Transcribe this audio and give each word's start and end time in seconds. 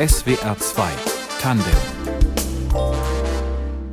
SWR 0.00 0.56
2 0.58 0.90
Tandem 1.40 1.72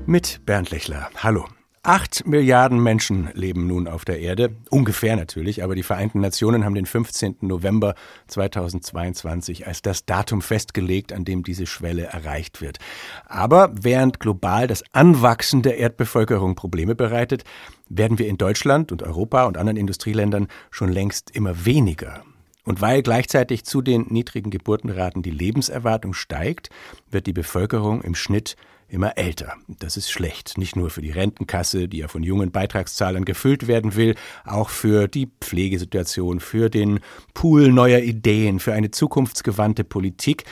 mit 0.06 0.42
Bernd 0.46 0.72
Lechler. 0.72 1.10
Hallo. 1.18 1.46
Acht 1.84 2.26
Milliarden 2.26 2.82
Menschen 2.82 3.30
leben 3.34 3.68
nun 3.68 3.88
auf 3.88 4.04
der 4.06 4.20
Erde, 4.20 4.56
ungefähr 4.70 5.16
natürlich, 5.16 5.64
aber 5.64 5.76
die 5.76 5.84
Vereinten 5.84 6.20
Nationen 6.20 6.66
haben 6.66 6.76
den 6.76 6.86
15. 6.86 7.38
November 7.42 7.96
2022 8.28 9.68
als 9.68 9.82
das 9.82 10.06
Datum 10.06 10.42
festgelegt, 10.42 11.14
an 11.14 11.26
dem 11.26 11.44
diese 11.44 11.66
Schwelle 11.66 12.04
erreicht 12.04 12.62
wird. 12.62 12.80
Aber 13.26 13.72
während 13.74 14.20
global 14.20 14.68
das 14.68 14.84
Anwachsen 14.94 15.62
der 15.62 15.78
Erdbevölkerung 15.78 16.56
Probleme 16.56 16.96
bereitet, 16.96 17.44
werden 17.90 18.20
wir 18.20 18.28
in 18.28 18.38
Deutschland 18.38 18.92
und 18.92 19.04
Europa 19.04 19.46
und 19.46 19.58
anderen 19.58 19.78
Industrieländern 19.78 20.48
schon 20.72 20.92
längst 20.92 21.32
immer 21.32 21.66
weniger. 21.66 22.24
Und 22.68 22.82
weil 22.82 23.02
gleichzeitig 23.02 23.64
zu 23.64 23.82
den 23.82 24.08
niedrigen 24.10 24.52
Geburtenraten 24.52 25.22
die 25.22 25.32
Lebenserwartung 25.32 26.14
steigt, 26.14 26.70
wird 27.10 27.26
die 27.26 27.32
Bevölkerung 27.32 28.02
im 28.02 28.14
Schnitt 28.14 28.58
immer 28.90 29.18
älter. 29.18 29.54
Das 29.80 29.96
ist 29.96 30.12
schlecht, 30.12 30.58
nicht 30.58 30.76
nur 30.76 30.90
für 30.90 31.02
die 31.02 31.12
Rentenkasse, 31.12 31.88
die 31.88 32.00
ja 32.00 32.10
von 32.10 32.24
jungen 32.24 32.52
Beitragszahlern 32.52 33.24
gefüllt 33.24 33.68
werden 33.68 33.96
will, 33.96 34.16
auch 34.44 34.68
für 34.68 35.08
die 35.08 35.32
Pflegesituation, 35.40 36.42
für 36.42 36.70
den 36.70 37.00
Pool 37.34 37.72
neuer 37.72 38.00
Ideen, 38.00 38.60
für 38.60 38.74
eine 38.74 38.92
zukunftsgewandte 38.92 39.86
Politik. 39.86 40.44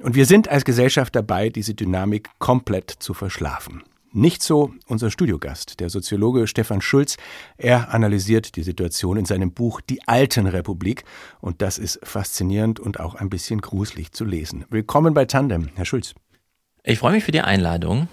Und 0.00 0.16
wir 0.16 0.26
sind 0.26 0.48
als 0.48 0.64
Gesellschaft 0.64 1.14
dabei, 1.14 1.50
diese 1.50 1.74
Dynamik 1.74 2.30
komplett 2.40 2.90
zu 2.90 3.14
verschlafen. 3.14 3.84
Nicht 4.12 4.42
so 4.42 4.74
unser 4.88 5.08
Studiogast, 5.08 5.78
der 5.78 5.88
Soziologe 5.88 6.48
Stefan 6.48 6.80
Schulz. 6.80 7.16
Er 7.56 7.94
analysiert 7.94 8.56
die 8.56 8.64
Situation 8.64 9.16
in 9.16 9.24
seinem 9.24 9.52
Buch 9.52 9.80
Die 9.80 10.02
Alten 10.08 10.48
Republik 10.48 11.04
und 11.40 11.62
das 11.62 11.78
ist 11.78 12.00
faszinierend 12.02 12.80
und 12.80 12.98
auch 12.98 13.14
ein 13.14 13.30
bisschen 13.30 13.60
gruselig 13.60 14.10
zu 14.10 14.24
lesen. 14.24 14.64
Willkommen 14.68 15.14
bei 15.14 15.26
Tandem, 15.26 15.68
Herr 15.76 15.84
Schulz. 15.84 16.14
Ich 16.82 16.98
freue 16.98 17.12
mich 17.12 17.22
für 17.22 17.30
die 17.30 17.40
Einladung. 17.40 18.08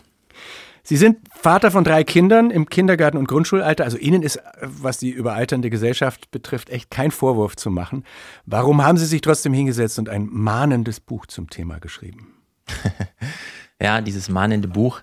Sie 0.83 0.97
sind 0.97 1.17
Vater 1.33 1.71
von 1.71 1.83
drei 1.83 2.03
Kindern 2.03 2.51
im 2.51 2.69
Kindergarten- 2.69 3.17
und 3.17 3.27
Grundschulalter. 3.27 3.83
Also 3.83 3.97
Ihnen 3.97 4.21
ist, 4.21 4.39
was 4.61 4.99
die 4.99 5.09
überalternde 5.09 5.71
Gesellschaft 5.71 6.29
betrifft, 6.29 6.69
echt 6.69 6.91
kein 6.91 7.09
Vorwurf 7.09 7.55
zu 7.55 7.71
machen. 7.71 8.03
Warum 8.45 8.83
haben 8.83 8.99
Sie 8.99 9.07
sich 9.07 9.21
trotzdem 9.21 9.51
hingesetzt 9.51 9.97
und 9.97 10.09
ein 10.09 10.29
mahnendes 10.31 10.99
Buch 10.99 11.25
zum 11.25 11.49
Thema 11.49 11.79
geschrieben? 11.79 12.35
ja, 13.81 13.99
dieses 14.01 14.29
mahnende 14.29 14.67
Buch. 14.67 15.01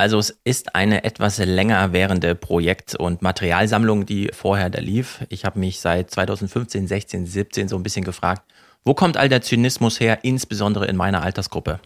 Also 0.00 0.18
es 0.18 0.40
ist 0.44 0.74
eine 0.74 1.04
etwas 1.04 1.36
länger 1.36 1.92
währende 1.92 2.34
Projekt- 2.34 2.94
und 2.94 3.20
Materialsammlung, 3.20 4.06
die 4.06 4.30
vorher 4.32 4.70
da 4.70 4.80
lief. 4.80 5.26
Ich 5.28 5.44
habe 5.44 5.58
mich 5.58 5.78
seit 5.80 6.10
2015, 6.10 6.86
16, 6.86 7.26
17 7.26 7.68
so 7.68 7.76
ein 7.76 7.82
bisschen 7.82 8.06
gefragt, 8.06 8.50
wo 8.82 8.94
kommt 8.94 9.18
all 9.18 9.28
der 9.28 9.42
Zynismus 9.42 10.00
her, 10.00 10.20
insbesondere 10.22 10.86
in 10.86 10.96
meiner 10.96 11.22
Altersgruppe? 11.22 11.80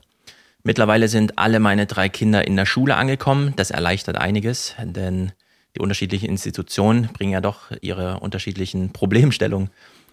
Mittlerweile 0.63 1.09
sind 1.09 1.41
alle 1.41 1.59
meine 1.59 1.87
drei 1.87 2.09
Kinder 2.09 2.47
in 2.47 2.55
der 2.55 2.67
Schule 2.67 2.95
angekommen. 2.95 3.53
Das 3.57 3.73
erleichtert 3.73 4.17
einiges, 4.17 4.77
denn 4.81 5.33
die 5.75 5.81
unterschiedlichen 5.81 6.29
Institutionen 6.29 7.09
bringen 7.13 7.33
ja 7.33 7.41
doch 7.41 7.73
ihre 7.81 8.21
unterschiedlichen 8.21 8.93
Problemstellungen 8.93 9.71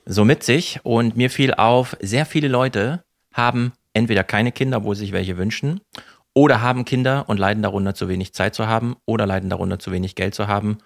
so 0.07 0.25
mit 0.25 0.41
sich. 0.41 0.79
Und 0.81 1.17
mir 1.17 1.29
fiel 1.29 1.53
auf, 1.53 1.95
sehr 2.02 2.25
viele 2.25 2.47
Leute 2.47 3.03
haben 3.31 3.73
entweder 3.94 4.23
keine 4.23 4.52
Kinder, 4.52 4.83
wo 4.83 4.95
sich 4.95 5.11
welche 5.11 5.38
wünschen, 5.38 5.81
oder 6.33 6.61
haben 6.61 6.85
Kinder 6.85 7.27
und 7.27 7.37
leiden 7.37 7.63
darunter, 7.63 7.93
zu 7.93 8.07
wenig 8.07 8.33
Zeit 8.33 8.55
zu 8.55 8.67
haben, 8.67 8.95
oder 9.05 9.25
leiden 9.25 9.49
darunter, 9.49 9.79
zu 9.79 9.91
wenig 9.91 10.15
Geld 10.15 10.35
zu 10.35 10.47
haben. 10.47 10.77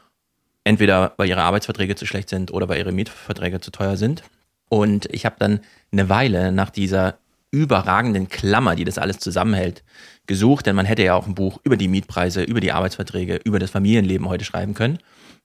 Entweder 0.63 1.13
weil 1.17 1.29
ihre 1.29 1.43
Arbeitsverträge 1.43 1.95
zu 1.95 2.05
schlecht 2.05 2.29
sind 2.29 2.51
oder 2.51 2.67
weil 2.67 2.79
ihre 2.79 2.91
Mietverträge 2.91 3.61
zu 3.61 3.71
teuer 3.71 3.97
sind. 3.97 4.23
Und 4.69 5.05
ich 5.13 5.25
habe 5.25 5.35
dann 5.37 5.59
eine 5.91 6.09
Weile 6.09 6.51
nach 6.51 6.71
dieser 6.71 7.19
überragenden 7.51 8.27
Klammer, 8.27 8.75
die 8.75 8.83
das 8.83 8.97
alles 8.97 9.19
zusammenhält, 9.19 9.83
gesucht, 10.27 10.65
denn 10.65 10.75
man 10.75 10.85
hätte 10.85 11.03
ja 11.03 11.13
auch 11.13 11.27
ein 11.27 11.35
Buch 11.35 11.59
über 11.63 11.77
die 11.77 11.87
Mietpreise, 11.87 12.43
über 12.43 12.59
die 12.59 12.71
Arbeitsverträge, 12.71 13.39
über 13.43 13.59
das 13.59 13.71
Familienleben 13.71 14.27
heute 14.27 14.43
schreiben 14.43 14.73
können. 14.73 14.99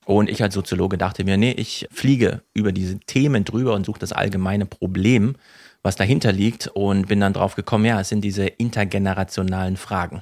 Und 0.05 0.29
ich 0.29 0.41
als 0.41 0.55
Soziologe 0.55 0.97
dachte 0.97 1.23
mir, 1.23 1.37
nee, 1.37 1.51
ich 1.51 1.87
fliege 1.91 2.41
über 2.53 2.71
diese 2.71 2.99
Themen 2.99 3.45
drüber 3.45 3.75
und 3.75 3.85
suche 3.85 3.99
das 3.99 4.11
allgemeine 4.11 4.65
Problem, 4.65 5.35
was 5.83 5.95
dahinter 5.95 6.31
liegt 6.31 6.67
und 6.67 7.07
bin 7.07 7.19
dann 7.19 7.33
drauf 7.33 7.55
gekommen, 7.55 7.85
ja, 7.85 7.99
es 7.99 8.09
sind 8.09 8.21
diese 8.21 8.45
intergenerationalen 8.45 9.77
Fragen. 9.77 10.21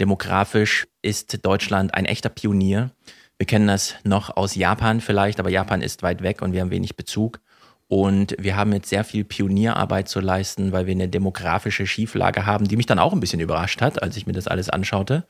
Demografisch 0.00 0.86
ist 1.02 1.44
Deutschland 1.44 1.94
ein 1.94 2.04
echter 2.04 2.28
Pionier. 2.28 2.90
Wir 3.38 3.46
kennen 3.46 3.66
das 3.66 3.94
noch 4.04 4.36
aus 4.36 4.54
Japan 4.54 5.00
vielleicht, 5.00 5.40
aber 5.40 5.50
Japan 5.50 5.82
ist 5.82 6.02
weit 6.02 6.22
weg 6.22 6.42
und 6.42 6.52
wir 6.52 6.60
haben 6.60 6.70
wenig 6.70 6.96
Bezug. 6.96 7.40
Und 7.88 8.34
wir 8.38 8.56
haben 8.56 8.72
jetzt 8.72 8.88
sehr 8.88 9.04
viel 9.04 9.24
Pionierarbeit 9.24 10.08
zu 10.08 10.18
leisten, 10.20 10.72
weil 10.72 10.86
wir 10.86 10.92
eine 10.92 11.08
demografische 11.08 11.86
Schieflage 11.86 12.44
haben, 12.44 12.66
die 12.66 12.76
mich 12.76 12.86
dann 12.86 12.98
auch 12.98 13.12
ein 13.12 13.20
bisschen 13.20 13.38
überrascht 13.40 13.80
hat, 13.80 14.02
als 14.02 14.16
ich 14.16 14.26
mir 14.26 14.32
das 14.32 14.48
alles 14.48 14.68
anschaute. 14.68 15.24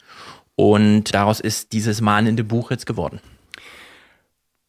Und 0.54 1.12
daraus 1.12 1.40
ist 1.40 1.72
dieses 1.72 2.00
mahnende 2.00 2.44
Buch 2.44 2.70
jetzt 2.70 2.86
geworden. 2.86 3.20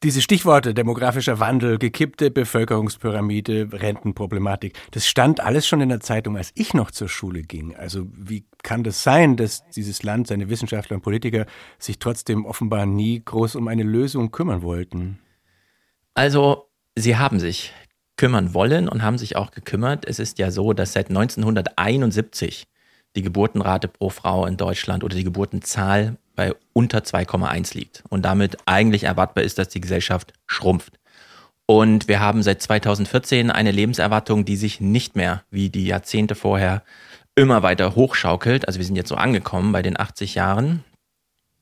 Diese 0.03 0.21
Stichworte 0.21 0.75
demografischer 0.75 1.39
Wandel, 1.39 1.79
gekippte 1.79 2.29
Bevölkerungspyramide, 2.29 3.69
Rentenproblematik, 3.71 4.77
das 4.91 5.07
stand 5.07 5.39
alles 5.39 5.65
schon 5.65 5.81
in 5.81 5.89
der 5.89 6.01
Zeitung, 6.01 6.37
als 6.37 6.51
ich 6.53 6.75
noch 6.75 6.91
zur 6.91 7.09
Schule 7.09 7.41
ging. 7.41 7.75
Also 7.75 8.05
wie 8.13 8.45
kann 8.61 8.83
das 8.83 9.01
sein, 9.01 9.37
dass 9.37 9.67
dieses 9.71 10.03
Land, 10.03 10.27
seine 10.27 10.49
Wissenschaftler 10.49 10.97
und 10.97 11.01
Politiker 11.01 11.47
sich 11.79 11.97
trotzdem 11.97 12.45
offenbar 12.45 12.85
nie 12.85 13.23
groß 13.25 13.55
um 13.55 13.67
eine 13.67 13.81
Lösung 13.81 14.29
kümmern 14.29 14.61
wollten? 14.61 15.17
Also 16.13 16.67
Sie 16.95 17.15
haben 17.15 17.39
sich 17.39 17.73
kümmern 18.17 18.53
wollen 18.53 18.87
und 18.89 19.01
haben 19.01 19.17
sich 19.17 19.35
auch 19.35 19.51
gekümmert. 19.51 20.05
Es 20.07 20.19
ist 20.19 20.37
ja 20.37 20.51
so, 20.51 20.73
dass 20.73 20.93
seit 20.93 21.09
1971 21.09 22.67
die 23.15 23.21
Geburtenrate 23.21 23.87
pro 23.87 24.09
Frau 24.09 24.45
in 24.45 24.57
Deutschland 24.57 25.03
oder 25.03 25.15
die 25.15 25.23
Geburtenzahl 25.23 26.17
bei 26.37 26.53
unter 26.71 26.99
2,1 26.99 27.75
liegt 27.75 28.03
und 28.07 28.23
damit 28.23 28.57
eigentlich 28.65 29.03
erwartbar 29.03 29.43
ist, 29.43 29.57
dass 29.57 29.67
die 29.67 29.81
Gesellschaft 29.81 30.31
schrumpft. 30.45 30.93
Und 31.65 32.07
wir 32.07 32.21
haben 32.21 32.43
seit 32.43 32.61
2014 32.61 33.51
eine 33.51 33.71
Lebenserwartung, 33.71 34.45
die 34.45 34.55
sich 34.55 34.79
nicht 34.79 35.17
mehr 35.17 35.43
wie 35.51 35.69
die 35.69 35.85
Jahrzehnte 35.85 36.35
vorher 36.35 36.83
immer 37.35 37.63
weiter 37.63 37.95
hochschaukelt. 37.95 38.67
Also 38.67 38.79
wir 38.79 38.85
sind 38.85 38.95
jetzt 38.95 39.09
so 39.09 39.15
angekommen 39.15 39.73
bei 39.73 39.81
den 39.81 39.99
80 39.99 40.35
Jahren. 40.35 40.85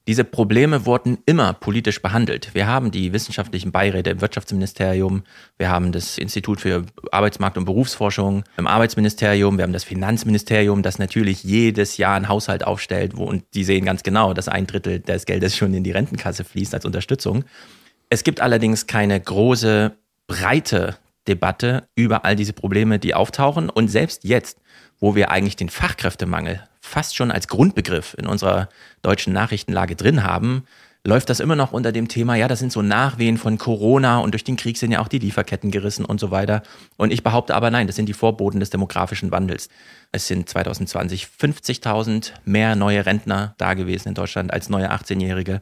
Diese 0.07 0.23
Probleme 0.23 0.85
wurden 0.85 1.17
immer 1.25 1.53
politisch 1.53 1.99
behandelt. 1.99 2.53
Wir 2.53 2.67
haben 2.67 2.91
die 2.91 3.11
wissenschaftlichen 3.11 3.71
Beiräte 3.71 4.11
im 4.11 4.21
Wirtschaftsministerium, 4.21 5.23
wir 5.57 5.69
haben 5.69 5.91
das 5.91 6.19
Institut 6.19 6.61
für 6.61 6.85
Arbeitsmarkt 7.11 7.57
und 7.57 7.65
Berufsforschung 7.65 8.43
im 8.57 8.67
Arbeitsministerium, 8.67 9.57
wir 9.57 9.63
haben 9.63 9.73
das 9.73 9.83
Finanzministerium, 9.83 10.83
das 10.83 10.99
natürlich 10.99 11.43
jedes 11.43 11.97
Jahr 11.97 12.15
einen 12.15 12.29
Haushalt 12.29 12.63
aufstellt, 12.63 13.17
wo, 13.17 13.23
und 13.23 13.45
die 13.55 13.63
sehen 13.63 13.85
ganz 13.85 14.03
genau, 14.03 14.35
dass 14.35 14.47
ein 14.47 14.67
Drittel 14.67 14.99
des 14.99 15.25
Geldes 15.25 15.55
schon 15.55 15.73
in 15.73 15.83
die 15.83 15.91
Rentenkasse 15.91 16.43
fließt 16.43 16.75
als 16.75 16.85
Unterstützung. 16.85 17.43
Es 18.11 18.23
gibt 18.23 18.41
allerdings 18.41 18.85
keine 18.85 19.19
große, 19.19 19.97
breite 20.27 20.97
Debatte 21.27 21.87
über 21.95 22.25
all 22.25 22.35
diese 22.35 22.53
Probleme, 22.53 22.99
die 22.99 23.15
auftauchen. 23.15 23.69
Und 23.69 23.87
selbst 23.87 24.23
jetzt, 24.23 24.59
wo 24.99 25.15
wir 25.15 25.31
eigentlich 25.31 25.55
den 25.55 25.69
Fachkräftemangel 25.69 26.61
fast 26.85 27.15
schon 27.15 27.31
als 27.31 27.47
Grundbegriff 27.47 28.15
in 28.17 28.27
unserer 28.27 28.69
deutschen 29.01 29.33
Nachrichtenlage 29.33 29.95
drin 29.95 30.23
haben, 30.23 30.65
läuft 31.05 31.29
das 31.29 31.39
immer 31.39 31.55
noch 31.55 31.71
unter 31.71 31.91
dem 31.91 32.07
Thema, 32.07 32.35
ja, 32.35 32.47
das 32.47 32.59
sind 32.59 32.71
so 32.71 32.81
Nachwehen 32.81 33.37
von 33.37 33.57
Corona 33.57 34.19
und 34.19 34.31
durch 34.31 34.43
den 34.43 34.55
Krieg 34.55 34.77
sind 34.77 34.91
ja 34.91 34.99
auch 34.99 35.07
die 35.07 35.19
Lieferketten 35.19 35.69
gerissen 35.69 36.03
und 36.03 36.19
so 36.19 36.31
weiter. 36.31 36.63
Und 36.97 37.13
ich 37.13 37.23
behaupte 37.23 37.53
aber 37.53 37.69
nein, 37.69 37.87
das 37.87 37.95
sind 37.95 38.09
die 38.09 38.13
Vorboten 38.13 38.59
des 38.59 38.71
demografischen 38.71 39.31
Wandels. 39.31 39.69
Es 40.11 40.27
sind 40.27 40.49
2020 40.49 41.27
50.000 41.27 42.31
mehr 42.43 42.75
neue 42.75 43.05
Rentner 43.05 43.53
da 43.57 43.75
gewesen 43.75 44.09
in 44.09 44.13
Deutschland 44.15 44.51
als 44.51 44.69
neue 44.69 44.91
18-Jährige. 44.91 45.61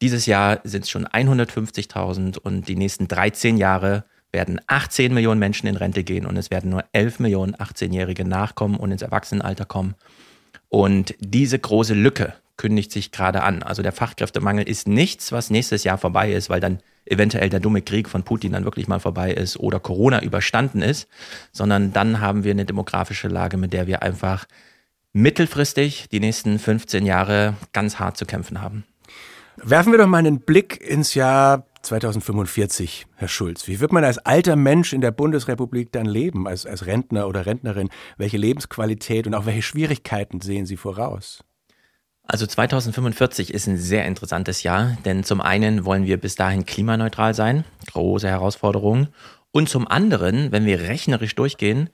Dieses 0.00 0.26
Jahr 0.26 0.60
sind 0.64 0.82
es 0.84 0.90
schon 0.90 1.06
150.000 1.06 2.38
und 2.38 2.66
die 2.66 2.74
nächsten 2.74 3.06
13 3.06 3.56
Jahre 3.56 4.04
werden 4.32 4.60
18 4.66 5.14
Millionen 5.14 5.38
Menschen 5.38 5.68
in 5.68 5.76
Rente 5.76 6.02
gehen 6.02 6.26
und 6.26 6.36
es 6.36 6.50
werden 6.50 6.70
nur 6.70 6.84
11 6.92 7.20
Millionen 7.20 7.54
18-Jährige 7.54 8.24
nachkommen 8.24 8.76
und 8.76 8.90
ins 8.90 9.02
Erwachsenenalter 9.02 9.64
kommen. 9.64 9.94
Und 10.72 11.14
diese 11.20 11.58
große 11.58 11.92
Lücke 11.92 12.32
kündigt 12.56 12.92
sich 12.92 13.12
gerade 13.12 13.42
an. 13.42 13.62
Also 13.62 13.82
der 13.82 13.92
Fachkräftemangel 13.92 14.66
ist 14.66 14.88
nichts, 14.88 15.30
was 15.30 15.50
nächstes 15.50 15.84
Jahr 15.84 15.98
vorbei 15.98 16.32
ist, 16.32 16.48
weil 16.48 16.60
dann 16.60 16.78
eventuell 17.04 17.50
der 17.50 17.60
dumme 17.60 17.82
Krieg 17.82 18.08
von 18.08 18.22
Putin 18.22 18.52
dann 18.52 18.64
wirklich 18.64 18.88
mal 18.88 18.98
vorbei 18.98 19.32
ist 19.32 19.58
oder 19.58 19.80
Corona 19.80 20.22
überstanden 20.22 20.80
ist, 20.80 21.08
sondern 21.52 21.92
dann 21.92 22.22
haben 22.22 22.42
wir 22.42 22.52
eine 22.52 22.64
demografische 22.64 23.28
Lage, 23.28 23.58
mit 23.58 23.74
der 23.74 23.86
wir 23.86 24.02
einfach 24.02 24.46
mittelfristig 25.12 26.06
die 26.10 26.20
nächsten 26.20 26.58
15 26.58 27.04
Jahre 27.04 27.54
ganz 27.74 27.98
hart 27.98 28.16
zu 28.16 28.24
kämpfen 28.24 28.62
haben. 28.62 28.84
Werfen 29.56 29.92
wir 29.92 29.98
doch 29.98 30.06
mal 30.06 30.18
einen 30.18 30.40
Blick 30.40 30.80
ins 30.80 31.12
Jahr 31.12 31.66
2045, 31.82 33.06
Herr 33.16 33.28
Schulz. 33.28 33.68
Wie 33.68 33.80
wird 33.80 33.92
man 33.92 34.04
als 34.04 34.18
alter 34.18 34.56
Mensch 34.56 34.92
in 34.92 35.00
der 35.00 35.10
Bundesrepublik 35.10 35.92
dann 35.92 36.06
leben, 36.06 36.46
als, 36.48 36.64
als 36.64 36.86
Rentner 36.86 37.28
oder 37.28 37.46
Rentnerin? 37.46 37.90
Welche 38.16 38.38
Lebensqualität 38.38 39.26
und 39.26 39.34
auch 39.34 39.46
welche 39.46 39.62
Schwierigkeiten 39.62 40.40
sehen 40.40 40.66
Sie 40.66 40.76
voraus? 40.76 41.44
Also 42.24 42.46
2045 42.46 43.52
ist 43.52 43.66
ein 43.66 43.76
sehr 43.76 44.06
interessantes 44.06 44.62
Jahr, 44.62 44.96
denn 45.04 45.24
zum 45.24 45.40
einen 45.40 45.84
wollen 45.84 46.06
wir 46.06 46.18
bis 46.18 46.36
dahin 46.36 46.64
klimaneutral 46.64 47.34
sein, 47.34 47.64
große 47.92 48.28
Herausforderung. 48.28 49.08
Und 49.50 49.68
zum 49.68 49.88
anderen, 49.88 50.52
wenn 50.52 50.64
wir 50.64 50.80
rechnerisch 50.80 51.34
durchgehen, 51.34 51.90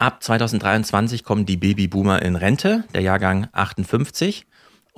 Ab 0.00 0.22
2023 0.22 1.24
kommen 1.24 1.44
die 1.44 1.56
Babyboomer 1.56 2.22
in 2.22 2.36
Rente, 2.36 2.84
der 2.94 3.00
Jahrgang 3.00 3.48
58. 3.50 4.46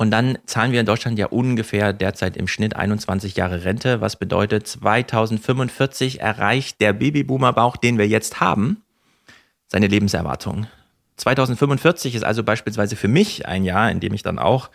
Und 0.00 0.10
dann 0.12 0.38
zahlen 0.46 0.72
wir 0.72 0.80
in 0.80 0.86
Deutschland 0.86 1.18
ja 1.18 1.26
ungefähr 1.26 1.92
derzeit 1.92 2.34
im 2.38 2.48
Schnitt 2.48 2.74
21 2.74 3.36
Jahre 3.36 3.66
Rente, 3.66 4.00
was 4.00 4.16
bedeutet, 4.16 4.66
2045 4.66 6.22
erreicht 6.22 6.80
der 6.80 6.94
Babyboomer-Bauch, 6.94 7.76
den 7.76 7.98
wir 7.98 8.08
jetzt 8.08 8.40
haben, 8.40 8.82
seine 9.66 9.88
Lebenserwartung. 9.88 10.68
2045 11.18 12.14
ist 12.14 12.24
also 12.24 12.42
beispielsweise 12.42 12.96
für 12.96 13.08
mich 13.08 13.44
ein 13.44 13.62
Jahr, 13.62 13.90
in 13.90 14.00
dem 14.00 14.14
ich 14.14 14.22
dann 14.22 14.38
auch 14.38 14.70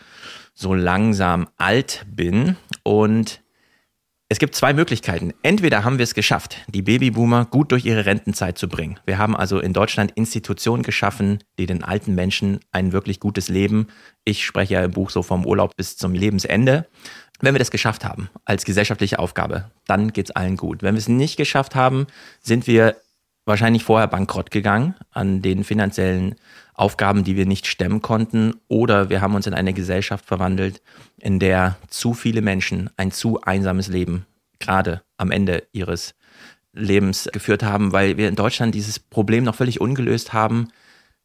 so 0.54 0.76
langsam 0.76 1.48
alt 1.58 2.06
bin. 2.08 2.56
Und 2.84 3.42
es 4.28 4.40
gibt 4.40 4.56
zwei 4.56 4.74
Möglichkeiten. 4.74 5.34
Entweder 5.44 5.84
haben 5.84 6.00
wir 6.00 6.04
es 6.04 6.16
geschafft, 6.16 6.58
die 6.68 6.82
Babyboomer 6.82 7.46
gut 7.46 7.72
durch 7.72 7.86
ihre 7.86 8.08
Rentenzeit 8.08 8.58
zu 8.58 8.68
bringen. 8.68 9.00
Wir 9.06 9.20
haben 9.20 9.36
also 9.36 9.60
in 9.60 9.72
Deutschland 9.72 10.12
Institutionen 10.16 10.82
geschaffen, 10.82 11.44
die 11.60 11.68
den 11.68 11.84
alten 11.84 12.16
Menschen 12.16 12.60
ein 12.72 12.92
wirklich 12.92 13.20
gutes 13.20 13.50
Leben, 13.50 13.88
ich 14.24 14.44
spreche 14.44 14.74
ja 14.74 14.84
im 14.84 14.92
Buch 14.92 15.12
so 15.12 15.22
vom 15.22 15.46
Urlaub 15.46 15.76
bis 15.78 15.96
zum 15.96 16.16
Lebensende. 16.16 16.88
Wenn 17.40 17.54
wir 17.54 17.60
das 17.60 17.70
geschafft 17.70 18.04
haben 18.04 18.30
als 18.46 18.66
gesellschaftliche 18.66 19.20
Aufgabe, 19.20 19.70
dann 19.86 20.12
geht 20.12 20.30
es 20.30 20.36
allen 20.36 20.58
gut. 20.58 20.82
Wenn 20.82 20.96
wir 20.96 21.00
es 21.00 21.08
nicht 21.08 21.38
geschafft 21.38 21.76
haben, 21.76 22.08
sind 22.42 22.66
wir 22.66 22.96
wahrscheinlich 23.46 23.84
vorher 23.84 24.08
bankrott 24.08 24.52
gegangen 24.52 24.96
an 25.12 25.42
den 25.42 25.64
finanziellen 25.64 26.36
Aufgaben, 26.74 27.24
die 27.24 27.38
wir 27.38 27.46
nicht 27.46 27.68
stemmen 27.68 28.02
konnten, 28.02 28.56
oder 28.68 29.10
wir 29.10 29.22
haben 29.22 29.36
uns 29.36 29.48
in 29.48 29.54
eine 29.54 29.74
Gesellschaft 29.74 30.26
verwandelt, 30.26 30.82
in 31.18 31.40
der 31.40 31.78
zu 31.88 32.14
viele 32.14 32.42
Menschen 32.42 32.90
ein 32.98 33.12
zu 33.12 33.42
einsames 33.42 33.88
Leben 33.88 34.26
gerade 34.60 35.02
am 35.18 35.32
Ende 35.32 35.64
ihres 35.72 36.16
Lebens 36.74 37.30
geführt 37.32 37.64
haben, 37.64 37.94
weil 37.94 38.18
wir 38.18 38.28
in 38.28 38.36
Deutschland 38.36 38.76
dieses 38.76 39.00
Problem 39.00 39.44
noch 39.44 39.56
völlig 39.56 39.80
ungelöst 39.80 40.34
haben. 40.34 40.70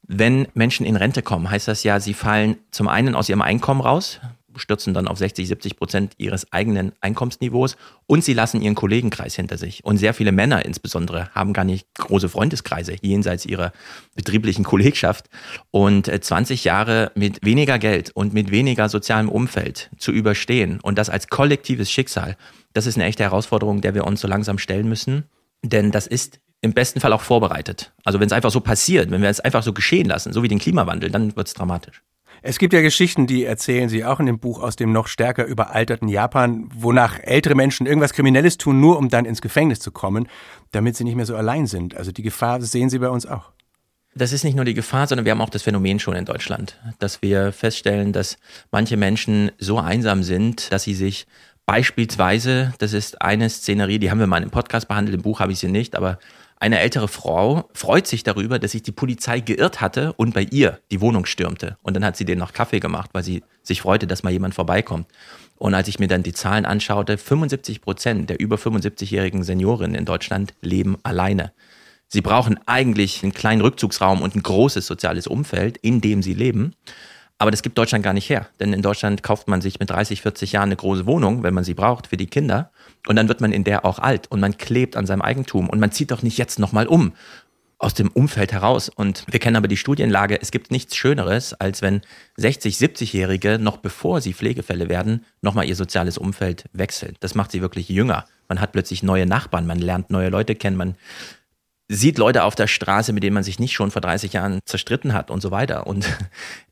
Wenn 0.03 0.47
Menschen 0.55 0.87
in 0.87 0.97
Rente 0.97 1.23
kommen, 1.23 1.51
heißt 1.51 1.69
das 1.69 1.83
ja, 1.83 1.99
sie 2.01 2.15
fallen 2.15 2.57
zum 2.71 2.89
einen 2.89 3.15
aus 3.15 3.29
ihrem 3.29 3.43
Einkommen 3.43 3.81
raus, 3.81 4.21
stürzen 4.57 4.95
dann 4.95 5.09
auf 5.09 5.19
60, 5.19 5.49
70 5.49 5.77
Prozent 5.77 6.15
ihres 6.19 6.53
eigenen 6.53 6.93
Einkommensniveaus 7.01 7.77
und 8.07 8.25
sie 8.25 8.35
lassen 8.35 8.61
ihren 8.63 8.75
Kollegenkreis 8.75 9.35
hinter 9.35 9.59
sich. 9.59 9.85
Und 9.85 9.99
sehr 9.99 10.15
viele 10.15 10.33
Männer 10.33 10.65
insbesondere 10.65 11.31
haben 11.35 11.53
gar 11.53 11.65
nicht 11.65 11.87
große 11.95 12.29
Freundeskreise 12.29 12.97
jenseits 13.01 13.47
ihrer 13.47 13.73
betrieblichen 14.15 14.65
Kollegschaft. 14.65 15.29
Und 15.71 16.07
20 16.07 16.65
äh, 16.65 16.69
Jahre 16.69 17.13
mit 17.15 17.45
weniger 17.45 17.79
Geld 17.79 18.11
und 18.15 18.35
mit 18.35 18.51
weniger 18.51 18.89
sozialem 18.89 19.29
Umfeld 19.29 19.91
zu 19.99 20.13
überstehen 20.13 20.81
und 20.81 20.99
das 20.99 21.11
als 21.11 21.29
kollektives 21.29 21.91
Schicksal, 21.91 22.37
das 22.73 22.87
ist 22.87 22.97
eine 22.97 23.05
echte 23.05 23.23
Herausforderung, 23.23 23.81
der 23.81 23.95
wir 23.95 24.07
uns 24.07 24.21
so 24.21 24.29
langsam 24.29 24.59
stellen 24.59 24.89
müssen. 24.89 25.25
Denn 25.63 25.91
das 25.91 26.07
ist 26.07 26.41
im 26.63 26.73
besten 26.73 27.01
Fall 27.01 27.13
auch 27.13 27.23
vorbereitet. 27.23 27.93
Also 28.05 28.21
wenn 28.21 28.27
es 28.27 28.33
einfach 28.33 28.51
so 28.51 28.61
passiert, 28.61 29.11
wenn 29.11 29.23
wir 29.23 29.29
es 29.29 29.41
einfach 29.41 29.63
so 29.63 29.73
geschehen 29.73 30.07
lassen, 30.07 30.33
so 30.33 30.43
wie 30.43 30.49
den 30.49 30.59
Klimawandel, 30.59 31.11
dann 31.11 31.35
wird 31.37 31.49
es 31.49 31.55
dramatisch. 31.55 32.03
Es 32.43 32.59
gibt 32.59 32.73
ja 32.73 32.81
Geschichten, 32.81 33.27
die 33.27 33.45
erzählen 33.45 33.89
Sie 33.89 34.05
auch 34.05 34.19
in 34.19 34.27
dem 34.27 34.39
Buch 34.39 34.63
aus 34.63 34.77
dem 34.77 34.93
noch 34.93 35.09
stärker 35.09 35.45
überalterten 35.45 36.09
Japan, 36.09 36.71
wonach 36.75 37.19
ältere 37.23 37.55
Menschen 37.55 37.87
irgendwas 37.87 38.15
Kriminelles 38.15 38.57
tun, 38.57 38.81
nur 38.81 38.99
um 38.99 39.09
dann 39.09 39.27
ins 39.27 39.43
Gefängnis 39.43 39.81
zu 39.81 39.91
kommen, 39.91 40.29
damit 40.71 40.97
sie 40.97 41.05
nicht 41.05 41.17
mehr 41.17 41.27
so 41.27 41.37
allein 41.37 41.67
sind. 41.67 41.97
Also 41.97 42.13
die 42.13 42.23
Gefahr 42.23 42.63
sehen 42.63 42.89
Sie 42.89 42.99
bei 42.99 43.09
uns 43.09 43.27
auch. 43.27 43.51
Das 44.15 44.33
ist 44.33 44.43
nicht 44.43 44.57
nur 44.57 44.65
die 44.65 44.75
Gefahr, 44.75 45.07
sondern 45.07 45.25
wir 45.25 45.33
haben 45.33 45.41
auch 45.41 45.51
das 45.51 45.63
Phänomen 45.63 46.01
schon 46.01 46.17
in 46.17 46.25
Deutschland, 46.25 46.81
dass 46.99 47.23
wir 47.23 47.53
feststellen, 47.53 48.13
dass 48.13 48.39
manche 48.73 48.97
Menschen 48.97 49.53
so 49.59 49.79
einsam 49.79 50.25
sind, 50.25 50.73
dass 50.73 50.83
sie 50.83 50.95
sich 50.95 51.27
beispielsweise, 51.65 52.75
das 52.79 52.93
ist 52.93 53.23
eine 53.23 53.49
Szenerie, 53.49 54.01
die 54.01 54.11
haben 54.11 54.19
wir 54.19 54.27
mal 54.27 54.43
im 54.43 54.51
Podcast 54.51 54.89
behandelt, 54.89 55.15
im 55.15 55.23
Buch 55.23 55.39
habe 55.39 55.53
ich 55.53 55.61
sie 55.61 55.69
nicht, 55.69 55.95
aber 55.95 56.19
eine 56.61 56.79
ältere 56.79 57.09
Frau 57.09 57.71
freut 57.73 58.07
sich 58.07 58.23
darüber, 58.23 58.59
dass 58.59 58.73
sich 58.73 58.83
die 58.83 58.93
Polizei 58.93 59.41
geirrt 59.41 59.81
hatte 59.81 60.13
und 60.13 60.35
bei 60.35 60.43
ihr 60.43 60.79
die 60.91 61.01
Wohnung 61.01 61.25
stürmte. 61.25 61.79
Und 61.83 61.95
dann 61.95 62.05
hat 62.05 62.19
sie 62.19 62.27
denen 62.27 62.39
noch 62.39 62.53
Kaffee 62.53 62.81
gemacht, 62.81 63.11
weil 63.15 63.25
sie 63.25 63.43
sich 63.63 63.81
freute, 63.81 64.07
dass 64.07 64.23
mal 64.23 64.31
jemand 64.31 64.55
vorbeikommt. 64.55 65.07
Und 65.57 65.75
als 65.75 65.89
ich 65.89 65.99
mir 65.99 66.07
dann 66.07 66.23
die 66.23 66.35
Zahlen 66.35 66.67
anschaute, 66.67 67.17
75 67.17 67.81
Prozent 67.81 68.29
der 68.29 68.41
über 68.41 68.57
75-jährigen 68.57 69.43
Seniorinnen 69.43 69.95
in 69.95 70.05
Deutschland 70.05 70.53
leben 70.61 70.99
alleine. 71.03 71.53
Sie 72.09 72.21
brauchen 72.21 72.61
eigentlich 72.67 73.23
einen 73.23 73.33
kleinen 73.33 73.63
Rückzugsraum 73.63 74.21
und 74.21 74.37
ein 74.37 74.43
großes 74.43 74.87
soziales 74.87 75.27
Umfeld, 75.27 75.79
in 75.79 76.03
dem 76.03 76.23
sie 76.23 76.35
leben. 76.35 76.75
Aber 77.39 77.51
das 77.51 77.63
gibt 77.63 77.79
Deutschland 77.79 78.05
gar 78.05 78.13
nicht 78.13 78.29
her. 78.29 78.49
Denn 78.61 78.75
in 78.75 78.83
Deutschland 78.83 79.23
kauft 79.23 79.49
man 79.49 79.63
sich 79.63 79.81
mit 79.81 79.89
30, 79.89 80.21
40 80.21 80.53
Jahren 80.53 80.69
eine 80.69 80.77
große 80.77 81.07
Wohnung, 81.07 81.43
wenn 81.43 81.55
man 81.55 81.65
sie 81.65 81.73
braucht, 81.73 82.09
für 82.09 82.19
die 82.19 82.27
Kinder. 82.27 82.71
Und 83.07 83.17
dann 83.17 83.29
wird 83.29 83.41
man 83.41 83.53
in 83.53 83.65
der 83.65 83.85
auch 83.85 83.99
alt 83.99 84.31
und 84.31 84.41
man 84.41 84.59
klebt 84.59 84.97
an 84.97 85.07
seinem 85.07 85.23
Eigentum. 85.23 85.69
Und 85.69 85.81
man 85.81 85.93
zieht 85.93 86.11
doch 86.11 86.23
nicht 86.23 86.39
jetzt 86.39 86.59
nochmal 86.59 86.87
um 86.87 87.13
aus 87.81 87.95
dem 87.95 88.09
Umfeld 88.09 88.53
heraus. 88.53 88.91
Und 88.91 89.25
wir 89.31 89.41
kennen 89.41 89.57
aber 89.57 89.67
die 89.67 89.79
Studienlage. 89.79 90.41
Es 90.41 90.51
gibt 90.51 90.71
nichts 90.71 90.97
Schöneres, 90.97 91.55
als 91.55 91.81
wenn 91.81 92.03
60, 92.37 92.77
70-Jährige 92.77 93.59
noch 93.59 93.79
bevor 93.79 94.21
sie 94.21 94.35
Pflegefälle 94.35 94.91
werden, 94.91 95.25
nochmal 95.41 95.67
ihr 95.67 95.77
soziales 95.77 96.19
Umfeld 96.19 96.65
wechseln. 96.73 97.17
Das 97.21 97.35
macht 97.35 97.51
sie 97.53 97.63
wirklich 97.63 97.89
jünger. 97.89 98.27
Man 98.49 98.61
hat 98.61 98.73
plötzlich 98.73 99.03
neue 99.03 99.25
Nachbarn, 99.25 99.67
man 99.67 99.79
lernt 99.79 100.11
neue 100.11 100.29
Leute 100.29 100.55
kennen, 100.55 100.77
man 100.77 100.95
sieht 101.89 102.19
Leute 102.19 102.45
auf 102.45 102.55
der 102.55 102.67
Straße, 102.67 103.13
mit 103.13 103.23
denen 103.23 103.35
man 103.35 103.43
sich 103.43 103.59
nicht 103.59 103.73
schon 103.73 103.91
vor 103.91 104.03
30 104.03 104.35
Jahren 104.35 104.61
zerstritten 104.65 105.13
hat 105.13 105.31
und 105.31 105.41
so 105.41 105.51
weiter. 105.51 105.87
Und 105.87 106.07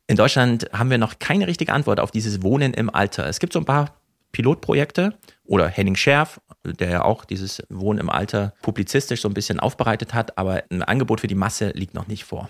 in 0.07 0.15
Deutschland 0.15 0.69
haben 0.71 0.91
wir 0.91 0.97
noch 0.99 1.17
keine 1.19 1.47
richtige 1.47 1.73
Antwort 1.73 1.99
auf 1.99 2.11
dieses 2.11 2.43
Wohnen 2.43 2.73
im 2.73 2.93
Alter. 2.93 3.27
Es 3.27 3.39
gibt 3.39 3.53
so 3.53 3.59
ein 3.59 3.65
paar 3.65 3.95
Pilotprojekte 4.31 5.17
oder 5.49 5.67
Henning 5.67 5.95
Scherf, 5.95 6.39
der 6.63 6.89
ja 6.89 7.03
auch 7.03 7.25
dieses 7.25 7.61
Wohnen 7.69 7.99
im 7.99 8.09
Alter 8.09 8.53
publizistisch 8.61 9.21
so 9.21 9.27
ein 9.27 9.33
bisschen 9.33 9.59
aufbereitet 9.59 10.13
hat, 10.13 10.37
aber 10.37 10.63
ein 10.69 10.83
Angebot 10.83 11.19
für 11.21 11.27
die 11.27 11.35
Masse 11.35 11.71
liegt 11.71 11.95
noch 11.95 12.07
nicht 12.07 12.23
vor. 12.23 12.49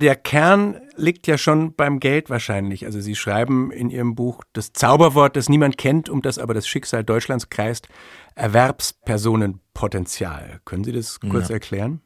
Der 0.00 0.16
Kern 0.16 0.80
liegt 0.96 1.26
ja 1.26 1.36
schon 1.36 1.74
beim 1.74 2.00
Geld 2.00 2.30
wahrscheinlich. 2.30 2.86
Also 2.86 2.98
Sie 3.00 3.14
schreiben 3.14 3.70
in 3.70 3.90
Ihrem 3.90 4.14
Buch 4.14 4.42
das 4.54 4.72
Zauberwort, 4.72 5.36
das 5.36 5.50
niemand 5.50 5.76
kennt, 5.76 6.08
um 6.08 6.22
das 6.22 6.38
aber 6.38 6.54
das 6.54 6.66
Schicksal 6.66 7.04
Deutschlands 7.04 7.50
kreist, 7.50 7.86
Erwerbspersonenpotenzial. 8.34 10.60
Können 10.64 10.84
Sie 10.84 10.92
das 10.92 11.20
kurz 11.20 11.50
ja. 11.50 11.54
erklären? 11.54 12.00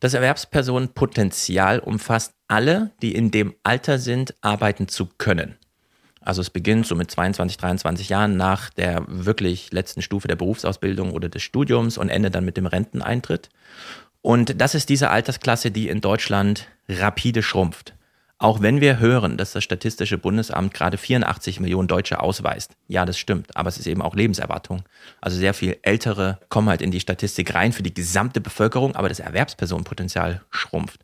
Das 0.00 0.12
Erwerbspersonenpotenzial 0.12 1.78
umfasst 1.78 2.34
alle, 2.48 2.90
die 3.00 3.14
in 3.14 3.30
dem 3.30 3.54
Alter 3.62 3.98
sind, 3.98 4.34
arbeiten 4.42 4.88
zu 4.88 5.06
können. 5.06 5.56
Also 6.26 6.40
es 6.40 6.50
beginnt 6.50 6.86
so 6.86 6.96
mit 6.96 7.10
22, 7.10 7.56
23 7.56 8.08
Jahren 8.08 8.36
nach 8.36 8.70
der 8.70 9.04
wirklich 9.06 9.72
letzten 9.72 10.02
Stufe 10.02 10.26
der 10.26 10.34
Berufsausbildung 10.34 11.12
oder 11.12 11.28
des 11.28 11.42
Studiums 11.42 11.98
und 11.98 12.08
endet 12.08 12.34
dann 12.34 12.44
mit 12.44 12.56
dem 12.56 12.66
Renteneintritt. 12.66 13.48
Und 14.22 14.60
das 14.60 14.74
ist 14.74 14.88
diese 14.88 15.10
Altersklasse, 15.10 15.70
die 15.70 15.88
in 15.88 16.00
Deutschland 16.00 16.66
rapide 16.88 17.44
schrumpft. 17.44 17.94
Auch 18.38 18.60
wenn 18.60 18.80
wir 18.80 18.98
hören, 18.98 19.36
dass 19.36 19.52
das 19.52 19.62
Statistische 19.62 20.18
Bundesamt 20.18 20.74
gerade 20.74 20.98
84 20.98 21.60
Millionen 21.60 21.86
Deutsche 21.86 22.20
ausweist. 22.20 22.72
Ja, 22.88 23.06
das 23.06 23.18
stimmt, 23.18 23.56
aber 23.56 23.68
es 23.68 23.78
ist 23.78 23.86
eben 23.86 24.02
auch 24.02 24.16
Lebenserwartung. 24.16 24.82
Also 25.20 25.38
sehr 25.38 25.54
viel 25.54 25.78
Ältere 25.82 26.40
kommen 26.48 26.68
halt 26.68 26.82
in 26.82 26.90
die 26.90 27.00
Statistik 27.00 27.54
rein 27.54 27.72
für 27.72 27.84
die 27.84 27.94
gesamte 27.94 28.40
Bevölkerung, 28.40 28.96
aber 28.96 29.08
das 29.08 29.20
Erwerbspersonenpotenzial 29.20 30.42
schrumpft. 30.50 31.00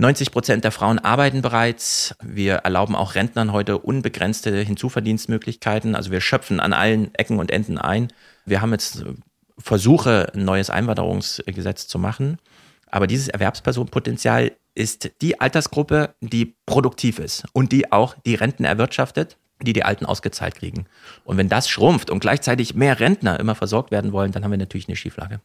90 0.00 0.30
Prozent 0.30 0.64
der 0.64 0.70
Frauen 0.70 1.00
arbeiten 1.00 1.42
bereits. 1.42 2.14
Wir 2.22 2.54
erlauben 2.54 2.94
auch 2.94 3.16
Rentnern 3.16 3.52
heute 3.52 3.78
unbegrenzte 3.78 4.56
Hinzuverdienstmöglichkeiten. 4.60 5.96
Also 5.96 6.12
wir 6.12 6.20
schöpfen 6.20 6.60
an 6.60 6.72
allen 6.72 7.12
Ecken 7.16 7.40
und 7.40 7.50
Enden 7.50 7.78
ein. 7.78 8.08
Wir 8.46 8.60
haben 8.60 8.70
jetzt 8.70 9.04
Versuche, 9.58 10.30
ein 10.34 10.44
neues 10.44 10.70
Einwanderungsgesetz 10.70 11.88
zu 11.88 11.98
machen. 11.98 12.38
Aber 12.90 13.08
dieses 13.08 13.26
Erwerbspersonenpotenzial 13.26 14.52
ist 14.76 15.10
die 15.20 15.40
Altersgruppe, 15.40 16.14
die 16.20 16.54
produktiv 16.64 17.18
ist 17.18 17.44
und 17.52 17.72
die 17.72 17.90
auch 17.90 18.14
die 18.24 18.36
Renten 18.36 18.64
erwirtschaftet, 18.64 19.36
die 19.60 19.72
die 19.72 19.82
Alten 19.82 20.06
ausgezahlt 20.06 20.54
kriegen. 20.54 20.86
Und 21.24 21.36
wenn 21.38 21.48
das 21.48 21.68
schrumpft 21.68 22.08
und 22.10 22.20
gleichzeitig 22.20 22.76
mehr 22.76 23.00
Rentner 23.00 23.40
immer 23.40 23.56
versorgt 23.56 23.90
werden 23.90 24.12
wollen, 24.12 24.30
dann 24.30 24.44
haben 24.44 24.52
wir 24.52 24.58
natürlich 24.58 24.86
eine 24.86 24.96
Schieflage. 24.96 25.40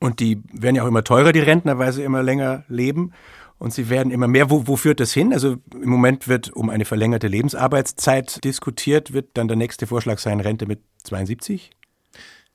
Und 0.00 0.20
die 0.20 0.42
werden 0.54 0.76
ja 0.76 0.82
auch 0.82 0.88
immer 0.88 1.04
teurer, 1.04 1.32
die 1.32 1.40
Rentner, 1.40 1.78
weil 1.78 1.92
sie 1.92 2.02
immer 2.02 2.22
länger 2.22 2.64
leben. 2.68 3.12
Und 3.60 3.74
sie 3.74 3.90
werden 3.90 4.10
immer 4.10 4.26
mehr. 4.26 4.50
Wo, 4.50 4.66
wo 4.66 4.76
führt 4.76 5.00
das 5.00 5.12
hin? 5.12 5.34
Also 5.34 5.58
im 5.74 5.90
Moment 5.90 6.28
wird 6.28 6.50
um 6.50 6.70
eine 6.70 6.86
verlängerte 6.86 7.28
Lebensarbeitszeit 7.28 8.42
diskutiert. 8.42 9.12
Wird 9.12 9.28
dann 9.34 9.48
der 9.48 9.56
nächste 9.58 9.86
Vorschlag 9.86 10.18
sein, 10.18 10.40
Rente 10.40 10.64
mit 10.64 10.80
72? 11.04 11.70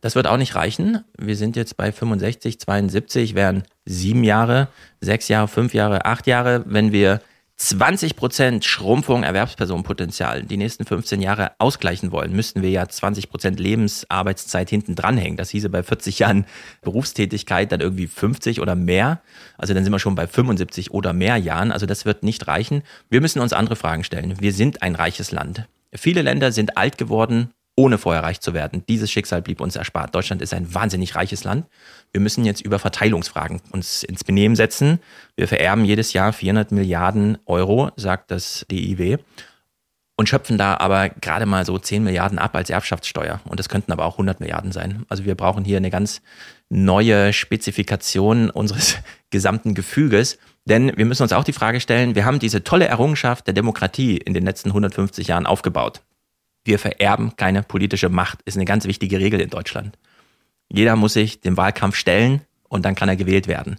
Das 0.02 0.16
wird 0.16 0.26
auch 0.26 0.38
nicht 0.38 0.56
reichen. 0.56 1.04
Wir 1.16 1.36
sind 1.36 1.56
jetzt 1.56 1.78
bei 1.78 1.92
65, 1.92 2.60
72, 2.60 3.36
wären 3.36 3.64
sieben 3.86 4.24
Jahre, 4.24 4.68
sechs 5.00 5.28
Jahre, 5.28 5.48
fünf 5.48 5.76
Jahre, 5.76 6.06
acht 6.06 6.26
Jahre. 6.26 6.64
Wenn 6.66 6.92
wir 6.92 7.22
20 7.58 8.18
Prozent 8.18 8.66
Schrumpfung 8.66 9.24
Erwerbspersonenpotenzial 9.24 10.44
die 10.44 10.58
nächsten 10.58 10.86
15 10.86 11.22
Jahre 11.22 11.54
ausgleichen 11.58 12.12
wollen, 12.12 12.36
müssten 12.36 12.62
wir 12.62 12.70
ja 12.70 12.86
20 12.86 13.30
Prozent 13.30 13.62
Lebensarbeitszeit 13.62 14.70
hinten 14.70 14.96
dranhängen. 14.96 15.38
Das 15.38 15.52
hieße 15.52 15.70
bei 15.70 15.82
40 15.82 16.20
Jahren 16.20 16.46
Berufstätigkeit 16.82 17.72
dann 17.72 17.80
irgendwie 17.80 18.08
50 18.08 18.60
oder 18.60 18.76
mehr. 18.76 19.22
Also 19.58 19.74
dann 19.74 19.86
sind 19.86 19.94
wir 19.94 20.00
schon 20.00 20.16
bei 20.16 20.28
75 20.28 20.92
oder 20.92 21.14
mehr 21.14 21.38
Jahren. 21.38 21.72
Also 21.72 21.86
das 21.86 22.04
wird 22.04 22.24
nicht 22.24 22.46
reichen. 22.48 22.84
Wir 23.10 23.22
müssen 23.22 23.40
uns 23.40 23.54
andere 23.54 23.78
Fragen 23.78 24.04
stellen. 24.04 24.36
Wir 24.42 24.52
sind 24.52 24.82
ein 24.82 24.96
reiches 24.96 25.32
Land. 25.32 25.66
Viele 25.94 26.24
Länder 26.24 26.52
sind 26.52 26.78
alt 26.78 26.98
geworden 26.98 27.54
ohne 27.76 27.98
vorher 27.98 28.24
reich 28.24 28.40
zu 28.40 28.54
werden. 28.54 28.84
Dieses 28.88 29.12
Schicksal 29.12 29.42
blieb 29.42 29.60
uns 29.60 29.76
erspart. 29.76 30.16
Deutschland 30.16 30.42
ist 30.42 30.54
ein 30.54 30.74
wahnsinnig 30.74 31.16
reiches 31.16 31.44
Land. 31.44 31.66
Wir 32.12 32.22
müssen 32.22 32.46
jetzt 32.46 32.62
über 32.62 32.80
Verteilungsfragen 32.80 33.62
uns 33.72 34.04
ins 34.04 34.24
Benehmen 34.24 34.56
setzen. 34.56 35.00
Wir 35.36 35.48
vererben 35.48 35.84
jedes 35.84 36.14
Jahr 36.14 36.32
400 36.32 36.72
Milliarden 36.72 37.38
Euro, 37.46 37.92
sagt 37.98 38.32
das 38.32 38.66
DIW 38.72 39.18
und 40.18 40.30
schöpfen 40.30 40.58
da 40.58 40.78
aber 40.78 41.10
gerade 41.10 41.46
mal 41.46 41.66
so 41.66 41.78
10 41.78 42.04
Milliarden 42.04 42.40
ab 42.40 42.56
als 42.56 42.70
Erbschaftssteuer. 42.70 43.42
Und 43.46 43.60
das 43.60 43.70
könnten 43.70 43.92
aber 43.92 44.06
auch 44.06 44.14
100 44.14 44.40
Milliarden 44.40 44.72
sein. 44.72 45.06
Also 45.10 45.26
wir 45.26 45.36
brauchen 45.36 45.66
hier 45.66 45.78
eine 45.78 45.90
ganz 45.90 46.22
neue 46.70 47.34
Spezifikation 47.34 48.50
unseres 48.50 48.98
gesamten 49.30 49.74
Gefüges. 49.74 50.38
Denn 50.64 50.96
wir 50.96 51.06
müssen 51.06 51.24
uns 51.24 51.34
auch 51.34 51.44
die 51.44 51.54
Frage 51.54 51.80
stellen, 51.82 52.16
wir 52.16 52.26
haben 52.26 52.40
diese 52.40 52.64
tolle 52.64 52.86
Errungenschaft 52.86 53.46
der 53.46 53.54
Demokratie 53.54 54.18
in 54.18 54.34
den 54.34 54.46
letzten 54.46 54.70
150 54.70 55.28
Jahren 55.28 55.46
aufgebaut. 55.46 56.02
Wir 56.66 56.80
vererben 56.80 57.38
keine 57.38 57.64
politische 57.64 58.10
Macht, 58.10 58.42
ist 58.44 58.58
eine 58.58 58.66
ganz 58.66 58.86
wichtige 58.86 59.20
Regel 59.20 59.40
in 59.40 59.50
Deutschland. 59.50 59.98
Jeder 60.68 60.98
muss 60.98 61.14
sich 61.14 61.40
dem 61.40 61.56
Wahlkampf 61.56 61.96
stellen 61.96 62.42
und 62.68 62.84
dann 62.84 62.96
kann 62.96 63.08
er 63.08 63.16
gewählt 63.16 63.48
werden 63.48 63.78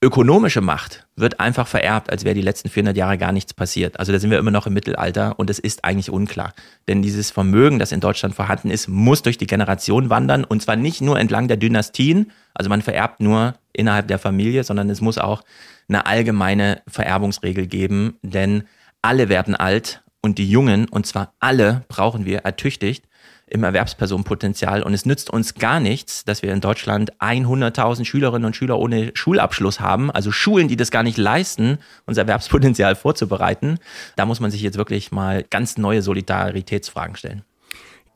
ökonomische 0.00 0.60
Macht 0.60 1.06
wird 1.16 1.40
einfach 1.40 1.66
vererbt, 1.66 2.10
als 2.10 2.24
wäre 2.24 2.34
die 2.34 2.42
letzten 2.42 2.68
400 2.68 2.96
Jahre 2.96 3.18
gar 3.18 3.32
nichts 3.32 3.52
passiert. 3.52 3.98
Also 3.98 4.12
da 4.12 4.20
sind 4.20 4.30
wir 4.30 4.38
immer 4.38 4.52
noch 4.52 4.68
im 4.68 4.74
Mittelalter 4.74 5.36
und 5.38 5.50
es 5.50 5.58
ist 5.58 5.84
eigentlich 5.84 6.10
unklar. 6.10 6.52
Denn 6.86 7.02
dieses 7.02 7.32
Vermögen, 7.32 7.80
das 7.80 7.90
in 7.90 8.00
Deutschland 8.00 8.36
vorhanden 8.36 8.70
ist, 8.70 8.86
muss 8.86 9.22
durch 9.22 9.38
die 9.38 9.48
Generation 9.48 10.08
wandern 10.08 10.44
und 10.44 10.62
zwar 10.62 10.76
nicht 10.76 11.00
nur 11.00 11.18
entlang 11.18 11.48
der 11.48 11.56
Dynastien, 11.56 12.30
also 12.54 12.68
man 12.68 12.82
vererbt 12.82 13.20
nur 13.20 13.54
innerhalb 13.72 14.06
der 14.06 14.20
Familie, 14.20 14.62
sondern 14.62 14.88
es 14.88 15.00
muss 15.00 15.18
auch 15.18 15.42
eine 15.88 16.06
allgemeine 16.06 16.82
Vererbungsregel 16.86 17.66
geben, 17.66 18.18
denn 18.22 18.64
alle 19.02 19.28
werden 19.28 19.56
alt 19.56 20.02
und 20.22 20.38
die 20.38 20.50
Jungen, 20.50 20.88
und 20.88 21.06
zwar 21.06 21.34
alle, 21.38 21.84
brauchen 21.88 22.24
wir 22.24 22.40
ertüchtigt, 22.40 23.04
im 23.50 23.64
Erwerbspersonenpotenzial. 23.64 24.82
Und 24.82 24.94
es 24.94 25.06
nützt 25.06 25.30
uns 25.30 25.54
gar 25.54 25.80
nichts, 25.80 26.24
dass 26.24 26.42
wir 26.42 26.52
in 26.52 26.60
Deutschland 26.60 27.14
100.000 27.18 28.04
Schülerinnen 28.04 28.46
und 28.46 28.56
Schüler 28.56 28.78
ohne 28.78 29.10
Schulabschluss 29.14 29.80
haben, 29.80 30.10
also 30.10 30.30
Schulen, 30.32 30.68
die 30.68 30.76
das 30.76 30.90
gar 30.90 31.02
nicht 31.02 31.18
leisten, 31.18 31.78
unser 32.06 32.22
Erwerbspotenzial 32.22 32.94
vorzubereiten. 32.94 33.78
Da 34.16 34.26
muss 34.26 34.40
man 34.40 34.50
sich 34.50 34.62
jetzt 34.62 34.78
wirklich 34.78 35.12
mal 35.12 35.44
ganz 35.48 35.78
neue 35.78 36.02
Solidaritätsfragen 36.02 37.16
stellen. 37.16 37.44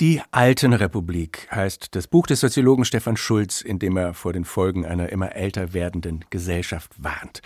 Die 0.01 0.21
Alten 0.33 0.73
Republik 0.73 1.47
heißt 1.51 1.95
das 1.95 2.09
Buch 2.09 2.27
des 2.27 2.41
Soziologen 2.41 2.85
Stefan 2.85 3.17
Schulz, 3.17 3.61
in 3.61 3.79
dem 3.79 3.97
er 3.97 4.15
vor 4.15 4.33
den 4.33 4.45
Folgen 4.45 4.85
einer 4.85 5.11
immer 5.11 5.37
älter 5.37 5.75
werdenden 5.75 6.25
Gesellschaft 6.31 6.91
warnt. 6.99 7.41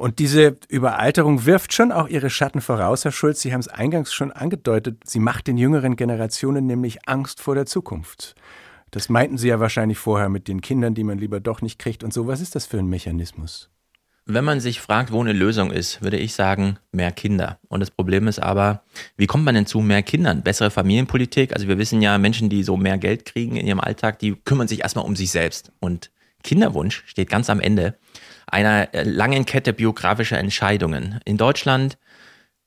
Und 0.00 0.18
diese 0.18 0.56
Überalterung 0.70 1.44
wirft 1.44 1.74
schon 1.74 1.92
auch 1.92 2.08
ihre 2.08 2.30
Schatten 2.30 2.62
voraus, 2.62 3.04
Herr 3.04 3.12
Schulz. 3.12 3.42
Sie 3.42 3.52
haben 3.52 3.60
es 3.60 3.68
eingangs 3.68 4.14
schon 4.14 4.32
angedeutet. 4.32 5.02
Sie 5.04 5.18
macht 5.18 5.46
den 5.46 5.58
jüngeren 5.58 5.94
Generationen 5.94 6.64
nämlich 6.64 7.06
Angst 7.06 7.38
vor 7.38 7.54
der 7.54 7.66
Zukunft. 7.66 8.34
Das 8.92 9.10
meinten 9.10 9.36
Sie 9.36 9.48
ja 9.48 9.60
wahrscheinlich 9.60 9.98
vorher 9.98 10.30
mit 10.30 10.48
den 10.48 10.62
Kindern, 10.62 10.94
die 10.94 11.04
man 11.04 11.18
lieber 11.18 11.38
doch 11.38 11.60
nicht 11.60 11.78
kriegt 11.78 12.02
und 12.02 12.14
so. 12.14 12.26
Was 12.26 12.40
ist 12.40 12.54
das 12.54 12.64
für 12.64 12.78
ein 12.78 12.86
Mechanismus? 12.86 13.68
Wenn 14.24 14.42
man 14.42 14.60
sich 14.60 14.80
fragt, 14.80 15.12
wo 15.12 15.20
eine 15.20 15.34
Lösung 15.34 15.70
ist, 15.70 16.00
würde 16.00 16.16
ich 16.16 16.32
sagen, 16.32 16.78
mehr 16.92 17.12
Kinder. 17.12 17.58
Und 17.68 17.80
das 17.80 17.90
Problem 17.90 18.26
ist 18.26 18.38
aber, 18.38 18.82
wie 19.18 19.26
kommt 19.26 19.44
man 19.44 19.54
denn 19.54 19.66
zu 19.66 19.80
mehr 19.80 20.02
Kindern? 20.02 20.42
Bessere 20.42 20.70
Familienpolitik? 20.70 21.52
Also 21.52 21.68
wir 21.68 21.76
wissen 21.76 22.00
ja, 22.00 22.16
Menschen, 22.16 22.48
die 22.48 22.62
so 22.62 22.78
mehr 22.78 22.96
Geld 22.96 23.26
kriegen 23.26 23.56
in 23.56 23.66
ihrem 23.66 23.80
Alltag, 23.80 24.18
die 24.18 24.34
kümmern 24.34 24.66
sich 24.66 24.80
erstmal 24.80 25.04
um 25.04 25.14
sich 25.14 25.30
selbst. 25.30 25.72
Und 25.78 26.10
Kinderwunsch 26.42 27.02
steht 27.04 27.28
ganz 27.28 27.50
am 27.50 27.60
Ende 27.60 27.98
einer 28.50 28.92
äh, 28.94 29.02
langen 29.02 29.46
Kette 29.46 29.72
biografischer 29.72 30.38
Entscheidungen. 30.38 31.20
In 31.24 31.36
Deutschland 31.36 31.98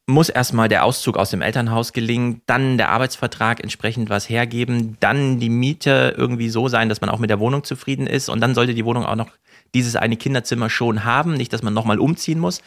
muss 0.05 0.29
erstmal 0.29 0.67
der 0.67 0.83
Auszug 0.83 1.17
aus 1.17 1.29
dem 1.29 1.41
Elternhaus 1.41 1.93
gelingen, 1.93 2.41
dann 2.45 2.77
der 2.77 2.89
Arbeitsvertrag 2.89 3.61
entsprechend 3.61 4.09
was 4.09 4.29
hergeben, 4.29 4.97
dann 4.99 5.39
die 5.39 5.49
Miete 5.49 6.13
irgendwie 6.17 6.49
so 6.49 6.67
sein, 6.67 6.89
dass 6.89 6.99
man 6.99 7.09
auch 7.09 7.19
mit 7.19 7.29
der 7.29 7.39
Wohnung 7.39 7.63
zufrieden 7.63 8.05
ist 8.05 8.27
und 8.27 8.41
dann 8.41 8.53
sollte 8.53 8.73
die 8.73 8.83
Wohnung 8.83 9.05
auch 9.05 9.15
noch 9.15 9.29
dieses 9.73 9.95
eine 9.95 10.17
Kinderzimmer 10.17 10.69
schon 10.69 11.05
haben, 11.05 11.33
nicht, 11.35 11.53
dass 11.53 11.63
man 11.63 11.73
nochmal 11.73 11.99
umziehen 11.99 12.39
muss 12.39 12.61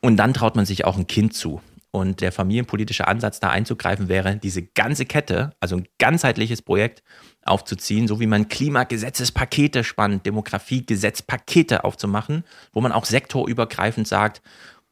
und 0.00 0.18
dann 0.18 0.34
traut 0.34 0.54
man 0.54 0.66
sich 0.66 0.84
auch 0.84 0.98
ein 0.98 1.06
Kind 1.06 1.34
zu. 1.34 1.62
Und 1.92 2.22
der 2.22 2.32
familienpolitische 2.32 3.06
Ansatz 3.06 3.38
da 3.38 3.50
einzugreifen 3.50 4.08
wäre, 4.08 4.36
diese 4.36 4.62
ganze 4.62 5.04
Kette, 5.04 5.52
also 5.60 5.76
ein 5.76 5.86
ganzheitliches 5.98 6.62
Projekt 6.62 7.02
aufzuziehen, 7.44 8.08
so 8.08 8.18
wie 8.18 8.26
man 8.26 8.48
Klimagesetzespakete 8.48 9.84
spannt, 9.84 10.24
Demografiegesetzpakete 10.24 11.84
aufzumachen, 11.84 12.44
wo 12.72 12.80
man 12.80 12.92
auch 12.92 13.04
sektorübergreifend 13.04 14.08
sagt, 14.08 14.40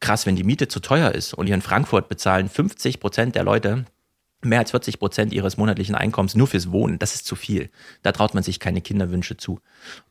krass, 0.01 0.27
wenn 0.27 0.37
die 0.37 0.45
Miete 0.45 0.69
zu 0.69 0.81
teuer 0.81 1.13
ist 1.13 1.33
und 1.33 1.47
hier 1.47 1.55
in 1.55 1.63
Frankfurt 1.63 2.11
bezahlen 2.11 2.51
50 2.51 3.01
Prozent 3.01 3.35
der 3.35 3.45
Leute 3.45 3.87
mehr 4.43 4.59
als 4.59 4.71
40 4.71 4.99
Prozent 4.99 5.33
ihres 5.33 5.57
monatlichen 5.57 5.95
Einkommens 5.95 6.35
nur 6.35 6.47
fürs 6.47 6.71
Wohnen. 6.71 6.99
Das 6.99 7.15
ist 7.15 7.27
zu 7.27 7.35
viel. 7.35 7.71
Da 8.03 8.13
traut 8.13 8.35
man 8.35 8.43
sich 8.43 8.61
keine 8.61 8.81
Kinderwünsche 8.83 9.39
zu. 9.39 9.61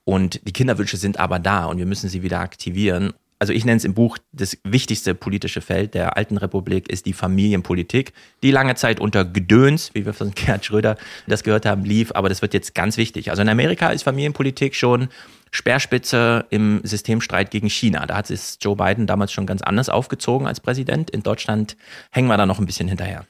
Und 0.06 0.48
die 0.48 0.54
Kinderwünsche 0.54 0.98
sind 0.98 1.20
aber 1.20 1.38
da 1.38 1.66
und 1.66 1.78
wir 1.78 1.86
müssen 1.86 2.10
sie 2.10 2.24
wieder 2.24 2.40
aktivieren 2.40 3.14
also 3.40 3.54
ich 3.54 3.64
nenne 3.64 3.78
es 3.78 3.86
im 3.86 3.94
Buch, 3.94 4.18
das 4.34 4.58
wichtigste 4.64 5.16
politische 5.16 5.62
Feld 5.62 5.94
der 5.94 6.18
alten 6.18 6.38
Republik 6.38 6.90
ist 6.90 7.06
die 7.06 7.14
Familienpolitik, 7.14 8.12
die 8.44 8.52
lange 8.52 8.76
Zeit 8.76 9.00
unter 9.00 9.24
Gedöns, 9.24 9.92
wie 9.94 10.06
wir 10.06 10.14
von 10.14 10.32
Gerhard 10.36 10.66
Schröder 10.66 10.98
das 11.26 11.44
gehört 11.44 11.66
haben, 11.66 11.86
lief, 11.86 12.12
aber 12.14 12.28
das 12.28 12.42
wird 12.42 12.54
jetzt 12.54 12.76
ganz 12.76 12.98
wichtig. 12.98 13.30
Also 13.30 13.42
in 13.42 13.50
Amerika 13.50 13.90
ist 13.90 14.04
Familienpolitik 14.04 14.76
schon 14.76 15.08
Speerspitze 15.52 16.46
im 16.50 16.82
Systemstreit 16.84 17.50
gegen 17.50 17.70
China. 17.70 18.06
Da 18.06 18.18
hat 18.18 18.30
es 18.30 18.60
Joe 18.62 18.76
Biden 18.76 19.08
damals 19.08 19.32
schon 19.32 19.46
ganz 19.46 19.62
anders 19.62 19.90
aufgezogen 19.90 20.46
als 20.46 20.60
Präsident. 20.60 21.10
In 21.10 21.24
Deutschland 21.24 21.78
hängen 22.12 22.28
wir 22.28 22.38
da 22.38 22.46
noch 22.46 22.60
ein 22.60 22.66
bisschen 22.66 22.88
hinterher. 22.88 23.26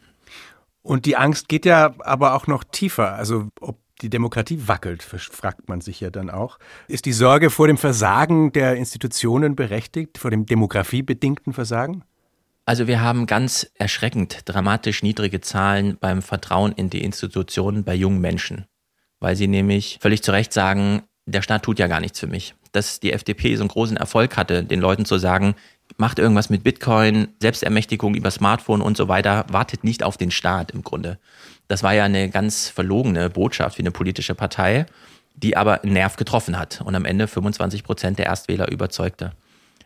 Und 0.81 1.05
die 1.05 1.17
Angst 1.17 1.49
geht 1.49 1.65
ja 1.65 1.93
aber 1.99 2.33
auch 2.33 2.47
noch 2.47 2.63
tiefer. 2.63 3.13
Also 3.13 3.47
ob 3.61 3.77
die 4.01 4.09
Demokratie 4.09 4.67
wackelt, 4.67 5.03
fragt 5.03 5.67
man 5.69 5.81
sich 5.81 5.99
ja 5.99 6.09
dann 6.09 6.29
auch. 6.29 6.59
Ist 6.87 7.05
die 7.05 7.13
Sorge 7.13 7.49
vor 7.49 7.67
dem 7.67 7.77
Versagen 7.77 8.51
der 8.51 8.75
Institutionen 8.75 9.55
berechtigt, 9.55 10.17
vor 10.17 10.31
dem 10.31 10.45
demografiebedingten 10.45 11.53
Versagen? 11.53 12.03
Also 12.65 12.87
wir 12.87 13.01
haben 13.01 13.25
ganz 13.25 13.71
erschreckend 13.75 14.41
dramatisch 14.45 15.01
niedrige 15.01 15.41
Zahlen 15.41 15.97
beim 15.99 16.21
Vertrauen 16.21 16.71
in 16.71 16.89
die 16.89 17.03
Institutionen 17.03 17.83
bei 17.83 17.95
jungen 17.95 18.21
Menschen, 18.21 18.65
weil 19.19 19.35
sie 19.35 19.47
nämlich 19.47 19.97
völlig 20.01 20.21
zu 20.21 20.31
Recht 20.31 20.53
sagen, 20.53 21.01
der 21.25 21.41
Staat 21.41 21.63
tut 21.63 21.79
ja 21.79 21.87
gar 21.87 21.99
nichts 21.99 22.19
für 22.19 22.27
mich. 22.27 22.53
Dass 22.71 22.99
die 22.99 23.11
FDP 23.11 23.55
so 23.55 23.63
einen 23.63 23.69
großen 23.69 23.97
Erfolg 23.97 24.37
hatte, 24.37 24.63
den 24.63 24.79
Leuten 24.79 25.05
zu 25.05 25.17
sagen, 25.17 25.55
macht 25.97 26.19
irgendwas 26.19 26.51
mit 26.51 26.63
Bitcoin, 26.63 27.29
Selbstermächtigung 27.39 28.13
über 28.13 28.29
Smartphone 28.29 28.81
und 28.81 28.97
so 28.97 29.07
weiter, 29.07 29.45
wartet 29.49 29.83
nicht 29.83 30.03
auf 30.03 30.17
den 30.17 30.29
Staat 30.29 30.71
im 30.71 30.83
Grunde. 30.83 31.17
Das 31.69 31.83
war 31.83 31.93
ja 31.93 32.03
eine 32.03 32.29
ganz 32.29 32.67
verlogene 32.67 33.29
Botschaft 33.29 33.77
für 33.77 33.83
eine 33.83 33.91
politische 33.91 34.33
Partei, 34.35 34.88
die 35.35 35.55
aber 35.55 35.83
einen 35.83 35.93
Nerv 35.93 36.15
getroffen 36.17 36.57
hat 36.57 36.81
und 36.81 36.95
am 36.95 37.05
Ende 37.05 37.27
25 37.27 37.83
Prozent 37.83 38.17
der 38.17 38.25
Erstwähler 38.25 38.69
überzeugte. 38.69 39.31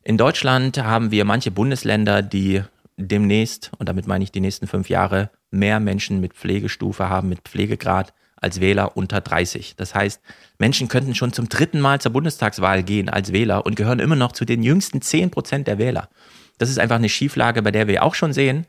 In 0.02 0.18
Deutschland 0.18 0.78
haben 0.82 1.12
wir 1.12 1.26
manche 1.26 1.52
Bundesländer, 1.52 2.22
die 2.22 2.64
demnächst, 2.98 3.72
und 3.78 3.90
damit 3.90 4.08
meine 4.08 4.24
ich 4.24 4.32
die 4.32 4.40
nächsten 4.40 4.66
fünf 4.66 4.90
Jahre, 4.90 5.30
mehr 5.52 5.82
Menschen 5.82 6.22
mit 6.22 6.34
Pflegestufe 6.34 7.10
haben, 7.10 7.30
mit 7.30 7.42
Pflegegrad, 7.42 8.14
als 8.38 8.60
Wähler 8.62 8.96
unter 8.96 9.22
30. 9.22 9.76
Das 9.76 9.94
heißt, 9.94 10.22
Menschen 10.60 10.88
könnten 10.88 11.16
schon 11.16 11.34
zum 11.34 11.50
dritten 11.50 11.80
Mal 11.80 12.00
zur 12.00 12.14
Bundestagswahl 12.14 12.84
gehen 12.84 13.10
als 13.10 13.34
Wähler 13.34 13.66
und 13.66 13.76
gehören 13.76 14.00
immer 14.00 14.16
noch 14.16 14.32
zu 14.32 14.46
den 14.46 14.64
jüngsten 14.64 15.02
10 15.02 15.32
Prozent 15.32 15.68
der 15.68 15.78
Wähler. 15.78 16.10
Das 16.58 16.70
ist 16.70 16.80
einfach 16.80 16.98
eine 16.98 17.10
Schieflage, 17.10 17.62
bei 17.62 17.72
der 17.72 17.88
wir 17.88 18.04
auch 18.04 18.16
schon 18.16 18.34
sehen, 18.34 18.66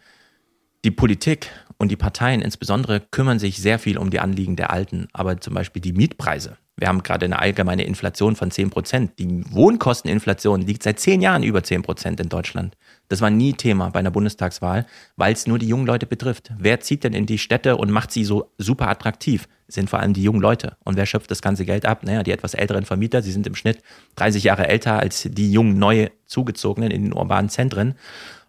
die 0.84 0.90
Politik 0.90 1.50
und 1.84 1.90
die 1.90 1.96
Parteien 1.96 2.40
insbesondere 2.40 3.00
kümmern 3.00 3.38
sich 3.38 3.58
sehr 3.58 3.78
viel 3.78 3.98
um 3.98 4.08
die 4.08 4.18
Anliegen 4.18 4.56
der 4.56 4.70
Alten, 4.70 5.08
aber 5.12 5.40
zum 5.40 5.52
Beispiel 5.52 5.82
die 5.82 5.92
Mietpreise. 5.92 6.56
Wir 6.76 6.88
haben 6.88 7.02
gerade 7.02 7.26
eine 7.26 7.38
allgemeine 7.38 7.84
Inflation 7.84 8.36
von 8.36 8.50
10 8.50 8.70
Prozent. 8.70 9.18
Die 9.18 9.44
Wohnkosteninflation 9.52 10.62
liegt 10.62 10.82
seit 10.82 10.98
zehn 10.98 11.20
Jahren 11.20 11.42
über 11.42 11.62
10 11.62 11.82
Prozent 11.82 12.20
in 12.20 12.30
Deutschland. 12.30 12.74
Das 13.08 13.20
war 13.20 13.28
nie 13.28 13.52
Thema 13.52 13.90
bei 13.90 13.98
einer 13.98 14.10
Bundestagswahl, 14.10 14.86
weil 15.16 15.34
es 15.34 15.46
nur 15.46 15.58
die 15.58 15.68
jungen 15.68 15.86
Leute 15.86 16.06
betrifft. 16.06 16.52
Wer 16.58 16.80
zieht 16.80 17.04
denn 17.04 17.12
in 17.12 17.26
die 17.26 17.36
Städte 17.36 17.76
und 17.76 17.90
macht 17.90 18.10
sie 18.10 18.24
so 18.24 18.50
super 18.56 18.88
attraktiv? 18.88 19.46
Sind 19.68 19.90
vor 19.90 20.00
allem 20.00 20.14
die 20.14 20.22
jungen 20.22 20.40
Leute. 20.40 20.78
Und 20.84 20.96
wer 20.96 21.04
schöpft 21.04 21.30
das 21.30 21.42
ganze 21.42 21.66
Geld 21.66 21.84
ab? 21.84 22.02
Naja, 22.02 22.22
die 22.22 22.32
etwas 22.32 22.54
älteren 22.54 22.86
Vermieter, 22.86 23.20
sie 23.20 23.32
sind 23.32 23.46
im 23.46 23.54
Schnitt 23.54 23.82
30 24.16 24.42
Jahre 24.42 24.68
älter 24.68 24.98
als 24.98 25.28
die 25.30 25.52
jungen, 25.52 25.78
neu 25.78 26.08
zugezogenen 26.24 26.90
in 26.90 27.02
den 27.02 27.12
urbanen 27.12 27.50
Zentren. 27.50 27.94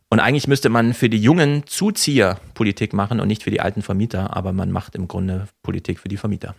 Und 0.10 0.20
eigentlich 0.20 0.48
müsste 0.48 0.70
man 0.70 0.94
für 0.94 1.10
die 1.10 1.18
jungen 1.18 1.66
Zuzieher 1.66 2.40
Politik 2.54 2.94
machen 2.94 3.20
und 3.20 3.28
nicht 3.28 3.44
für 3.44 3.52
die 3.52 3.62
alten 3.62 3.82
Vermieter, 3.82 4.36
aber 4.36 4.54
man 4.54 4.72
macht 4.72 4.96
im 4.96 5.08
Grunde 5.08 5.48
Politik 5.64 6.00
für 6.00 6.10
die 6.10 6.18
Vermieter. 6.18 6.56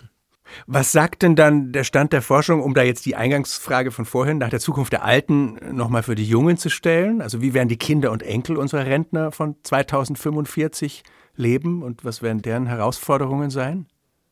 Was 0.66 0.92
sagt 0.92 1.22
denn 1.22 1.36
dann 1.36 1.72
der 1.72 1.84
Stand 1.84 2.12
der 2.12 2.22
Forschung, 2.22 2.62
um 2.62 2.74
da 2.74 2.82
jetzt 2.82 3.06
die 3.06 3.16
Eingangsfrage 3.16 3.90
von 3.90 4.04
vorhin 4.04 4.38
nach 4.38 4.48
der 4.48 4.60
Zukunft 4.60 4.92
der 4.92 5.04
Alten 5.04 5.58
nochmal 5.72 6.02
für 6.02 6.14
die 6.14 6.24
Jungen 6.24 6.56
zu 6.56 6.70
stellen? 6.70 7.20
Also 7.20 7.40
wie 7.40 7.54
werden 7.54 7.68
die 7.68 7.76
Kinder 7.76 8.12
und 8.12 8.22
Enkel 8.22 8.56
unserer 8.56 8.86
Rentner 8.86 9.32
von 9.32 9.56
2045 9.62 11.02
leben 11.34 11.82
und 11.82 12.04
was 12.04 12.22
werden 12.22 12.42
deren 12.42 12.66
Herausforderungen 12.66 13.50
sein? 13.50 13.86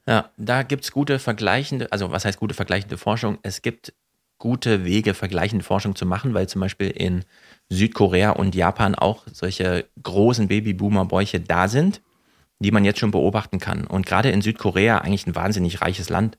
Ja, 0.06 0.30
da 0.36 0.62
gibt 0.62 0.84
es 0.84 0.92
gute 0.92 1.18
vergleichende, 1.18 1.90
also 1.90 2.10
was 2.10 2.24
heißt 2.24 2.38
gute 2.38 2.54
vergleichende 2.54 2.98
Forschung? 2.98 3.38
Es 3.42 3.62
gibt 3.62 3.94
gute 4.44 4.84
Wege, 4.84 5.14
vergleichende 5.14 5.64
Forschung 5.64 5.96
zu 5.96 6.04
machen, 6.04 6.34
weil 6.34 6.46
zum 6.50 6.60
Beispiel 6.60 6.90
in 6.90 7.24
Südkorea 7.70 8.30
und 8.32 8.54
Japan 8.54 8.94
auch 8.94 9.24
solche 9.32 9.86
großen 10.02 10.48
Babyboomer-Bäuche 10.48 11.40
da 11.40 11.66
sind. 11.66 12.02
die 12.58 12.70
man 12.70 12.84
jetzt 12.84 12.98
schon 12.98 13.10
beobachten 13.10 13.58
kann. 13.58 13.86
Und 13.86 14.06
gerade 14.06 14.30
in 14.30 14.42
Südkorea, 14.42 14.98
eigentlich 14.98 15.26
ein 15.26 15.34
wahnsinnig 15.34 15.80
reiches 15.80 16.08
Land, 16.08 16.38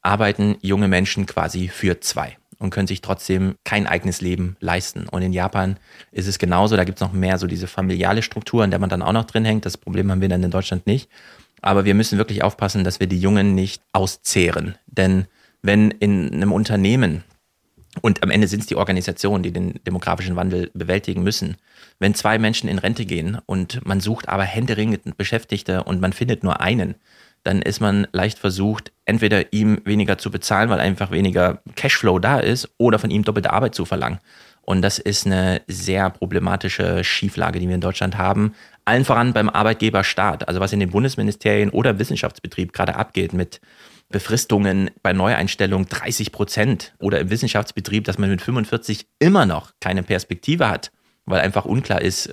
arbeiten 0.00 0.56
junge 0.60 0.88
Menschen 0.88 1.26
quasi 1.26 1.68
für 1.68 2.00
zwei 2.00 2.36
und 2.58 2.70
können 2.70 2.88
sich 2.88 3.00
trotzdem 3.00 3.54
kein 3.64 3.86
eigenes 3.86 4.20
Leben 4.20 4.56
leisten. 4.60 5.08
Und 5.08 5.22
in 5.22 5.32
Japan 5.32 5.76
ist 6.10 6.26
es 6.26 6.38
genauso, 6.38 6.76
da 6.76 6.84
gibt 6.84 6.98
es 6.98 7.02
noch 7.02 7.12
mehr 7.12 7.38
so 7.38 7.46
diese 7.46 7.66
familiale 7.66 8.22
Struktur, 8.22 8.64
in 8.64 8.70
der 8.70 8.80
man 8.80 8.90
dann 8.90 9.02
auch 9.02 9.12
noch 9.12 9.24
drin 9.24 9.44
hängt. 9.44 9.66
Das 9.66 9.76
Problem 9.76 10.10
haben 10.10 10.20
wir 10.20 10.28
dann 10.28 10.42
in 10.42 10.50
Deutschland 10.50 10.86
nicht. 10.86 11.08
Aber 11.60 11.84
wir 11.84 11.94
müssen 11.94 12.18
wirklich 12.18 12.42
aufpassen, 12.42 12.82
dass 12.82 12.98
wir 12.98 13.06
die 13.06 13.20
Jungen 13.20 13.54
nicht 13.54 13.82
auszehren. 13.92 14.76
Denn 14.86 15.26
wenn 15.60 15.92
in 15.92 16.32
einem 16.32 16.50
Unternehmen, 16.50 17.22
und 18.00 18.22
am 18.22 18.30
Ende 18.30 18.48
sind 18.48 18.60
es 18.60 18.66
die 18.66 18.76
Organisationen, 18.76 19.42
die 19.42 19.52
den 19.52 19.80
demografischen 19.86 20.36
Wandel 20.36 20.70
bewältigen 20.72 21.22
müssen, 21.22 21.56
wenn 21.98 22.14
zwei 22.14 22.38
Menschen 22.38 22.68
in 22.68 22.78
Rente 22.78 23.04
gehen 23.04 23.38
und 23.44 23.84
man 23.84 24.00
sucht 24.00 24.28
aber 24.28 24.44
händeringend 24.44 25.16
Beschäftigte 25.18 25.84
und 25.84 26.00
man 26.00 26.14
findet 26.14 26.42
nur 26.42 26.60
einen, 26.60 26.94
dann 27.44 27.60
ist 27.60 27.80
man 27.80 28.06
leicht 28.12 28.38
versucht, 28.38 28.92
entweder 29.04 29.52
ihm 29.52 29.80
weniger 29.84 30.16
zu 30.16 30.30
bezahlen, 30.30 30.70
weil 30.70 30.80
einfach 30.80 31.10
weniger 31.10 31.60
Cashflow 31.74 32.18
da 32.18 32.38
ist, 32.38 32.68
oder 32.78 32.98
von 32.98 33.10
ihm 33.10 33.24
doppelte 33.24 33.52
Arbeit 33.52 33.74
zu 33.74 33.84
verlangen. 33.84 34.20
Und 34.62 34.80
das 34.80 34.98
ist 34.98 35.26
eine 35.26 35.60
sehr 35.66 36.10
problematische 36.10 37.02
Schieflage, 37.02 37.58
die 37.58 37.66
wir 37.66 37.74
in 37.74 37.80
Deutschland 37.80 38.16
haben. 38.16 38.54
Allen 38.84 39.04
voran 39.04 39.32
beim 39.32 39.50
Arbeitgeberstaat. 39.50 40.46
Also 40.46 40.60
was 40.60 40.72
in 40.72 40.78
den 40.78 40.90
Bundesministerien 40.90 41.70
oder 41.70 41.90
im 41.90 41.98
Wissenschaftsbetrieb 41.98 42.72
gerade 42.72 42.94
abgeht 42.94 43.32
mit 43.32 43.60
Befristungen 44.12 44.90
bei 45.02 45.12
Neueinstellungen 45.12 45.88
30 45.88 46.30
Prozent 46.30 46.94
oder 46.98 47.18
im 47.20 47.30
Wissenschaftsbetrieb, 47.30 48.04
dass 48.04 48.18
man 48.18 48.30
mit 48.30 48.42
45 48.42 49.06
immer 49.18 49.46
noch 49.46 49.72
keine 49.80 50.02
Perspektive 50.02 50.68
hat, 50.68 50.92
weil 51.24 51.40
einfach 51.40 51.64
unklar 51.64 52.00
ist, 52.00 52.32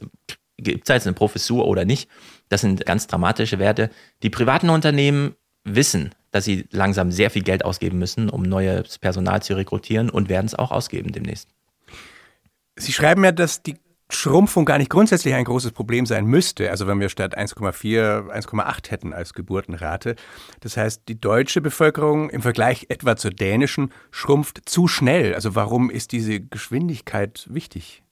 gibt 0.57 0.87
es 0.87 0.93
jetzt 0.93 1.07
eine 1.07 1.15
Professur 1.15 1.65
oder 1.65 1.85
nicht. 1.85 2.09
Das 2.49 2.61
sind 2.61 2.85
ganz 2.85 3.07
dramatische 3.07 3.59
Werte. 3.59 3.89
Die 4.23 4.29
privaten 4.29 4.69
Unternehmen 4.69 5.35
wissen, 5.63 6.13
dass 6.31 6.45
sie 6.45 6.67
langsam 6.71 7.11
sehr 7.11 7.29
viel 7.29 7.43
Geld 7.43 7.65
ausgeben 7.65 7.97
müssen, 7.97 8.29
um 8.29 8.43
neues 8.43 8.99
Personal 8.99 9.41
zu 9.41 9.55
rekrutieren 9.55 10.09
und 10.09 10.29
werden 10.29 10.45
es 10.45 10.55
auch 10.55 10.71
ausgeben 10.71 11.11
demnächst. 11.11 11.49
Sie 12.75 12.93
schreiben 12.93 13.23
ja, 13.23 13.31
dass 13.31 13.63
die 13.63 13.75
Schrumpfung 14.11 14.65
gar 14.65 14.79
nicht 14.79 14.89
grundsätzlich 14.89 15.35
ein 15.35 15.45
großes 15.45 15.71
Problem 15.71 16.05
sein 16.05 16.25
müsste. 16.25 16.71
Also 16.71 16.87
wenn 16.87 16.99
wir 16.99 17.09
statt 17.09 17.37
1,4 17.37 18.29
1,8 18.29 18.89
hätten 18.89 19.13
als 19.13 19.33
Geburtenrate. 19.33 20.15
Das 20.61 20.77
heißt, 20.77 21.03
die 21.07 21.19
deutsche 21.19 21.61
Bevölkerung 21.61 22.29
im 22.29 22.41
Vergleich 22.41 22.87
etwa 22.89 23.15
zur 23.15 23.31
dänischen 23.31 23.91
schrumpft 24.09 24.67
zu 24.67 24.87
schnell. 24.87 25.35
Also 25.35 25.55
warum 25.55 25.89
ist 25.89 26.11
diese 26.11 26.39
Geschwindigkeit 26.39 27.47
wichtig? 27.51 28.03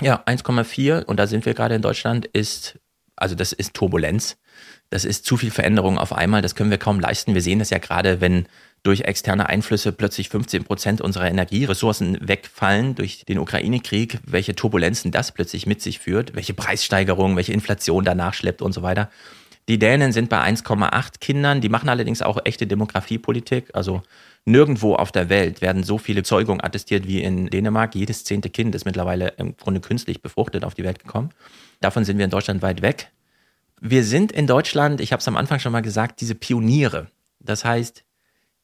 Ja, 0.00 0.22
1,4 0.26 1.04
und 1.04 1.18
da 1.18 1.26
sind 1.26 1.44
wir 1.44 1.54
gerade 1.54 1.74
in 1.74 1.82
Deutschland 1.82 2.26
ist 2.26 2.78
also 3.16 3.34
das 3.34 3.52
ist 3.52 3.74
Turbulenz. 3.74 4.36
Das 4.90 5.04
ist 5.04 5.24
zu 5.24 5.36
viel 5.36 5.50
Veränderung 5.50 5.98
auf 5.98 6.12
einmal. 6.12 6.42
Das 6.42 6.54
können 6.54 6.70
wir 6.70 6.78
kaum 6.78 7.00
leisten. 7.00 7.34
Wir 7.34 7.42
sehen 7.42 7.58
das 7.58 7.70
ja 7.70 7.78
gerade, 7.78 8.20
wenn 8.20 8.46
durch 8.82 9.00
externe 9.00 9.48
Einflüsse 9.48 9.90
plötzlich 9.90 10.28
15 10.28 10.62
Prozent 10.62 11.00
unserer 11.00 11.28
Energieressourcen 11.28 12.18
wegfallen 12.20 12.94
durch 12.94 13.24
den 13.24 13.40
Ukraine-Krieg, 13.40 14.20
welche 14.24 14.54
Turbulenzen 14.54 15.10
das 15.10 15.32
plötzlich 15.32 15.66
mit 15.66 15.82
sich 15.82 15.98
führt, 15.98 16.36
welche 16.36 16.54
Preissteigerungen, 16.54 17.36
welche 17.36 17.52
Inflation 17.52 18.04
danach 18.04 18.34
schleppt 18.34 18.62
und 18.62 18.72
so 18.72 18.82
weiter. 18.82 19.10
Die 19.68 19.80
Dänen 19.80 20.12
sind 20.12 20.28
bei 20.28 20.40
1,8 20.40 21.18
Kindern. 21.18 21.60
Die 21.60 21.68
machen 21.68 21.88
allerdings 21.88 22.22
auch 22.22 22.38
echte 22.44 22.68
Demografiepolitik. 22.68 23.70
Also 23.72 24.02
nirgendwo 24.44 24.94
auf 24.94 25.10
der 25.10 25.28
Welt 25.28 25.60
werden 25.60 25.82
so 25.82 25.98
viele 25.98 26.22
Zeugungen 26.22 26.62
attestiert 26.62 27.08
wie 27.08 27.20
in 27.22 27.48
Dänemark. 27.48 27.96
Jedes 27.96 28.22
zehnte 28.22 28.50
Kind 28.50 28.76
ist 28.76 28.84
mittlerweile 28.84 29.34
im 29.38 29.56
Grunde 29.56 29.80
künstlich 29.80 30.22
befruchtet 30.22 30.64
auf 30.64 30.74
die 30.74 30.84
Welt 30.84 31.00
gekommen. 31.00 31.30
Davon 31.80 32.04
sind 32.04 32.18
wir 32.18 32.24
in 32.24 32.30
Deutschland 32.30 32.62
weit 32.62 32.82
weg. 32.82 33.10
Wir 33.80 34.04
sind 34.04 34.32
in 34.32 34.46
Deutschland, 34.46 35.00
ich 35.00 35.12
habe 35.12 35.20
es 35.20 35.28
am 35.28 35.36
Anfang 35.36 35.58
schon 35.58 35.72
mal 35.72 35.82
gesagt, 35.82 36.20
diese 36.20 36.34
Pioniere. 36.34 37.10
Das 37.40 37.64
heißt, 37.64 38.04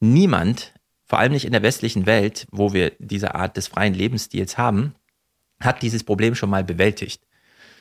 niemand, 0.00 0.73
vor 1.04 1.19
allem 1.19 1.33
nicht 1.33 1.45
in 1.45 1.52
der 1.52 1.62
westlichen 1.62 2.07
Welt, 2.07 2.47
wo 2.50 2.73
wir 2.73 2.92
diese 2.99 3.35
Art 3.35 3.57
des 3.57 3.69
freien 3.69 3.95
Lebensstils 3.95 4.57
haben, 4.57 4.95
hat 5.61 5.83
dieses 5.83 6.04
Problem 6.04 6.35
schon 6.35 6.50
mal 6.50 6.64
bewältigt. 6.64 7.23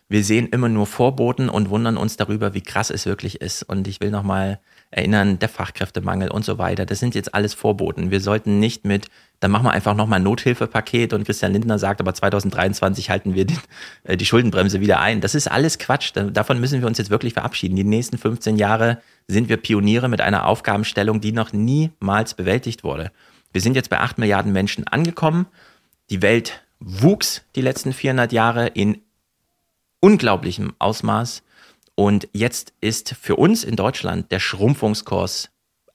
Wir 0.10 0.24
sehen 0.26 0.50
immer 0.50 0.68
nur 0.68 0.88
Vorboten 0.88 1.48
und 1.48 1.70
wundern 1.70 1.96
uns 1.96 2.18
darüber, 2.18 2.54
wie 2.54 2.62
krass 2.62 2.90
es 2.90 3.06
wirklich 3.06 3.40
ist. 3.40 3.64
Und 3.64 3.88
ich 3.88 4.02
will 4.02 4.12
nochmal 4.12 4.60
erinnern, 4.92 5.40
der 5.40 5.50
Fachkräftemangel 5.50 6.30
und 6.30 6.44
so 6.44 6.58
weiter. 6.58 6.86
Das 6.86 7.00
sind 7.00 7.16
jetzt 7.16 7.34
alles 7.34 7.54
Vorboten. 7.54 8.12
Wir 8.12 8.20
sollten 8.20 8.60
nicht 8.60 8.86
mit, 8.86 9.08
dann 9.40 9.50
machen 9.50 9.64
wir 9.64 9.72
einfach 9.72 9.96
nochmal 9.96 10.20
ein 10.20 10.24
Nothilfepaket 10.24 11.14
und 11.14 11.24
Christian 11.24 11.54
Lindner 11.54 11.80
sagt, 11.80 12.02
aber 12.02 12.14
2023 12.14 13.10
halten 13.10 13.34
wir 13.34 13.46
den, 13.46 13.58
äh, 14.04 14.18
die 14.18 14.26
Schuldenbremse 14.26 14.82
wieder 14.82 15.00
ein. 15.00 15.22
Das 15.22 15.34
ist 15.34 15.50
alles 15.50 15.80
Quatsch. 15.80 16.12
Davon 16.14 16.60
müssen 16.60 16.82
wir 16.82 16.88
uns 16.88 16.98
jetzt 16.98 17.10
wirklich 17.10 17.34
verabschieden. 17.34 17.78
Die 17.78 17.86
nächsten 17.86 18.18
15 18.18 18.58
Jahre 18.58 19.02
sind 19.28 19.48
wir 19.48 19.58
Pioniere 19.58 20.10
mit 20.10 20.20
einer 20.20 20.46
Aufgabenstellung, 20.46 21.22
die 21.22 21.32
noch 21.32 21.54
niemals 21.54 22.34
bewältigt 22.34 22.84
wurde. 22.84 23.12
Wir 23.54 23.62
sind 23.62 23.76
jetzt 23.76 23.90
bei 23.90 24.00
8 24.00 24.18
Milliarden 24.18 24.52
Menschen 24.52 24.86
angekommen. 24.88 25.48
Die 26.10 26.22
Welt 26.22 26.62
wuchs 26.80 27.44
die 27.56 27.62
letzten 27.62 27.94
400 27.94 28.34
Jahre 28.34 28.68
in 28.68 29.02
unglaublichem 30.02 30.74
Ausmaß. 30.80 31.44
Und 31.96 32.28
jetzt 32.34 32.74
ist 32.82 33.16
für 33.20 33.36
uns 33.36 33.64
in 33.64 33.76
Deutschland 33.76 34.32
der 34.32 34.40
Schrumpfungskurs 34.40 35.50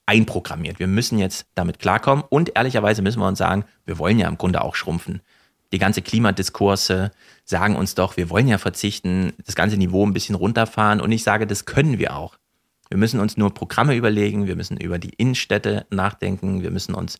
einprogrammiert. 0.05 0.79
Wir 0.79 0.87
müssen 0.87 1.19
jetzt 1.19 1.47
damit 1.53 1.79
klarkommen 1.79 2.23
und 2.29 2.55
ehrlicherweise 2.55 3.01
müssen 3.01 3.19
wir 3.19 3.27
uns 3.27 3.39
sagen, 3.39 3.65
wir 3.85 3.99
wollen 3.99 4.17
ja 4.17 4.27
im 4.27 4.37
Grunde 4.37 4.63
auch 4.63 4.75
schrumpfen. 4.75 5.21
Die 5.73 5.79
ganze 5.79 6.01
Klimadiskurse 6.01 7.11
sagen 7.43 7.75
uns 7.75 7.93
doch, 7.93 8.15
wir 8.15 8.29
wollen 8.29 8.47
ja 8.47 8.57
verzichten, 8.57 9.33
das 9.45 9.55
ganze 9.55 9.75
Niveau 9.75 10.05
ein 10.05 10.13
bisschen 10.13 10.35
runterfahren 10.35 11.01
und 11.01 11.11
ich 11.11 11.23
sage, 11.23 11.45
das 11.45 11.65
können 11.65 11.99
wir 11.99 12.15
auch. 12.15 12.37
Wir 12.89 12.97
müssen 12.97 13.19
uns 13.19 13.35
nur 13.35 13.53
Programme 13.53 13.95
überlegen, 13.95 14.47
wir 14.47 14.55
müssen 14.55 14.77
über 14.77 14.97
die 14.97 15.13
Innenstädte 15.17 15.85
nachdenken, 15.89 16.61
wir 16.61 16.71
müssen 16.71 16.95
uns 16.95 17.19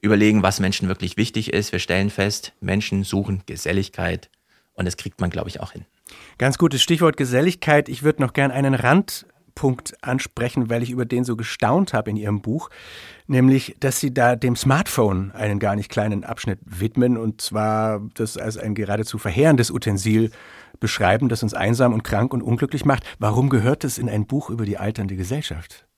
überlegen, 0.00 0.44
was 0.44 0.60
Menschen 0.60 0.86
wirklich 0.86 1.16
wichtig 1.16 1.52
ist. 1.52 1.72
Wir 1.72 1.80
stellen 1.80 2.10
fest, 2.10 2.52
Menschen 2.60 3.02
suchen 3.02 3.42
Geselligkeit 3.46 4.30
und 4.74 4.84
das 4.84 4.96
kriegt 4.96 5.20
man, 5.20 5.30
glaube 5.30 5.48
ich, 5.48 5.58
auch 5.58 5.72
hin. 5.72 5.84
Ganz 6.38 6.58
gutes 6.58 6.82
Stichwort 6.82 7.16
Geselligkeit. 7.16 7.88
Ich 7.88 8.02
würde 8.02 8.22
noch 8.22 8.32
gern 8.32 8.50
einen 8.50 8.74
Randpunkt 8.74 9.94
ansprechen, 10.02 10.70
weil 10.70 10.82
ich 10.82 10.90
über 10.90 11.04
den 11.04 11.24
so 11.24 11.36
gestaunt 11.36 11.92
habe 11.92 12.10
in 12.10 12.16
Ihrem 12.16 12.40
Buch, 12.40 12.70
nämlich, 13.26 13.76
dass 13.80 14.00
Sie 14.00 14.14
da 14.14 14.36
dem 14.36 14.56
Smartphone 14.56 15.32
einen 15.32 15.58
gar 15.58 15.76
nicht 15.76 15.90
kleinen 15.90 16.24
Abschnitt 16.24 16.60
widmen 16.64 17.16
und 17.16 17.40
zwar 17.40 18.00
das 18.14 18.36
als 18.36 18.56
ein 18.56 18.74
geradezu 18.74 19.18
verheerendes 19.18 19.70
Utensil 19.70 20.30
beschreiben, 20.80 21.28
das 21.28 21.42
uns 21.42 21.54
einsam 21.54 21.92
und 21.92 22.04
krank 22.04 22.32
und 22.32 22.42
unglücklich 22.42 22.84
macht. 22.84 23.04
Warum 23.18 23.48
gehört 23.48 23.84
es 23.84 23.98
in 23.98 24.08
ein 24.08 24.26
Buch 24.26 24.50
über 24.50 24.64
die 24.64 24.78
alternde 24.78 25.16
Gesellschaft? 25.16 25.88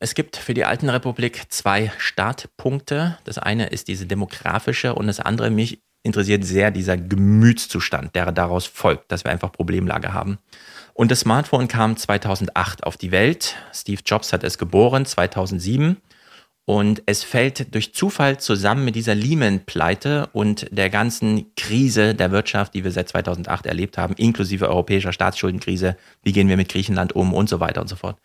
Es 0.00 0.14
gibt 0.14 0.36
für 0.36 0.54
die 0.54 0.64
Alten 0.64 0.90
Republik 0.90 1.44
zwei 1.48 1.92
Startpunkte. 1.98 3.18
Das 3.24 3.38
eine 3.38 3.68
ist 3.68 3.88
diese 3.88 4.06
demografische 4.06 4.94
und 4.94 5.06
das 5.06 5.20
andere 5.20 5.50
mich 5.50 5.80
interessiert 6.04 6.44
sehr 6.44 6.70
dieser 6.70 6.96
Gemütszustand, 6.96 8.14
der 8.14 8.30
daraus 8.30 8.66
folgt, 8.66 9.10
dass 9.10 9.24
wir 9.24 9.32
einfach 9.32 9.50
Problemlage 9.50 10.12
haben. 10.12 10.38
Und 10.92 11.10
das 11.10 11.20
Smartphone 11.20 11.66
kam 11.66 11.96
2008 11.96 12.84
auf 12.84 12.96
die 12.96 13.10
Welt. 13.10 13.56
Steve 13.72 14.00
Jobs 14.06 14.32
hat 14.32 14.44
es 14.44 14.58
geboren, 14.58 15.06
2007. 15.06 15.96
Und 16.66 17.02
es 17.04 17.24
fällt 17.24 17.74
durch 17.74 17.94
Zufall 17.94 18.38
zusammen 18.38 18.84
mit 18.84 18.94
dieser 18.94 19.14
Lehman-Pleite 19.14 20.28
und 20.32 20.66
der 20.70 20.88
ganzen 20.88 21.54
Krise 21.56 22.14
der 22.14 22.30
Wirtschaft, 22.30 22.74
die 22.74 22.84
wir 22.84 22.90
seit 22.90 23.08
2008 23.08 23.66
erlebt 23.66 23.98
haben, 23.98 24.14
inklusive 24.14 24.68
europäischer 24.68 25.12
Staatsschuldenkrise. 25.12 25.96
Wie 26.22 26.32
gehen 26.32 26.48
wir 26.48 26.56
mit 26.56 26.70
Griechenland 26.70 27.14
um 27.14 27.34
und 27.34 27.48
so 27.48 27.60
weiter 27.60 27.82
und 27.82 27.88
so 27.88 27.96
fort. 27.96 28.18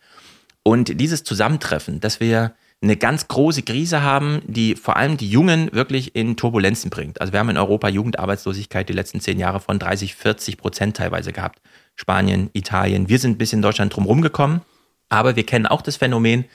Und 0.62 1.00
dieses 1.00 1.24
Zusammentreffen, 1.24 2.00
dass 2.00 2.20
wir 2.20 2.54
eine 2.82 2.96
ganz 2.96 3.28
große 3.28 3.62
Krise 3.62 4.02
haben, 4.02 4.40
die 4.46 4.74
vor 4.74 4.96
allem 4.96 5.16
die 5.16 5.28
Jungen 5.28 5.70
wirklich 5.72 6.16
in 6.16 6.36
Turbulenzen 6.36 6.88
bringt. 6.88 7.20
Also 7.20 7.32
wir 7.32 7.40
haben 7.40 7.50
in 7.50 7.58
Europa 7.58 7.88
Jugendarbeitslosigkeit 7.88 8.88
die 8.88 8.94
letzten 8.94 9.20
zehn 9.20 9.38
Jahre 9.38 9.60
von 9.60 9.78
30, 9.78 10.14
40 10.14 10.56
Prozent 10.56 10.96
teilweise 10.96 11.32
gehabt. 11.32 11.60
Spanien, 11.94 12.48
Italien. 12.54 13.08
Wir 13.08 13.18
sind 13.18 13.36
bis 13.36 13.52
in 13.52 13.60
Deutschland 13.60 13.94
drumherum 13.94 14.22
gekommen. 14.22 14.62
Aber 15.10 15.36
wir 15.36 15.44
kennen 15.44 15.66
auch 15.66 15.82
das 15.82 15.96
Phänomen, 15.96 16.46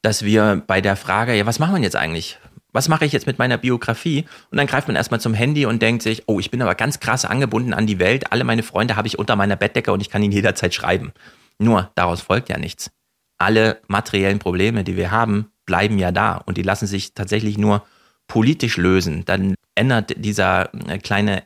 dass 0.00 0.24
wir 0.24 0.62
bei 0.66 0.80
der 0.80 0.96
Frage, 0.96 1.34
ja, 1.34 1.44
was 1.44 1.58
machen 1.58 1.74
wir 1.74 1.82
jetzt 1.82 1.96
eigentlich? 1.96 2.38
Was 2.72 2.88
mache 2.88 3.04
ich 3.04 3.12
jetzt 3.12 3.26
mit 3.26 3.38
meiner 3.38 3.58
Biografie? 3.58 4.24
Und 4.50 4.58
dann 4.58 4.66
greift 4.66 4.86
man 4.86 4.96
erstmal 4.96 5.20
zum 5.20 5.34
Handy 5.34 5.66
und 5.66 5.82
denkt 5.82 6.02
sich, 6.02 6.22
oh, 6.26 6.38
ich 6.38 6.50
bin 6.50 6.62
aber 6.62 6.74
ganz 6.74 7.00
krass 7.00 7.24
angebunden 7.24 7.74
an 7.74 7.86
die 7.86 7.98
Welt. 7.98 8.32
Alle 8.32 8.44
meine 8.44 8.62
Freunde 8.62 8.96
habe 8.96 9.08
ich 9.08 9.18
unter 9.18 9.34
meiner 9.36 9.56
Bettdecke 9.56 9.92
und 9.92 10.00
ich 10.00 10.08
kann 10.08 10.22
ihnen 10.22 10.32
jederzeit 10.32 10.72
schreiben. 10.72 11.12
Nur 11.58 11.90
daraus 11.94 12.20
folgt 12.20 12.48
ja 12.48 12.58
nichts. 12.58 12.90
Alle 13.38 13.80
materiellen 13.88 14.38
Probleme, 14.38 14.84
die 14.84 14.96
wir 14.96 15.10
haben, 15.10 15.50
bleiben 15.66 15.98
ja 15.98 16.12
da 16.12 16.36
und 16.36 16.56
die 16.56 16.62
lassen 16.62 16.86
sich 16.86 17.14
tatsächlich 17.14 17.58
nur 17.58 17.84
politisch 18.28 18.76
lösen. 18.76 19.24
Dann 19.24 19.54
ändert 19.74 20.14
dieser 20.16 20.72
äh, 20.88 20.98
kleine 20.98 21.42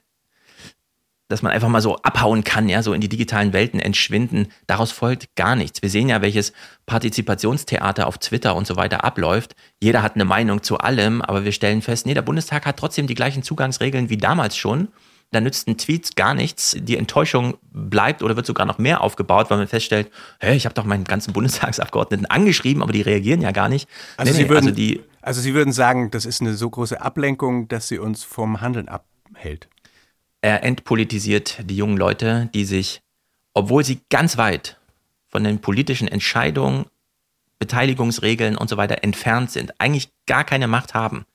dass 1.31 1.43
man 1.43 1.53
einfach 1.53 1.69
mal 1.69 1.81
so 1.81 1.97
abhauen 1.99 2.43
kann, 2.43 2.69
ja, 2.69 2.83
so 2.83 2.93
in 2.93 3.01
die 3.01 3.09
digitalen 3.09 3.53
Welten 3.53 3.79
entschwinden. 3.79 4.49
Daraus 4.67 4.91
folgt 4.91 5.35
gar 5.37 5.55
nichts. 5.55 5.81
Wir 5.81 5.89
sehen 5.89 6.09
ja, 6.09 6.23
welches 6.23 6.53
Partizipationstheater 6.87 8.09
auf 8.09 8.19
Twitter 8.19 8.57
und 8.57 8.67
so 8.67 8.75
weiter 8.75 9.05
abläuft. 9.05 9.55
Jeder 9.81 10.03
hat 10.03 10.17
eine 10.17 10.25
Meinung 10.25 10.63
zu 10.65 10.79
allem, 10.79 11.23
aber 11.23 11.45
wir 11.45 11.53
stellen 11.53 11.83
fest, 11.83 12.05
nee, 12.05 12.15
der 12.15 12.23
Bundestag 12.23 12.67
hat 12.67 12.79
trotzdem 12.79 13.07
die 13.07 13.15
gleichen 13.15 13.45
Zugangsregeln 13.45 14.11
wie 14.11 14.17
damals 14.17 14.57
schon. 14.57 14.89
Da 15.31 15.41
nützt 15.41 15.69
ein 15.69 15.79
Tweet 15.79 16.17
gar 16.17 16.35
nichts. 16.35 16.77
Die 16.79 16.97
Enttäuschung 16.97 17.57
bleibt 17.73 18.23
oder 18.23 18.37
wird 18.37 18.47
sogar 18.47 18.67
noch 18.67 18.79
mehr 18.79 19.01
aufgebaut, 19.01 19.49
weil 19.51 19.59
man 19.59 19.69
feststellt, 19.69 20.11
hey, 20.41 20.57
ich 20.57 20.65
habe 20.65 20.75
doch 20.75 20.85
meinen 20.85 21.05
ganzen 21.05 21.33
Bundestagsabgeordneten 21.33 22.27
angeschrieben, 22.27 22.83
aber 22.83 22.93
die 22.93 23.03
reagieren 23.03 23.41
ja 23.41 23.53
gar 23.53 23.69
nicht. 23.69 23.89
Also, 24.17 24.33
nee, 24.33 24.39
Sie, 24.39 24.43
nee, 24.45 24.49
würden, 24.49 24.67
also, 24.67 24.77
die, 24.77 25.03
also 25.23 25.41
Sie 25.41 25.55
würden 25.55 25.73
sagen, 25.73 26.11
das 26.11 26.25
ist 26.25 26.41
eine 26.41 26.55
so 26.55 26.69
große 26.69 27.01
Ablenkung, 27.01 27.69
dass 27.69 27.87
sie 27.89 27.99
uns 27.99 28.25
vom 28.25 28.61
Handeln 28.61 28.89
abhält. 28.89 29.69
Er 30.43 30.65
entpolitisiert 30.65 31.59
die 31.65 31.77
jungen 31.77 31.97
Leute, 31.97 32.49
die 32.55 32.65
sich, 32.65 33.03
obwohl 33.55 33.85
sie 33.85 34.01
ganz 34.11 34.37
weit 34.37 34.79
von 35.29 35.45
den 35.45 35.61
politischen 35.61 36.09
Entscheidungen, 36.09 36.87
Beteiligungsregeln 37.61 38.57
und 38.57 38.69
so 38.69 38.79
weiter 38.79 39.05
entfernt 39.05 39.51
sind, 39.51 39.79
eigentlich 39.79 40.11
gar 40.27 40.45
keine 40.45 40.67
Macht 40.67 40.95
haben, 40.95 41.27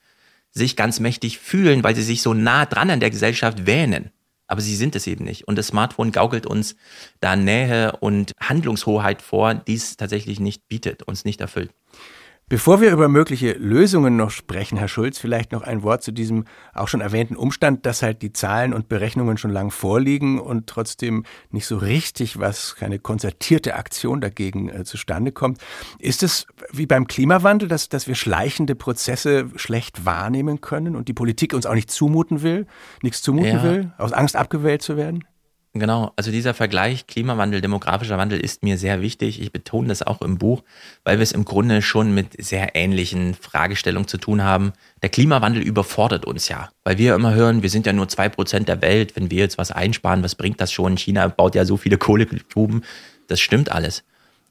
sich 0.52 0.76
ganz 0.76 1.00
mächtig 1.00 1.38
fühlen, 1.38 1.84
weil 1.84 1.94
sie 1.94 2.02
sich 2.02 2.22
so 2.22 2.34
nah 2.34 2.66
dran 2.66 2.90
an 2.90 3.00
der 3.00 3.10
Gesellschaft 3.10 3.66
wähnen. 3.66 4.10
Aber 4.46 4.60
sie 4.60 4.76
sind 4.76 4.94
es 4.94 5.06
eben 5.06 5.24
nicht. 5.24 5.48
Und 5.48 5.56
das 5.58 5.68
Smartphone 5.68 6.12
gaukelt 6.12 6.46
uns 6.46 6.76
da 7.20 7.34
Nähe 7.36 7.96
und 7.98 8.32
Handlungshoheit 8.40 9.22
vor, 9.22 9.54
die 9.54 9.74
es 9.74 9.96
tatsächlich 9.96 10.38
nicht 10.40 10.68
bietet, 10.68 11.02
uns 11.02 11.24
nicht 11.24 11.40
erfüllt. 11.40 11.72
Bevor 12.48 12.80
wir 12.80 12.92
über 12.92 13.08
mögliche 13.08 13.54
Lösungen 13.54 14.16
noch 14.16 14.30
sprechen, 14.30 14.78
Herr 14.78 14.86
Schulz, 14.86 15.18
vielleicht 15.18 15.50
noch 15.50 15.62
ein 15.62 15.82
Wort 15.82 16.04
zu 16.04 16.12
diesem 16.12 16.44
auch 16.74 16.86
schon 16.86 17.00
erwähnten 17.00 17.34
Umstand, 17.34 17.84
dass 17.86 18.02
halt 18.02 18.22
die 18.22 18.32
Zahlen 18.32 18.72
und 18.72 18.88
Berechnungen 18.88 19.36
schon 19.36 19.50
lang 19.50 19.72
vorliegen 19.72 20.38
und 20.38 20.68
trotzdem 20.68 21.24
nicht 21.50 21.66
so 21.66 21.76
richtig 21.76 22.38
was, 22.38 22.76
keine 22.76 23.00
konzertierte 23.00 23.74
Aktion 23.74 24.20
dagegen 24.20 24.68
äh, 24.68 24.84
zustande 24.84 25.32
kommt. 25.32 25.58
Ist 25.98 26.22
es 26.22 26.46
wie 26.70 26.86
beim 26.86 27.08
Klimawandel, 27.08 27.68
dass, 27.68 27.88
dass 27.88 28.06
wir 28.06 28.14
schleichende 28.14 28.76
Prozesse 28.76 29.50
schlecht 29.56 30.04
wahrnehmen 30.04 30.60
können 30.60 30.94
und 30.94 31.08
die 31.08 31.14
Politik 31.14 31.52
uns 31.52 31.66
auch 31.66 31.74
nicht 31.74 31.90
zumuten 31.90 32.42
will, 32.42 32.68
nichts 33.02 33.22
zumuten 33.22 33.56
ja. 33.56 33.62
will, 33.64 33.92
aus 33.98 34.12
Angst 34.12 34.36
abgewählt 34.36 34.82
zu 34.82 34.96
werden? 34.96 35.24
Genau, 35.78 36.12
also 36.16 36.30
dieser 36.30 36.54
Vergleich 36.54 37.06
Klimawandel, 37.06 37.60
demografischer 37.60 38.18
Wandel 38.18 38.40
ist 38.40 38.62
mir 38.62 38.78
sehr 38.78 39.00
wichtig. 39.00 39.40
Ich 39.40 39.52
betone 39.52 39.88
das 39.88 40.02
auch 40.02 40.22
im 40.22 40.38
Buch, 40.38 40.62
weil 41.04 41.18
wir 41.18 41.22
es 41.22 41.32
im 41.32 41.44
Grunde 41.44 41.82
schon 41.82 42.14
mit 42.14 42.42
sehr 42.42 42.74
ähnlichen 42.74 43.34
Fragestellungen 43.34 44.08
zu 44.08 44.18
tun 44.18 44.42
haben. 44.42 44.72
Der 45.02 45.08
Klimawandel 45.08 45.62
überfordert 45.62 46.24
uns 46.24 46.48
ja, 46.48 46.70
weil 46.84 46.98
wir 46.98 47.14
immer 47.14 47.34
hören, 47.34 47.62
wir 47.62 47.70
sind 47.70 47.86
ja 47.86 47.92
nur 47.92 48.08
zwei 48.08 48.28
Prozent 48.28 48.68
der 48.68 48.82
Welt. 48.82 49.16
Wenn 49.16 49.30
wir 49.30 49.38
jetzt 49.38 49.58
was 49.58 49.70
einsparen, 49.70 50.22
was 50.22 50.34
bringt 50.34 50.60
das 50.60 50.72
schon? 50.72 50.96
China 50.96 51.28
baut 51.28 51.54
ja 51.54 51.64
so 51.64 51.76
viele 51.76 51.98
Kohlegruben. 51.98 52.84
Das 53.28 53.40
stimmt 53.40 53.70
alles. 53.70 54.04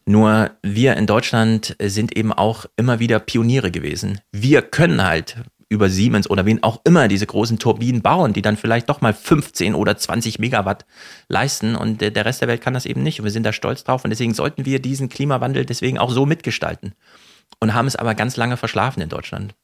Nur 0.07 0.51
wir 0.61 0.95
in 0.97 1.07
Deutschland 1.07 1.75
sind 1.81 2.15
eben 2.15 2.31
auch 2.31 2.65
immer 2.77 2.99
wieder 2.99 3.19
Pioniere 3.19 3.71
gewesen. 3.71 4.21
Wir 4.31 4.61
können 4.61 5.03
halt 5.03 5.37
über 5.69 5.89
Siemens 5.89 6.29
oder 6.29 6.45
wen 6.45 6.61
auch 6.63 6.81
immer 6.83 7.07
diese 7.07 7.25
großen 7.25 7.57
Turbinen 7.57 8.01
bauen, 8.01 8.33
die 8.33 8.41
dann 8.41 8.57
vielleicht 8.57 8.89
doch 8.89 9.01
mal 9.01 9.13
15 9.13 9.73
oder 9.73 9.97
20 9.97 10.39
Megawatt 10.39 10.85
leisten 11.27 11.75
und 11.75 12.01
der 12.01 12.25
Rest 12.25 12.41
der 12.41 12.47
Welt 12.47 12.61
kann 12.61 12.73
das 12.73 12.85
eben 12.85 13.01
nicht 13.01 13.19
und 13.19 13.25
wir 13.25 13.31
sind 13.31 13.43
da 13.43 13.53
stolz 13.53 13.83
drauf 13.83 14.03
und 14.03 14.11
deswegen 14.11 14.33
sollten 14.33 14.65
wir 14.65 14.79
diesen 14.79 15.09
Klimawandel 15.09 15.65
deswegen 15.65 15.97
auch 15.97 16.11
so 16.11 16.25
mitgestalten 16.25 16.93
und 17.59 17.73
haben 17.73 17.87
es 17.87 17.95
aber 17.95 18.15
ganz 18.15 18.37
lange 18.37 18.57
verschlafen 18.57 19.01
in 19.01 19.09
Deutschland. 19.09 19.55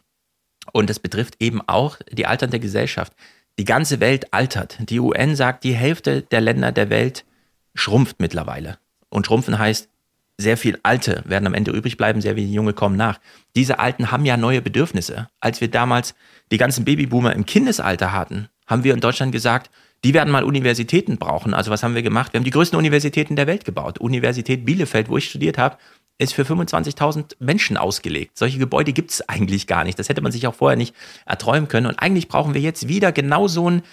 Und 0.73 0.89
das 0.89 0.99
betrifft 0.99 1.35
eben 1.39 1.61
auch 1.67 1.97
die 2.11 2.27
alternde 2.27 2.59
Gesellschaft. 2.59 3.13
Die 3.59 3.65
ganze 3.65 3.99
Welt 3.99 4.33
altert. 4.33 4.77
Die 4.79 4.99
UN 4.99 5.35
sagt, 5.35 5.63
die 5.63 5.73
Hälfte 5.73 6.21
der 6.21 6.41
Länder 6.41 6.71
der 6.71 6.89
Welt 6.89 7.25
schrumpft 7.73 8.19
mittlerweile. 8.19 8.77
Und 9.09 9.25
schrumpfen 9.25 9.59
heißt, 9.59 9.89
sehr 10.37 10.57
viel 10.57 10.79
Alte 10.83 11.23
werden 11.25 11.47
am 11.47 11.53
Ende 11.53 11.71
übrig 11.71 11.97
bleiben, 11.97 12.21
sehr 12.21 12.35
wenige 12.35 12.53
Junge 12.53 12.73
kommen 12.73 12.97
nach. 12.97 13.19
Diese 13.55 13.79
Alten 13.79 14.11
haben 14.11 14.25
ja 14.25 14.37
neue 14.37 14.61
Bedürfnisse. 14.61 15.29
Als 15.39 15.61
wir 15.61 15.69
damals 15.69 16.15
die 16.51 16.57
ganzen 16.57 16.85
Babyboomer 16.85 17.33
im 17.33 17.45
Kindesalter 17.45 18.11
hatten, 18.11 18.49
haben 18.65 18.83
wir 18.83 18.93
in 18.93 19.01
Deutschland 19.01 19.31
gesagt, 19.31 19.69
die 20.03 20.13
werden 20.13 20.31
mal 20.31 20.43
Universitäten 20.43 21.17
brauchen. 21.17 21.53
Also 21.53 21.69
was 21.69 21.83
haben 21.83 21.93
wir 21.93 22.01
gemacht? 22.01 22.33
Wir 22.33 22.39
haben 22.39 22.45
die 22.45 22.51
größten 22.51 22.77
Universitäten 22.77 23.35
der 23.35 23.47
Welt 23.47 23.65
gebaut. 23.65 23.99
Universität 23.99 24.65
Bielefeld, 24.65 25.09
wo 25.09 25.17
ich 25.17 25.29
studiert 25.29 25.57
habe, 25.57 25.77
ist 26.17 26.33
für 26.33 26.43
25.000 26.43 27.35
Menschen 27.39 27.77
ausgelegt. 27.77 28.37
Solche 28.37 28.57
Gebäude 28.57 28.93
gibt 28.93 29.11
es 29.11 29.27
eigentlich 29.27 29.67
gar 29.67 29.83
nicht. 29.83 29.99
Das 29.99 30.09
hätte 30.09 30.21
man 30.21 30.31
sich 30.31 30.47
auch 30.47 30.55
vorher 30.55 30.77
nicht 30.77 30.95
erträumen 31.25 31.67
können. 31.67 31.87
Und 31.87 31.99
eigentlich 31.99 32.27
brauchen 32.27 32.53
wir 32.53 32.61
jetzt 32.61 32.87
wieder 32.87 33.11
genau 33.11 33.47
so 33.47 33.67
einen 33.67 33.83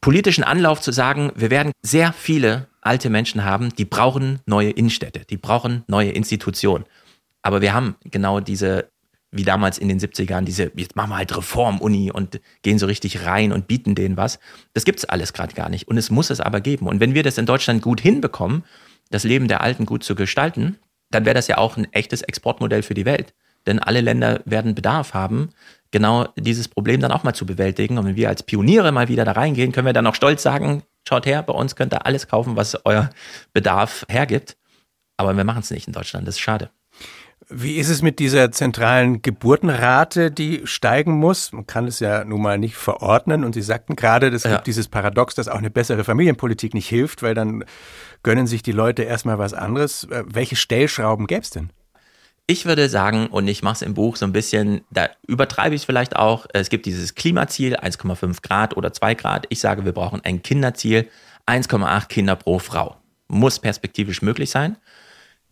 politischen 0.00 0.44
Anlauf 0.44 0.80
zu 0.80 0.92
sagen, 0.92 1.32
wir 1.34 1.50
werden 1.50 1.72
sehr 1.82 2.12
viele 2.12 2.68
alte 2.86 3.10
Menschen 3.10 3.44
haben, 3.44 3.74
die 3.76 3.84
brauchen 3.84 4.40
neue 4.46 4.70
Innenstädte, 4.70 5.22
die 5.28 5.36
brauchen 5.36 5.84
neue 5.88 6.10
Institutionen. 6.10 6.84
Aber 7.42 7.60
wir 7.60 7.74
haben 7.74 7.96
genau 8.04 8.40
diese, 8.40 8.90
wie 9.30 9.44
damals 9.44 9.78
in 9.78 9.88
den 9.88 10.00
70ern, 10.00 10.42
diese, 10.42 10.72
jetzt 10.74 10.96
machen 10.96 11.10
wir 11.10 11.16
halt 11.18 11.36
Reform-Uni 11.36 12.10
und 12.10 12.40
gehen 12.62 12.78
so 12.78 12.86
richtig 12.86 13.24
rein 13.24 13.52
und 13.52 13.68
bieten 13.68 13.94
denen 13.94 14.16
was. 14.16 14.38
Das 14.72 14.84
gibt 14.84 14.98
es 14.98 15.04
alles 15.04 15.32
gerade 15.32 15.54
gar 15.54 15.68
nicht. 15.68 15.88
Und 15.88 15.96
es 15.96 16.10
muss 16.10 16.30
es 16.30 16.40
aber 16.40 16.60
geben. 16.60 16.86
Und 16.86 17.00
wenn 17.00 17.14
wir 17.14 17.22
das 17.22 17.38
in 17.38 17.46
Deutschland 17.46 17.82
gut 17.82 18.00
hinbekommen, 18.00 18.64
das 19.10 19.24
Leben 19.24 19.48
der 19.48 19.60
Alten 19.60 19.86
gut 19.86 20.02
zu 20.02 20.14
gestalten, 20.14 20.78
dann 21.10 21.24
wäre 21.24 21.34
das 21.34 21.48
ja 21.48 21.58
auch 21.58 21.76
ein 21.76 21.92
echtes 21.92 22.22
Exportmodell 22.22 22.82
für 22.82 22.94
die 22.94 23.04
Welt. 23.04 23.34
Denn 23.66 23.78
alle 23.78 24.00
Länder 24.00 24.40
werden 24.44 24.74
Bedarf 24.74 25.14
haben, 25.14 25.50
genau 25.90 26.28
dieses 26.36 26.68
Problem 26.68 27.00
dann 27.00 27.12
auch 27.12 27.24
mal 27.24 27.34
zu 27.34 27.46
bewältigen. 27.46 27.98
Und 27.98 28.06
wenn 28.06 28.16
wir 28.16 28.28
als 28.28 28.42
Pioniere 28.42 28.92
mal 28.92 29.08
wieder 29.08 29.24
da 29.24 29.32
reingehen, 29.32 29.72
können 29.72 29.86
wir 29.86 29.92
dann 29.92 30.06
auch 30.06 30.14
stolz 30.14 30.42
sagen, 30.42 30.82
schaut 31.06 31.26
her, 31.26 31.42
bei 31.42 31.52
uns 31.52 31.76
könnt 31.76 31.94
ihr 31.94 32.06
alles 32.06 32.28
kaufen, 32.28 32.56
was 32.56 32.76
euer 32.84 33.10
Bedarf 33.52 34.04
hergibt. 34.08 34.56
Aber 35.16 35.34
wir 35.36 35.44
machen 35.44 35.60
es 35.60 35.70
nicht 35.70 35.86
in 35.86 35.92
Deutschland, 35.92 36.26
das 36.26 36.36
ist 36.36 36.40
schade. 36.40 36.70
Wie 37.48 37.76
ist 37.76 37.90
es 37.90 38.02
mit 38.02 38.18
dieser 38.18 38.50
zentralen 38.50 39.22
Geburtenrate, 39.22 40.32
die 40.32 40.62
steigen 40.64 41.12
muss? 41.12 41.52
Man 41.52 41.66
kann 41.66 41.86
es 41.86 42.00
ja 42.00 42.24
nun 42.24 42.42
mal 42.42 42.58
nicht 42.58 42.74
verordnen. 42.74 43.44
Und 43.44 43.54
Sie 43.54 43.62
sagten 43.62 43.94
gerade, 43.94 44.28
es 44.28 44.42
ja. 44.42 44.54
gibt 44.54 44.66
dieses 44.66 44.88
Paradox, 44.88 45.36
dass 45.36 45.46
auch 45.46 45.58
eine 45.58 45.70
bessere 45.70 46.02
Familienpolitik 46.02 46.74
nicht 46.74 46.88
hilft, 46.88 47.22
weil 47.22 47.34
dann 47.34 47.64
gönnen 48.24 48.48
sich 48.48 48.62
die 48.64 48.72
Leute 48.72 49.04
erstmal 49.04 49.38
was 49.38 49.54
anderes. 49.54 50.04
Äh, 50.04 50.24
welche 50.26 50.56
Stellschrauben 50.56 51.28
gäbe 51.28 51.42
es 51.42 51.50
denn? 51.50 51.70
Ich 52.48 52.64
würde 52.64 52.88
sagen, 52.88 53.26
und 53.26 53.48
ich 53.48 53.62
mache 53.64 53.74
es 53.74 53.82
im 53.82 53.94
Buch 53.94 54.14
so 54.14 54.24
ein 54.24 54.32
bisschen, 54.32 54.82
da 54.90 55.08
übertreibe 55.26 55.74
ich 55.74 55.82
es 55.82 55.84
vielleicht 55.84 56.14
auch, 56.14 56.46
es 56.52 56.68
gibt 56.68 56.86
dieses 56.86 57.16
Klimaziel 57.16 57.74
1,5 57.74 58.40
Grad 58.40 58.76
oder 58.76 58.92
2 58.92 59.14
Grad. 59.16 59.46
Ich 59.48 59.58
sage, 59.58 59.84
wir 59.84 59.92
brauchen 59.92 60.20
ein 60.24 60.42
Kinderziel 60.42 61.08
1,8 61.46 62.06
Kinder 62.06 62.36
pro 62.36 62.60
Frau. 62.60 62.96
Muss 63.26 63.58
perspektivisch 63.58 64.22
möglich 64.22 64.50
sein. 64.50 64.76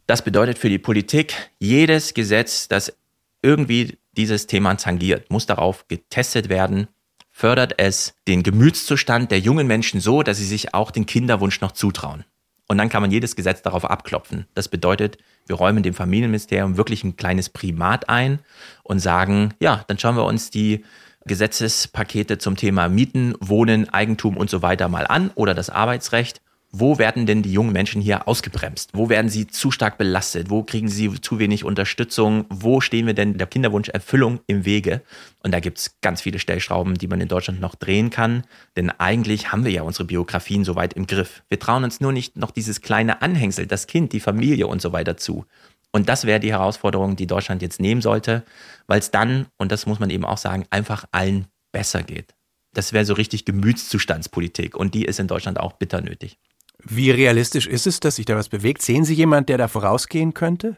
Das 0.07 0.23
bedeutet 0.23 0.57
für 0.57 0.69
die 0.69 0.79
Politik, 0.79 1.35
jedes 1.59 2.15
Gesetz, 2.15 2.69
das 2.69 2.97
irgendwie 3.43 3.99
dieses 4.17 4.47
Thema 4.47 4.77
tangiert, 4.77 5.31
muss 5.31 5.47
darauf 5.47 5.89
getestet 5.89 6.49
werden, 6.49 6.87
fördert 7.33 7.75
es 7.79 8.15
den 8.29 8.45
Gemütszustand 8.45 9.33
der 9.33 9.41
jungen 9.41 9.67
Menschen 9.67 10.01
so, 10.01 10.23
dass 10.23 10.37
sie 10.37 10.47
sich 10.47 10.75
auch 10.75 10.93
den 10.93 11.07
Kinderwunsch 11.07 11.61
noch 11.61 11.73
zutrauen. 11.73 12.25
Und 12.67 12.79
dann 12.79 12.89
kann 12.89 13.03
man 13.03 13.11
jedes 13.11 13.37
Gesetz 13.37 13.63
darauf 13.63 13.85
abklopfen. 13.85 14.47
Das 14.55 14.69
bedeutet, 14.69 15.19
wir 15.47 15.57
räumen 15.57 15.83
dem 15.83 15.95
Familienministerium 15.95 16.77
wirklich 16.77 17.05
ein 17.05 17.17
kleines 17.17 17.51
Primat 17.51 18.09
ein 18.09 18.39
und 18.83 19.01
sagen, 19.01 19.53
ja, 19.61 19.85
dann 19.87 19.99
schauen 19.99 20.17
wir 20.17 20.25
uns 20.25 20.51
die 20.51 20.85
Gesetzespakete 21.27 22.39
zum 22.39 22.57
Thema 22.57 22.89
Mieten, 22.89 23.35
Wohnen, 23.41 23.89
Eigentum 23.89 24.37
und 24.37 24.51
so 24.51 24.63
weiter 24.63 24.89
mal 24.89 25.07
an 25.07 25.31
oder 25.35 25.55
das 25.55 25.71
Arbeitsrecht 25.71 26.41
wo 26.77 26.99
werden 26.99 27.25
denn 27.25 27.43
die 27.43 27.53
jungen 27.53 27.73
Menschen 27.73 28.03
hier 28.03 28.27
ausgebremst? 28.27 28.91
Wo 28.95 29.09
werden 29.09 29.29
sie 29.29 29.47
zu 29.47 29.71
stark 29.71 29.97
belastet? 29.97 30.51
Wo 30.51 30.65
kriegen 30.65 30.89
sie 30.89 31.21
zu 31.21 31.39
wenig 31.39 31.63
Unterstützung? 31.65 32.47
Wo 32.51 32.81
stehen 32.81 33.07
wir 33.07 33.15
denn 33.15 33.39
der 33.39 33.47
Kinderwunscherfüllung 33.47 34.41
im 34.49 34.65
Wege? 34.65 35.01
Und 35.45 35.53
da 35.53 35.61
gibt 35.61 35.79
es 35.79 36.01
ganz 36.01 36.23
viele 36.23 36.41
Stellschrauben, 36.41 36.95
die 36.95 37.07
man 37.07 37.21
in 37.21 37.29
Deutschland 37.29 37.61
noch 37.61 37.77
drehen 37.77 38.11
kann. 38.11 38.43
Denn 38.77 38.91
eigentlich 38.91 39.53
haben 39.53 39.65
wir 39.65 39.71
ja 39.71 39.83
unsere 39.83 40.05
Biografien 40.05 40.65
soweit 40.65 40.95
im 40.95 41.07
Griff. 41.07 41.45
Wir 41.49 41.61
trauen 41.61 41.85
uns 41.85 42.01
nur 42.01 42.11
nicht 42.11 42.37
noch 42.37 42.51
dieses 42.51 42.81
kleine 42.81 43.23
Anhängsel, 43.23 43.69
das 43.69 43.87
Kind, 43.87 44.13
die 44.13 44.19
Familie 44.19 44.67
und 44.67 44.83
so 44.83 44.93
weiter 44.93 45.17
zu. 45.17 45.45
Und 45.93 46.09
das 46.09 46.25
wäre 46.25 46.41
die 46.41 46.51
Herausforderung, 46.51 47.15
die 47.15 47.29
Deutschland 47.29 47.63
jetzt 47.63 47.81
nehmen 47.81 48.01
sollte, 48.01 48.43
weil 48.89 48.99
es 48.99 49.13
dann, 49.13 49.47
und 49.59 49.71
das 49.71 49.87
muss 49.87 50.01
man 50.01 50.11
eben 50.11 50.25
auch 50.25 50.39
sagen, 50.39 50.65
einfach 50.71 51.05
allen 51.13 51.47
besser 51.71 52.03
geht. 52.03 52.35
Das 52.73 52.93
wäre 52.93 53.05
so 53.05 53.15
richtig 53.15 53.45
Gemütszustandspolitik 53.45 54.77
und 54.77 54.95
die 54.95 55.05
ist 55.05 55.21
in 55.21 55.29
Deutschland 55.29 55.61
auch 55.61 55.75
bitter 55.75 56.01
nötig. 56.01 56.41
Wie 56.87 57.11
realistisch 57.11 57.67
ist 57.67 57.87
es, 57.87 58.01
dass 58.01 58.17
sich 58.17 58.27
da 58.27 58.37
was 58.37 58.49
bewegt? 58.49 58.83
Sehen 58.83 59.05
Sie 59.05 59.15
jemanden, 59.15 59.47
der 59.47 59.59
da 59.59 59.69
vorausgehen 59.69 60.35
könnte? 60.35 60.77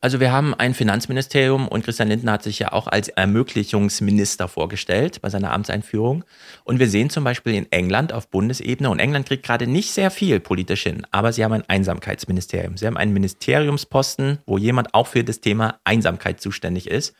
Also 0.00 0.20
wir 0.20 0.30
haben 0.30 0.54
ein 0.54 0.74
Finanzministerium 0.74 1.66
und 1.66 1.84
Christian 1.84 2.08
Lindner 2.08 2.32
hat 2.32 2.44
sich 2.44 2.60
ja 2.60 2.72
auch 2.72 2.86
als 2.86 3.08
Ermöglichungsminister 3.08 4.46
vorgestellt 4.46 5.20
bei 5.22 5.28
seiner 5.28 5.52
Amtseinführung. 5.52 6.24
Und 6.62 6.78
wir 6.78 6.88
sehen 6.88 7.10
zum 7.10 7.24
Beispiel 7.24 7.54
in 7.54 7.72
England 7.72 8.12
auf 8.12 8.28
Bundesebene, 8.28 8.90
und 8.90 9.00
England 9.00 9.26
kriegt 9.26 9.44
gerade 9.44 9.66
nicht 9.66 9.90
sehr 9.90 10.12
viel 10.12 10.38
politisch 10.38 10.84
hin, 10.84 11.04
aber 11.10 11.32
sie 11.32 11.42
haben 11.42 11.52
ein 11.52 11.68
Einsamkeitsministerium. 11.68 12.76
Sie 12.76 12.86
haben 12.86 12.96
einen 12.96 13.12
Ministeriumsposten, 13.12 14.38
wo 14.46 14.56
jemand 14.56 14.94
auch 14.94 15.08
für 15.08 15.24
das 15.24 15.40
Thema 15.40 15.80
Einsamkeit 15.82 16.40
zuständig 16.40 16.88
ist. 16.88 17.14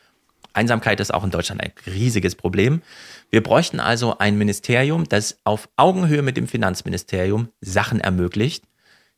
Einsamkeit 0.53 0.99
ist 0.99 1.13
auch 1.13 1.23
in 1.23 1.31
Deutschland 1.31 1.61
ein 1.61 1.71
riesiges 1.85 2.35
Problem. 2.35 2.81
Wir 3.29 3.43
bräuchten 3.43 3.79
also 3.79 4.17
ein 4.17 4.37
Ministerium, 4.37 5.07
das 5.07 5.37
auf 5.43 5.69
Augenhöhe 5.75 6.21
mit 6.21 6.37
dem 6.37 6.47
Finanzministerium 6.47 7.49
Sachen 7.61 7.99
ermöglicht, 7.99 8.65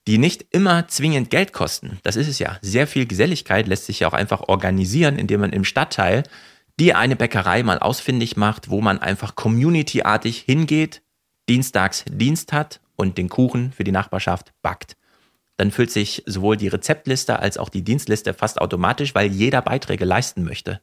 die 0.07 0.17
nicht 0.17 0.47
immer 0.51 0.87
zwingend 0.87 1.29
Geld 1.29 1.53
kosten. 1.53 1.99
Das 2.03 2.15
ist 2.15 2.27
es 2.27 2.39
ja. 2.39 2.57
Sehr 2.61 2.87
viel 2.87 3.05
Geselligkeit 3.05 3.67
lässt 3.67 3.85
sich 3.85 4.01
ja 4.01 4.07
auch 4.07 4.13
einfach 4.13 4.47
organisieren, 4.47 5.17
indem 5.17 5.41
man 5.41 5.53
im 5.53 5.63
Stadtteil 5.63 6.23
die 6.79 6.93
eine 6.93 7.15
Bäckerei 7.15 7.63
mal 7.63 7.79
ausfindig 7.79 8.37
macht, 8.37 8.69
wo 8.69 8.81
man 8.81 8.99
einfach 8.99 9.35
communityartig 9.35 10.39
hingeht, 10.39 11.01
dienstags 11.47 12.05
Dienst 12.09 12.53
hat 12.53 12.81
und 12.95 13.17
den 13.17 13.29
Kuchen 13.29 13.71
für 13.71 13.83
die 13.83 13.91
Nachbarschaft 13.91 14.53
backt. 14.61 14.95
Dann 15.57 15.69
füllt 15.69 15.91
sich 15.91 16.23
sowohl 16.25 16.57
die 16.57 16.69
Rezeptliste 16.69 17.37
als 17.37 17.59
auch 17.59 17.69
die 17.69 17.83
Dienstliste 17.83 18.33
fast 18.33 18.59
automatisch, 18.59 19.13
weil 19.13 19.31
jeder 19.31 19.61
Beiträge 19.61 20.05
leisten 20.05 20.43
möchte. 20.43 20.81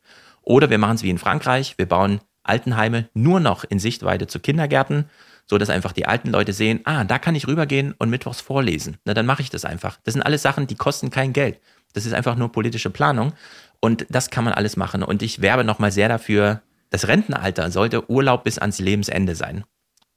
Oder 0.49 0.71
wir 0.71 0.79
machen 0.79 0.95
es 0.95 1.03
wie 1.03 1.11
in 1.11 1.19
Frankreich, 1.19 1.75
wir 1.77 1.87
bauen 1.87 2.23
Altenheime 2.43 3.11
nur 3.13 3.39
noch 3.39 3.65
in 3.65 3.79
Sichtweite 3.79 4.29
zu 4.29 4.41
Kindergärten, 4.41 5.11
so 5.45 5.59
dass 5.59 5.69
einfach 5.69 5.93
die 5.93 6.07
alten 6.07 6.31
Leute 6.31 6.55
sehen, 6.55 6.81
ah, 6.85 7.05
da 7.05 7.19
kann 7.19 7.35
ich 7.35 7.47
rübergehen 7.47 7.95
und 7.99 8.09
mittwochs 8.09 8.41
vorlesen. 8.41 8.97
Na, 9.05 9.13
dann 9.13 9.27
mache 9.27 9.43
ich 9.43 9.51
das 9.51 9.67
einfach. 9.67 9.99
Das 10.05 10.15
sind 10.15 10.23
alles 10.23 10.41
Sachen, 10.41 10.67
die 10.67 10.75
kosten 10.75 11.11
kein 11.11 11.35
Geld. 11.35 11.61
Das 11.93 12.07
ist 12.07 12.15
einfach 12.15 12.35
nur 12.37 12.51
politische 12.51 12.89
Planung 12.89 13.35
und 13.81 14.07
das 14.09 14.31
kann 14.31 14.43
man 14.43 14.55
alles 14.55 14.79
machen. 14.79 15.03
Und 15.03 15.23
ich 15.23 15.43
werbe 15.43 15.65
nochmal 15.65 15.93
sehr 15.93 16.09
dafür, 16.09 16.63
das 16.89 17.09
Rentenalter 17.09 17.71
sollte 17.71 18.11
Urlaub 18.11 18.45
bis 18.45 18.59
ans 18.59 18.79
Lebensende 18.79 19.35
sein. 19.35 19.65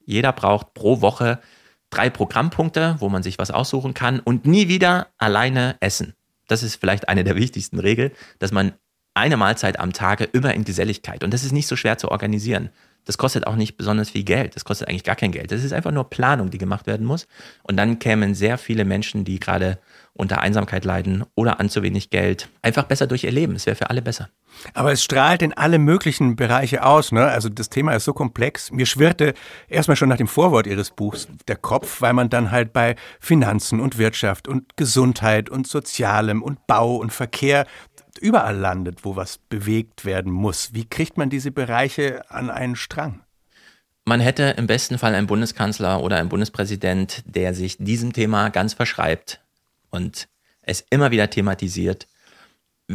Jeder 0.06 0.32
braucht 0.32 0.74
pro 0.74 1.02
Woche 1.02 1.40
drei 1.90 2.10
Programmpunkte, 2.10 2.96
wo 3.00 3.10
man 3.10 3.22
sich 3.22 3.38
was 3.38 3.52
aussuchen 3.52 3.94
kann 3.94 4.22
und 4.22 4.46
nie 4.46 4.70
wieder 4.70 5.08
alleine 5.18 5.76
essen. 5.82 6.14
Das 6.48 6.64
ist 6.64 6.78
vielleicht 6.78 7.10
eine 7.10 7.26
der 7.26 7.36
wichtigsten 7.36 7.80
Regeln, 7.80 8.12
dass 8.40 8.54
man 8.54 8.72
eine 9.14 9.38
Mahlzeit 9.38 9.80
am 9.80 9.94
Tage 9.94 10.24
immer 10.26 10.54
in 10.54 10.64
Geselligkeit. 10.64 11.24
Und 11.24 11.34
das 11.34 11.44
ist 11.44 11.52
nicht 11.52 11.68
so 11.68 11.76
schwer 11.76 11.98
zu 11.98 12.10
organisieren. 12.10 12.70
Das 13.06 13.18
kostet 13.18 13.48
auch 13.48 13.56
nicht 13.56 13.78
besonders 13.78 14.12
viel 14.12 14.24
Geld. 14.24 14.56
Das 14.56 14.64
kostet 14.64 14.88
eigentlich 14.88 15.04
gar 15.04 15.16
kein 15.16 15.32
Geld. 15.32 15.52
Das 15.52 15.64
ist 15.64 15.74
einfach 15.74 15.92
nur 15.92 16.10
Planung, 16.10 16.52
die 16.52 16.60
gemacht 16.60 16.86
werden 16.86 17.06
muss. 17.06 17.28
Und 17.64 17.78
dann 17.78 17.98
kämen 17.98 18.36
sehr 18.36 18.58
viele 18.58 18.86
Menschen, 18.86 19.26
die 19.26 19.40
gerade 19.40 19.80
unter 20.14 20.42
Einsamkeit 20.42 20.86
leiden 20.86 21.24
oder 21.36 21.60
an 21.60 21.70
zu 21.70 21.82
wenig 21.84 22.10
Geld, 22.10 22.50
einfach 22.62 22.84
besser 22.84 23.08
durch 23.08 23.24
ihr 23.24 23.32
Leben. 23.32 23.56
Es 23.56 23.66
wäre 23.66 23.76
für 23.76 23.90
alle 23.90 24.02
besser. 24.02 24.30
Aber 24.74 24.92
es 24.92 25.04
strahlt 25.04 25.42
in 25.42 25.54
alle 25.54 25.80
möglichen 25.80 26.36
Bereiche 26.36 26.86
aus. 26.86 27.12
Ne? 27.12 27.26
Also 27.26 27.48
das 27.48 27.70
Thema 27.70 27.94
ist 27.94 28.04
so 28.04 28.14
komplex. 28.14 28.72
Mir 28.72 28.86
schwirrte 28.86 29.34
erstmal 29.70 29.96
schon 29.96 30.10
nach 30.10 30.18
dem 30.18 30.28
Vorwort 30.28 30.68
Ihres 30.68 30.92
Buchs 30.92 31.28
der 31.48 31.56
Kopf, 31.56 32.02
weil 32.02 32.14
man 32.14 32.30
dann 32.30 32.52
halt 32.52 32.74
bei 32.74 32.98
Finanzen 33.20 33.80
und 33.80 33.98
Wirtschaft 33.98 34.48
und 34.48 34.76
Gesundheit 34.76 35.50
und 35.50 35.66
Sozialem 35.66 36.44
und 36.44 36.68
Bau 36.68 36.98
und 36.98 37.12
Verkehr 37.12 37.66
überall 38.22 38.56
landet, 38.56 39.04
wo 39.04 39.16
was 39.16 39.38
bewegt 39.38 40.06
werden 40.06 40.32
muss. 40.32 40.74
Wie 40.74 40.86
kriegt 40.86 41.18
man 41.18 41.30
diese 41.30 41.52
Bereiche 41.52 42.30
an 42.30 42.50
einen 42.50 42.76
Strang? 42.76 43.22
Man 44.06 44.20
hätte 44.20 44.56
im 44.58 44.68
besten 44.68 44.98
Fall 44.98 45.14
einen 45.14 45.28
Bundeskanzler 45.28 46.02
oder 46.02 46.18
einen 46.18 46.30
Bundespräsident, 46.30 47.24
der 47.26 47.54
sich 47.54 47.78
diesem 47.78 48.14
Thema 48.14 48.50
ganz 48.50 48.74
verschreibt 48.74 49.42
und 49.90 50.28
es 50.62 50.84
immer 50.90 51.12
wieder 51.12 51.30
thematisiert 51.30 52.08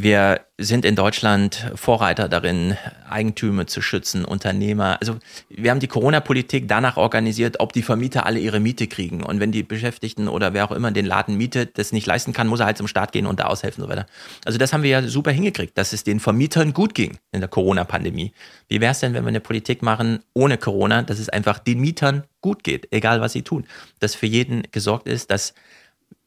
wir 0.03 0.43
sind 0.59 0.85
in 0.85 0.95
Deutschland 0.95 1.71
Vorreiter 1.75 2.29
darin, 2.29 2.77
Eigentümer 3.09 3.67
zu 3.67 3.81
schützen, 3.81 4.27
Unternehmer. 4.27 4.99
Also 5.01 5.17
wir 5.49 5.71
haben 5.71 5.81
die 5.81 5.87
Corona-Politik 5.87 6.69
danach 6.69 6.99
organisiert, 6.99 7.61
ob 7.61 7.73
die 7.73 7.83
Vermieter 7.83 8.27
alle 8.27 8.39
ihre 8.39 8.61
Miete 8.61 8.89
kriegen. 8.89 9.23
Und 9.23 9.41
wenn 9.41 9.53
die 9.53 9.63
Beschäftigten 9.63 10.29
oder 10.29 10.53
wer 10.53 10.67
auch 10.67 10.73
immer 10.73 10.91
den 10.91 11.07
Laden 11.07 11.37
mietet, 11.37 11.79
das 11.79 11.93
nicht 11.93 12.07
leisten 12.07 12.35
kann, 12.35 12.47
muss 12.47 12.61
er 12.61 12.67
halt 12.67 12.77
zum 12.77 12.89
Staat 12.89 13.13
gehen 13.13 13.27
und 13.27 13.41
da 13.41 13.45
aushelfen 13.45 13.83
und 13.83 13.89
so 13.89 13.97
weiter. 13.97 14.07
Also 14.45 14.59
das 14.59 14.75
haben 14.75 14.83
wir 14.83 14.91
ja 14.91 15.03
super 15.03 15.31
hingekriegt, 15.31 15.79
dass 15.79 15.95
es 15.95 16.05
den 16.05 16.21
Vermietern 16.21 16.75
gut 16.75 16.95
ging 16.95 17.17
in 17.33 17.41
der 17.41 17.49
Corona-Pandemie. 17.49 18.33
Wie 18.69 18.81
wäre 18.83 18.93
es 18.93 19.01
denn, 19.01 19.15
wenn 19.15 19.25
wir 19.25 19.29
eine 19.29 19.41
Politik 19.41 19.83
machen 19.83 20.21
ohne 20.35 20.59
Corona, 20.59 21.03
dass 21.03 21.19
es 21.19 21.31
einfach 21.31 21.59
den 21.59 21.81
Mietern 21.81 22.25
gut 22.43 22.65
geht, 22.65 22.89
egal 22.93 23.23
was 23.23 23.33
sie 23.33 23.43
tun. 23.43 23.67
Dass 23.99 24.15
für 24.15 24.27
jeden 24.27 24.65
gesorgt 24.73 25.09
ist, 25.09 25.31
dass 25.31 25.55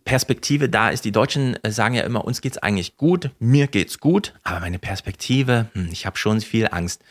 Perspektive 0.09 0.69
da 0.69 0.89
ist. 0.89 1.05
Die 1.05 1.11
Deutschen 1.11 1.55
äh, 1.63 1.69
sagen 1.69 1.93
ja 1.93 2.01
immer, 2.01 2.25
uns 2.25 2.41
geht's 2.41 2.57
eigentlich 2.57 2.97
gut, 2.97 3.29
mir 3.37 3.67
geht's 3.67 3.99
gut, 3.99 4.33
aber 4.41 4.59
meine 4.59 4.79
Perspektive, 4.79 5.67
hm, 5.73 5.89
ich 5.91 6.07
habe 6.07 6.17
schon 6.17 6.41
viel 6.41 6.67
Angst. 6.71 7.03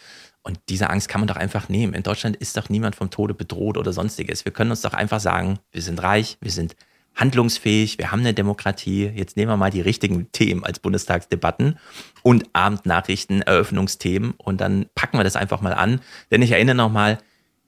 Und 0.42 0.58
diese 0.68 0.90
Angst 0.90 1.08
kann 1.08 1.20
man 1.20 1.28
doch 1.28 1.36
einfach 1.36 1.68
nehmen. 1.68 1.94
In 1.94 2.02
Deutschland 2.02 2.34
ist 2.34 2.56
doch 2.56 2.68
niemand 2.70 2.96
vom 2.96 3.10
Tode 3.10 3.34
bedroht 3.34 3.76
oder 3.76 3.92
sonstiges. 3.92 4.44
Wir 4.44 4.50
können 4.50 4.72
uns 4.72 4.80
doch 4.80 4.94
einfach 4.94 5.20
sagen, 5.20 5.60
wir 5.70 5.80
sind 5.80 6.02
reich, 6.02 6.38
wir 6.40 6.50
sind 6.50 6.74
handlungsfähig, 7.14 7.98
wir 7.98 8.10
haben 8.10 8.20
eine 8.20 8.34
Demokratie. 8.34 9.12
Jetzt 9.14 9.36
nehmen 9.36 9.52
wir 9.52 9.56
mal 9.56 9.70
die 9.70 9.80
richtigen 9.80 10.32
Themen 10.32 10.64
als 10.64 10.80
Bundestagsdebatten 10.80 11.78
und 12.24 12.46
Abendnachrichten, 12.52 13.42
Eröffnungsthemen 13.42 14.34
und 14.38 14.60
dann 14.60 14.86
packen 14.96 15.18
wir 15.18 15.24
das 15.24 15.36
einfach 15.36 15.60
mal 15.60 15.72
an. 15.72 16.00
Denn 16.32 16.42
ich 16.42 16.50
erinnere 16.50 16.74
nochmal, 16.74 17.18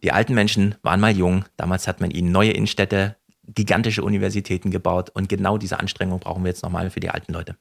die 0.03 0.11
alten 0.11 0.35
Menschen 0.35 0.75
waren 0.83 0.99
mal 0.99 1.17
jung. 1.17 1.45
Damals 1.57 1.87
hat 1.87 2.01
man 2.01 2.11
ihnen 2.11 2.33
neue 2.33 2.51
Innenstädte 2.51 3.15
gigantische 3.55 4.03
Universitäten 4.03 4.71
gebaut. 4.71 5.11
Und 5.11 5.29
genau 5.29 5.59
diese 5.59 5.81
Anstrengung 5.81 6.21
brauchen 6.21 6.45
wir 6.45 6.49
jetzt 6.49 6.63
nochmal 6.63 6.91
für 6.91 7.01
die 7.01 7.11
alten 7.11 7.33
Leute. 7.33 7.57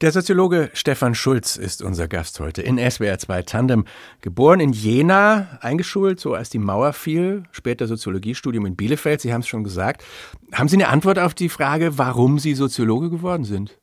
Der 0.00 0.12
Soziologe 0.12 0.70
Stefan 0.74 1.16
Schulz 1.16 1.56
ist 1.56 1.82
unser 1.82 2.06
Gast 2.06 2.38
heute 2.38 2.62
in 2.62 2.78
SWR 2.78 3.18
2 3.18 3.42
Tandem. 3.42 3.84
Geboren 4.20 4.60
in 4.60 4.72
Jena, 4.72 5.58
eingeschult, 5.60 6.20
so 6.20 6.34
als 6.34 6.50
die 6.50 6.60
Mauer 6.60 6.92
fiel, 6.92 7.42
später 7.50 7.88
Soziologiestudium 7.88 8.64
in 8.64 8.76
Bielefeld. 8.76 9.20
Sie 9.20 9.32
haben 9.32 9.40
es 9.40 9.48
schon 9.48 9.64
gesagt. 9.64 10.04
Haben 10.52 10.68
Sie 10.68 10.76
eine 10.76 10.86
Antwort 10.86 11.18
auf 11.18 11.34
die 11.34 11.48
Frage, 11.48 11.98
warum 11.98 12.38
Sie 12.38 12.54
Soziologe 12.54 13.10
geworden 13.10 13.42
sind? 13.42 13.76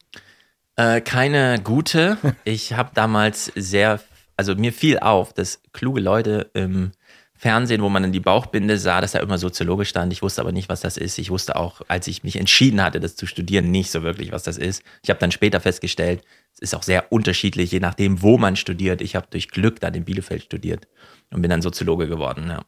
Äh, 0.77 1.01
keine 1.01 1.59
gute. 1.61 2.17
Ich 2.45 2.71
habe 2.71 2.91
damals 2.93 3.51
sehr, 3.55 3.99
also 4.37 4.55
mir 4.55 4.71
fiel 4.71 4.99
auf, 4.99 5.33
dass 5.33 5.61
kluge 5.73 5.99
Leute 5.99 6.49
im 6.53 6.91
Fernsehen, 7.37 7.81
wo 7.81 7.89
man 7.89 8.01
dann 8.01 8.13
die 8.13 8.21
Bauchbinde 8.21 8.77
sah, 8.77 9.01
dass 9.01 9.11
da 9.11 9.19
immer 9.19 9.37
Soziologe 9.37 9.83
stand. 9.83 10.13
Ich 10.13 10.21
wusste 10.21 10.41
aber 10.41 10.53
nicht, 10.53 10.69
was 10.69 10.79
das 10.79 10.95
ist. 10.95 11.17
Ich 11.17 11.29
wusste 11.29 11.57
auch, 11.57 11.81
als 11.89 12.07
ich 12.07 12.23
mich 12.23 12.37
entschieden 12.37 12.81
hatte, 12.81 12.99
das 13.01 13.17
zu 13.17 13.25
studieren, 13.25 13.71
nicht 13.71 13.91
so 13.91 14.03
wirklich, 14.03 14.31
was 14.31 14.43
das 14.43 14.57
ist. 14.57 14.83
Ich 15.03 15.09
habe 15.09 15.19
dann 15.19 15.31
später 15.31 15.59
festgestellt, 15.59 16.23
es 16.53 16.59
ist 16.59 16.75
auch 16.75 16.83
sehr 16.83 17.11
unterschiedlich, 17.11 17.71
je 17.71 17.81
nachdem, 17.81 18.21
wo 18.21 18.37
man 18.37 18.55
studiert. 18.55 19.01
Ich 19.01 19.15
habe 19.15 19.27
durch 19.29 19.49
Glück 19.49 19.81
dann 19.81 19.93
in 19.93 20.05
Bielefeld 20.05 20.43
studiert 20.43 20.87
und 21.31 21.41
bin 21.41 21.49
dann 21.49 21.61
Soziologe 21.61 22.07
geworden. 22.07 22.47
Ja. 22.47 22.63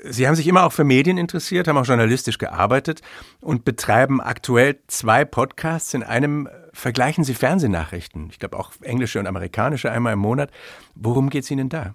Sie 0.00 0.26
haben 0.26 0.34
sich 0.34 0.46
immer 0.46 0.64
auch 0.64 0.72
für 0.72 0.84
Medien 0.84 1.18
interessiert, 1.18 1.68
haben 1.68 1.76
auch 1.76 1.86
journalistisch 1.86 2.38
gearbeitet 2.38 3.02
und 3.40 3.64
betreiben 3.64 4.20
aktuell 4.20 4.78
zwei 4.88 5.24
Podcasts. 5.24 5.94
In 5.94 6.02
einem 6.02 6.48
vergleichen 6.72 7.24
Sie 7.24 7.34
Fernsehnachrichten. 7.34 8.28
Ich 8.30 8.38
glaube 8.38 8.58
auch 8.58 8.72
englische 8.82 9.20
und 9.20 9.26
amerikanische 9.26 9.90
einmal 9.90 10.12
im 10.12 10.20
Monat. 10.20 10.50
Worum 10.94 11.30
geht 11.30 11.44
es 11.44 11.50
Ihnen 11.50 11.68
da? 11.68 11.94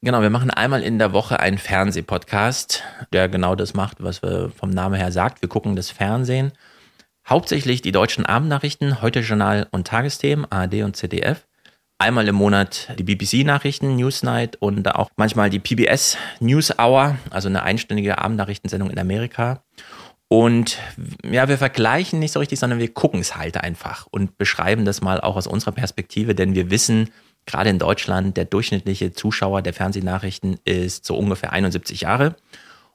Genau, 0.00 0.22
wir 0.22 0.30
machen 0.30 0.52
einmal 0.52 0.84
in 0.84 1.00
der 1.00 1.12
Woche 1.12 1.40
einen 1.40 1.58
Fernsehpodcast, 1.58 2.84
der 3.12 3.28
genau 3.28 3.56
das 3.56 3.74
macht, 3.74 4.00
was 4.00 4.22
wir 4.22 4.52
vom 4.54 4.70
Namen 4.70 4.94
her 4.94 5.10
sagt. 5.10 5.42
Wir 5.42 5.48
gucken 5.48 5.74
das 5.74 5.90
Fernsehen. 5.90 6.52
Hauptsächlich 7.28 7.82
die 7.82 7.90
deutschen 7.90 8.24
Abendnachrichten, 8.24 9.02
Heute 9.02 9.20
Journal 9.20 9.66
und 9.72 9.88
Tagesthemen, 9.88 10.46
ARD 10.50 10.84
und 10.84 10.94
ZDF. 10.94 11.48
Einmal 11.98 12.28
im 12.28 12.36
Monat 12.36 12.94
die 12.96 13.02
BBC-Nachrichten, 13.02 13.96
Newsnight 13.96 14.54
und 14.62 14.94
auch 14.94 15.10
manchmal 15.16 15.50
die 15.50 15.58
PBS 15.58 16.16
News 16.38 16.78
Hour, 16.78 17.16
also 17.30 17.48
eine 17.48 17.64
einstündige 17.64 18.18
Abendnachrichtensendung 18.18 18.90
in 18.90 19.00
Amerika. 19.00 19.64
Und 20.28 20.78
ja, 21.28 21.48
wir 21.48 21.58
vergleichen 21.58 22.20
nicht 22.20 22.32
so 22.32 22.38
richtig, 22.38 22.60
sondern 22.60 22.78
wir 22.78 22.94
gucken 22.94 23.18
es 23.18 23.34
halt 23.34 23.56
einfach 23.56 24.06
und 24.12 24.38
beschreiben 24.38 24.84
das 24.84 25.00
mal 25.00 25.20
auch 25.20 25.34
aus 25.34 25.48
unserer 25.48 25.72
Perspektive, 25.72 26.36
denn 26.36 26.54
wir 26.54 26.70
wissen, 26.70 27.10
gerade 27.48 27.70
in 27.70 27.78
Deutschland, 27.78 28.36
der 28.36 28.44
durchschnittliche 28.44 29.12
Zuschauer 29.12 29.62
der 29.62 29.74
Fernsehnachrichten 29.74 30.58
ist 30.64 31.04
so 31.04 31.16
ungefähr 31.16 31.52
71 31.52 32.02
Jahre. 32.02 32.36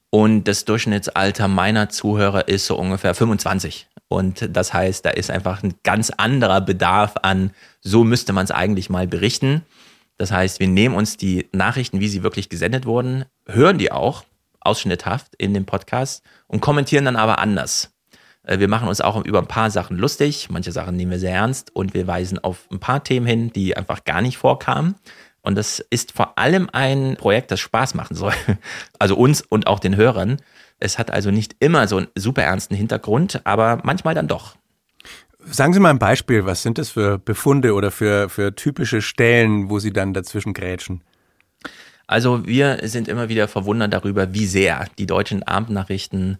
Und 0.09 0.47
das 0.47 0.63
Durchschnittsalter 0.63 1.47
meiner 1.47 1.89
Zuhörer 1.89 2.47
ist 2.47 2.67
so 2.67 2.77
ungefähr 2.77 3.15
25. 3.15 3.87
Und 4.07 4.47
das 4.55 4.71
heißt, 4.71 5.03
da 5.05 5.09
ist 5.09 5.31
einfach 5.31 5.63
ein 5.63 5.73
ganz 5.83 6.11
anderer 6.11 6.61
Bedarf 6.61 7.15
an, 7.23 7.51
so 7.81 8.03
müsste 8.03 8.31
man 8.31 8.45
es 8.45 8.51
eigentlich 8.51 8.89
mal 8.91 9.07
berichten. 9.07 9.63
Das 10.17 10.31
heißt, 10.31 10.59
wir 10.59 10.67
nehmen 10.67 10.95
uns 10.95 11.17
die 11.17 11.49
Nachrichten, 11.51 11.99
wie 11.99 12.07
sie 12.07 12.21
wirklich 12.21 12.47
gesendet 12.47 12.85
wurden, 12.85 13.25
hören 13.47 13.79
die 13.79 13.91
auch 13.91 14.23
ausschnitthaft 14.61 15.33
in 15.37 15.53
dem 15.53 15.65
Podcast 15.65 16.23
und 16.47 16.61
kommentieren 16.61 17.05
dann 17.05 17.15
aber 17.15 17.39
anders. 17.39 17.92
Äh, 18.43 18.59
wir 18.59 18.67
machen 18.67 18.87
uns 18.87 19.01
auch 19.01 19.23
über 19.25 19.39
ein 19.39 19.47
paar 19.47 19.71
Sachen 19.71 19.97
lustig, 19.97 20.49
manche 20.49 20.71
Sachen 20.71 20.95
nehmen 20.95 21.11
wir 21.11 21.19
sehr 21.19 21.33
ernst 21.33 21.75
und 21.75 21.93
wir 21.93 22.07
weisen 22.07 22.39
auf 22.39 22.67
ein 22.71 22.79
paar 22.79 23.03
Themen 23.03 23.25
hin, 23.25 23.53
die 23.53 23.75
einfach 23.75 24.03
gar 24.03 24.21
nicht 24.21 24.37
vorkamen. 24.37 24.95
Und 25.41 25.55
das 25.55 25.79
ist 25.89 26.13
vor 26.13 26.37
allem 26.37 26.69
ein 26.71 27.17
Projekt, 27.17 27.51
das 27.51 27.59
Spaß 27.59 27.95
machen 27.95 28.15
soll. 28.15 28.33
Also 28.99 29.17
uns 29.17 29.41
und 29.41 29.67
auch 29.67 29.79
den 29.79 29.97
Hörern. 29.97 30.37
Es 30.79 30.97
hat 30.97 31.11
also 31.11 31.31
nicht 31.31 31.57
immer 31.59 31.87
so 31.87 31.97
einen 31.97 32.07
super 32.15 32.43
ernsten 32.43 32.75
Hintergrund, 32.75 33.41
aber 33.43 33.81
manchmal 33.83 34.15
dann 34.15 34.29
doch. 34.29 34.55
Sagen 35.45 35.73
Sie 35.73 35.81
mal 35.81 35.89
ein 35.89 35.99
Beispiel, 35.99 36.45
was 36.45 36.63
sind 36.63 36.77
das 36.77 36.89
für 36.89 37.17
Befunde 37.17 37.73
oder 37.73 37.91
für, 37.91 38.29
für 38.29 38.55
typische 38.55 39.01
Stellen, 39.01 39.69
wo 39.69 39.79
Sie 39.79 39.91
dann 39.91 40.13
dazwischen 40.13 40.53
grätschen? 40.53 41.01
Also 42.07 42.45
wir 42.45 42.79
sind 42.83 43.09
immer 43.09 43.27
wieder 43.27 43.49
verwundert 43.49 43.93
darüber, 43.93 44.33
wie 44.33 44.45
sehr 44.45 44.87
die 44.97 45.05
deutschen 45.05 45.43
Abendnachrichten 45.43 46.37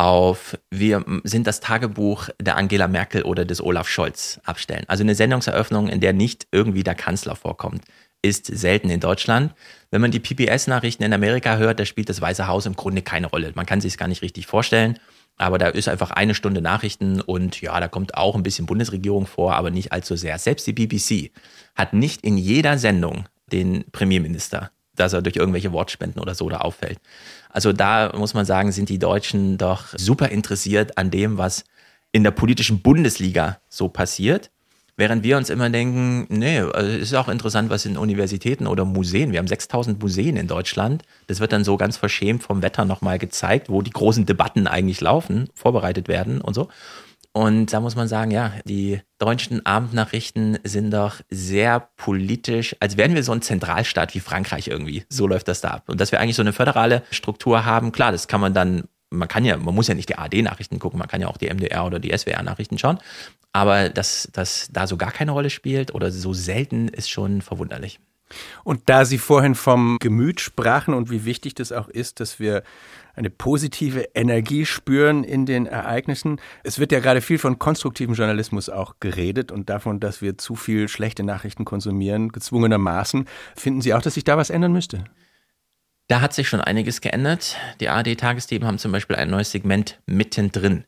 auf 0.00 0.56
wir 0.70 1.04
sind 1.24 1.46
das 1.46 1.60
Tagebuch 1.60 2.30
der 2.40 2.56
Angela 2.56 2.88
Merkel 2.88 3.22
oder 3.22 3.44
des 3.44 3.62
Olaf 3.62 3.86
Scholz 3.86 4.40
abstellen. 4.44 4.84
Also 4.88 5.02
eine 5.02 5.14
Sendungseröffnung, 5.14 5.88
in 5.88 6.00
der 6.00 6.14
nicht 6.14 6.46
irgendwie 6.52 6.82
der 6.82 6.94
Kanzler 6.94 7.36
vorkommt, 7.36 7.84
ist 8.22 8.46
selten 8.46 8.88
in 8.88 9.00
Deutschland. 9.00 9.52
Wenn 9.90 10.00
man 10.00 10.10
die 10.10 10.18
PBS-Nachrichten 10.18 11.02
in 11.02 11.12
Amerika 11.12 11.58
hört, 11.58 11.80
da 11.80 11.84
spielt 11.84 12.08
das 12.08 12.22
Weiße 12.22 12.46
Haus 12.46 12.64
im 12.64 12.76
Grunde 12.76 13.02
keine 13.02 13.26
Rolle. 13.26 13.52
Man 13.54 13.66
kann 13.66 13.82
sich 13.82 13.92
es 13.92 13.98
gar 13.98 14.08
nicht 14.08 14.22
richtig 14.22 14.46
vorstellen. 14.46 14.98
Aber 15.36 15.58
da 15.58 15.68
ist 15.68 15.88
einfach 15.88 16.12
eine 16.12 16.34
Stunde 16.34 16.62
Nachrichten 16.62 17.20
und 17.20 17.60
ja, 17.60 17.78
da 17.78 17.88
kommt 17.88 18.14
auch 18.14 18.36
ein 18.36 18.42
bisschen 18.42 18.64
Bundesregierung 18.64 19.26
vor, 19.26 19.54
aber 19.54 19.70
nicht 19.70 19.92
allzu 19.92 20.16
sehr. 20.16 20.38
Selbst 20.38 20.66
die 20.66 20.72
BBC 20.72 21.30
hat 21.74 21.92
nicht 21.92 22.24
in 22.24 22.38
jeder 22.38 22.78
Sendung 22.78 23.26
den 23.52 23.84
Premierminister 23.92 24.70
dass 25.00 25.12
er 25.12 25.22
durch 25.22 25.36
irgendwelche 25.36 25.72
Wortspenden 25.72 26.20
oder 26.20 26.34
so 26.34 26.48
da 26.48 26.58
auffällt. 26.58 26.98
Also 27.48 27.72
da 27.72 28.12
muss 28.16 28.34
man 28.34 28.44
sagen, 28.44 28.70
sind 28.70 28.88
die 28.88 28.98
Deutschen 28.98 29.58
doch 29.58 29.86
super 29.96 30.28
interessiert 30.28 30.98
an 30.98 31.10
dem, 31.10 31.38
was 31.38 31.64
in 32.12 32.22
der 32.22 32.30
politischen 32.30 32.80
Bundesliga 32.80 33.58
so 33.68 33.88
passiert. 33.88 34.50
Während 34.96 35.24
wir 35.24 35.38
uns 35.38 35.48
immer 35.48 35.70
denken, 35.70 36.26
nee, 36.28 36.58
also 36.58 36.90
ist 36.90 37.14
auch 37.14 37.28
interessant, 37.28 37.70
was 37.70 37.86
in 37.86 37.96
Universitäten 37.96 38.66
oder 38.66 38.84
Museen, 38.84 39.32
wir 39.32 39.38
haben 39.38 39.46
6000 39.46 39.98
Museen 39.98 40.36
in 40.36 40.46
Deutschland, 40.46 41.04
das 41.26 41.40
wird 41.40 41.52
dann 41.52 41.64
so 41.64 41.78
ganz 41.78 41.96
verschämt 41.96 42.42
vom 42.42 42.60
Wetter 42.60 42.84
nochmal 42.84 43.18
gezeigt, 43.18 43.70
wo 43.70 43.80
die 43.80 43.92
großen 43.92 44.26
Debatten 44.26 44.66
eigentlich 44.66 45.00
laufen, 45.00 45.48
vorbereitet 45.54 46.08
werden 46.08 46.42
und 46.42 46.52
so. 46.52 46.68
Und 47.32 47.72
da 47.72 47.80
muss 47.80 47.94
man 47.94 48.08
sagen, 48.08 48.32
ja, 48.32 48.52
die 48.64 49.00
deutschen 49.18 49.64
Abendnachrichten 49.64 50.58
sind 50.64 50.90
doch 50.90 51.20
sehr 51.30 51.88
politisch, 51.96 52.74
als 52.80 52.96
wären 52.96 53.14
wir 53.14 53.22
so 53.22 53.32
ein 53.32 53.42
Zentralstaat 53.42 54.14
wie 54.14 54.20
Frankreich 54.20 54.66
irgendwie. 54.66 55.04
So 55.08 55.28
läuft 55.28 55.46
das 55.46 55.60
da 55.60 55.68
ab. 55.68 55.84
Und 55.88 56.00
dass 56.00 56.10
wir 56.10 56.20
eigentlich 56.20 56.36
so 56.36 56.42
eine 56.42 56.52
föderale 56.52 57.04
Struktur 57.10 57.64
haben, 57.64 57.92
klar, 57.92 58.10
das 58.10 58.26
kann 58.26 58.40
man 58.40 58.54
dann 58.54 58.84
man 59.12 59.28
kann 59.28 59.44
ja, 59.44 59.56
man 59.56 59.74
muss 59.74 59.88
ja 59.88 59.94
nicht 59.94 60.08
die 60.08 60.16
ARD-Nachrichten 60.16 60.78
gucken, 60.78 60.98
man 60.98 61.08
kann 61.08 61.20
ja 61.20 61.26
auch 61.26 61.36
die 61.36 61.52
MDR 61.52 61.84
oder 61.84 61.98
die 61.98 62.16
SWR-Nachrichten 62.16 62.78
schauen. 62.78 62.98
Aber 63.52 63.88
dass 63.88 64.28
das 64.32 64.68
da 64.72 64.86
so 64.86 64.96
gar 64.96 65.10
keine 65.10 65.32
Rolle 65.32 65.50
spielt 65.50 65.92
oder 65.94 66.12
so 66.12 66.32
selten, 66.32 66.86
ist 66.86 67.10
schon 67.10 67.42
verwunderlich. 67.42 67.98
Und 68.62 68.88
da 68.88 69.04
Sie 69.04 69.18
vorhin 69.18 69.56
vom 69.56 69.98
Gemüt 69.98 70.40
sprachen 70.40 70.94
und 70.94 71.10
wie 71.10 71.24
wichtig 71.24 71.54
das 71.54 71.72
auch 71.72 71.88
ist, 71.88 72.20
dass 72.20 72.38
wir 72.38 72.62
eine 73.14 73.30
positive 73.30 74.08
Energie 74.14 74.66
spüren 74.66 75.24
in 75.24 75.46
den 75.46 75.66
Ereignissen. 75.66 76.40
Es 76.64 76.78
wird 76.78 76.92
ja 76.92 77.00
gerade 77.00 77.20
viel 77.20 77.38
von 77.38 77.58
konstruktivem 77.58 78.14
Journalismus 78.14 78.68
auch 78.68 78.94
geredet 79.00 79.52
und 79.52 79.70
davon, 79.70 80.00
dass 80.00 80.22
wir 80.22 80.38
zu 80.38 80.54
viel 80.54 80.88
schlechte 80.88 81.22
Nachrichten 81.22 81.64
konsumieren, 81.64 82.30
gezwungenermaßen. 82.30 83.26
Finden 83.56 83.80
Sie 83.80 83.94
auch, 83.94 84.02
dass 84.02 84.14
sich 84.14 84.24
da 84.24 84.36
was 84.36 84.50
ändern 84.50 84.72
müsste? 84.72 85.04
Da 86.08 86.20
hat 86.20 86.34
sich 86.34 86.48
schon 86.48 86.60
einiges 86.60 87.00
geändert. 87.00 87.56
Die 87.80 87.88
ARD-Tagesthemen 87.88 88.66
haben 88.66 88.78
zum 88.78 88.90
Beispiel 88.90 89.16
ein 89.16 89.30
neues 89.30 89.52
Segment 89.52 90.00
mittendrin. 90.06 90.84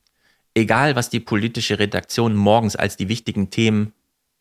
Egal, 0.55 0.97
was 0.97 1.11
die 1.11 1.21
politische 1.21 1.79
Redaktion 1.79 2.35
morgens 2.35 2.77
als 2.77 2.97
die 2.97 3.09
wichtigen 3.09 3.49
Themen 3.49 3.93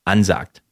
ansagt. 0.05 0.63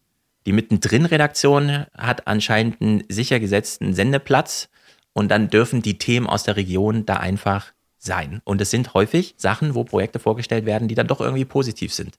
Die 0.45 0.51
Mittendrin-Redaktion 0.51 1.85
hat 1.95 2.27
anscheinend 2.27 2.81
einen 2.81 3.03
sicher 3.07 3.39
gesetzten 3.39 3.93
Sendeplatz 3.93 4.69
und 5.13 5.29
dann 5.29 5.49
dürfen 5.49 5.81
die 5.81 5.97
Themen 5.97 6.27
aus 6.27 6.43
der 6.43 6.55
Region 6.55 7.05
da 7.05 7.17
einfach 7.17 7.73
sein. 7.97 8.41
Und 8.45 8.61
es 8.61 8.71
sind 8.71 8.93
häufig 8.93 9.35
Sachen, 9.37 9.75
wo 9.75 9.83
Projekte 9.83 10.19
vorgestellt 10.19 10.65
werden, 10.65 10.87
die 10.87 10.95
dann 10.95 11.07
doch 11.07 11.21
irgendwie 11.21 11.45
positiv 11.45 11.93
sind 11.93 12.17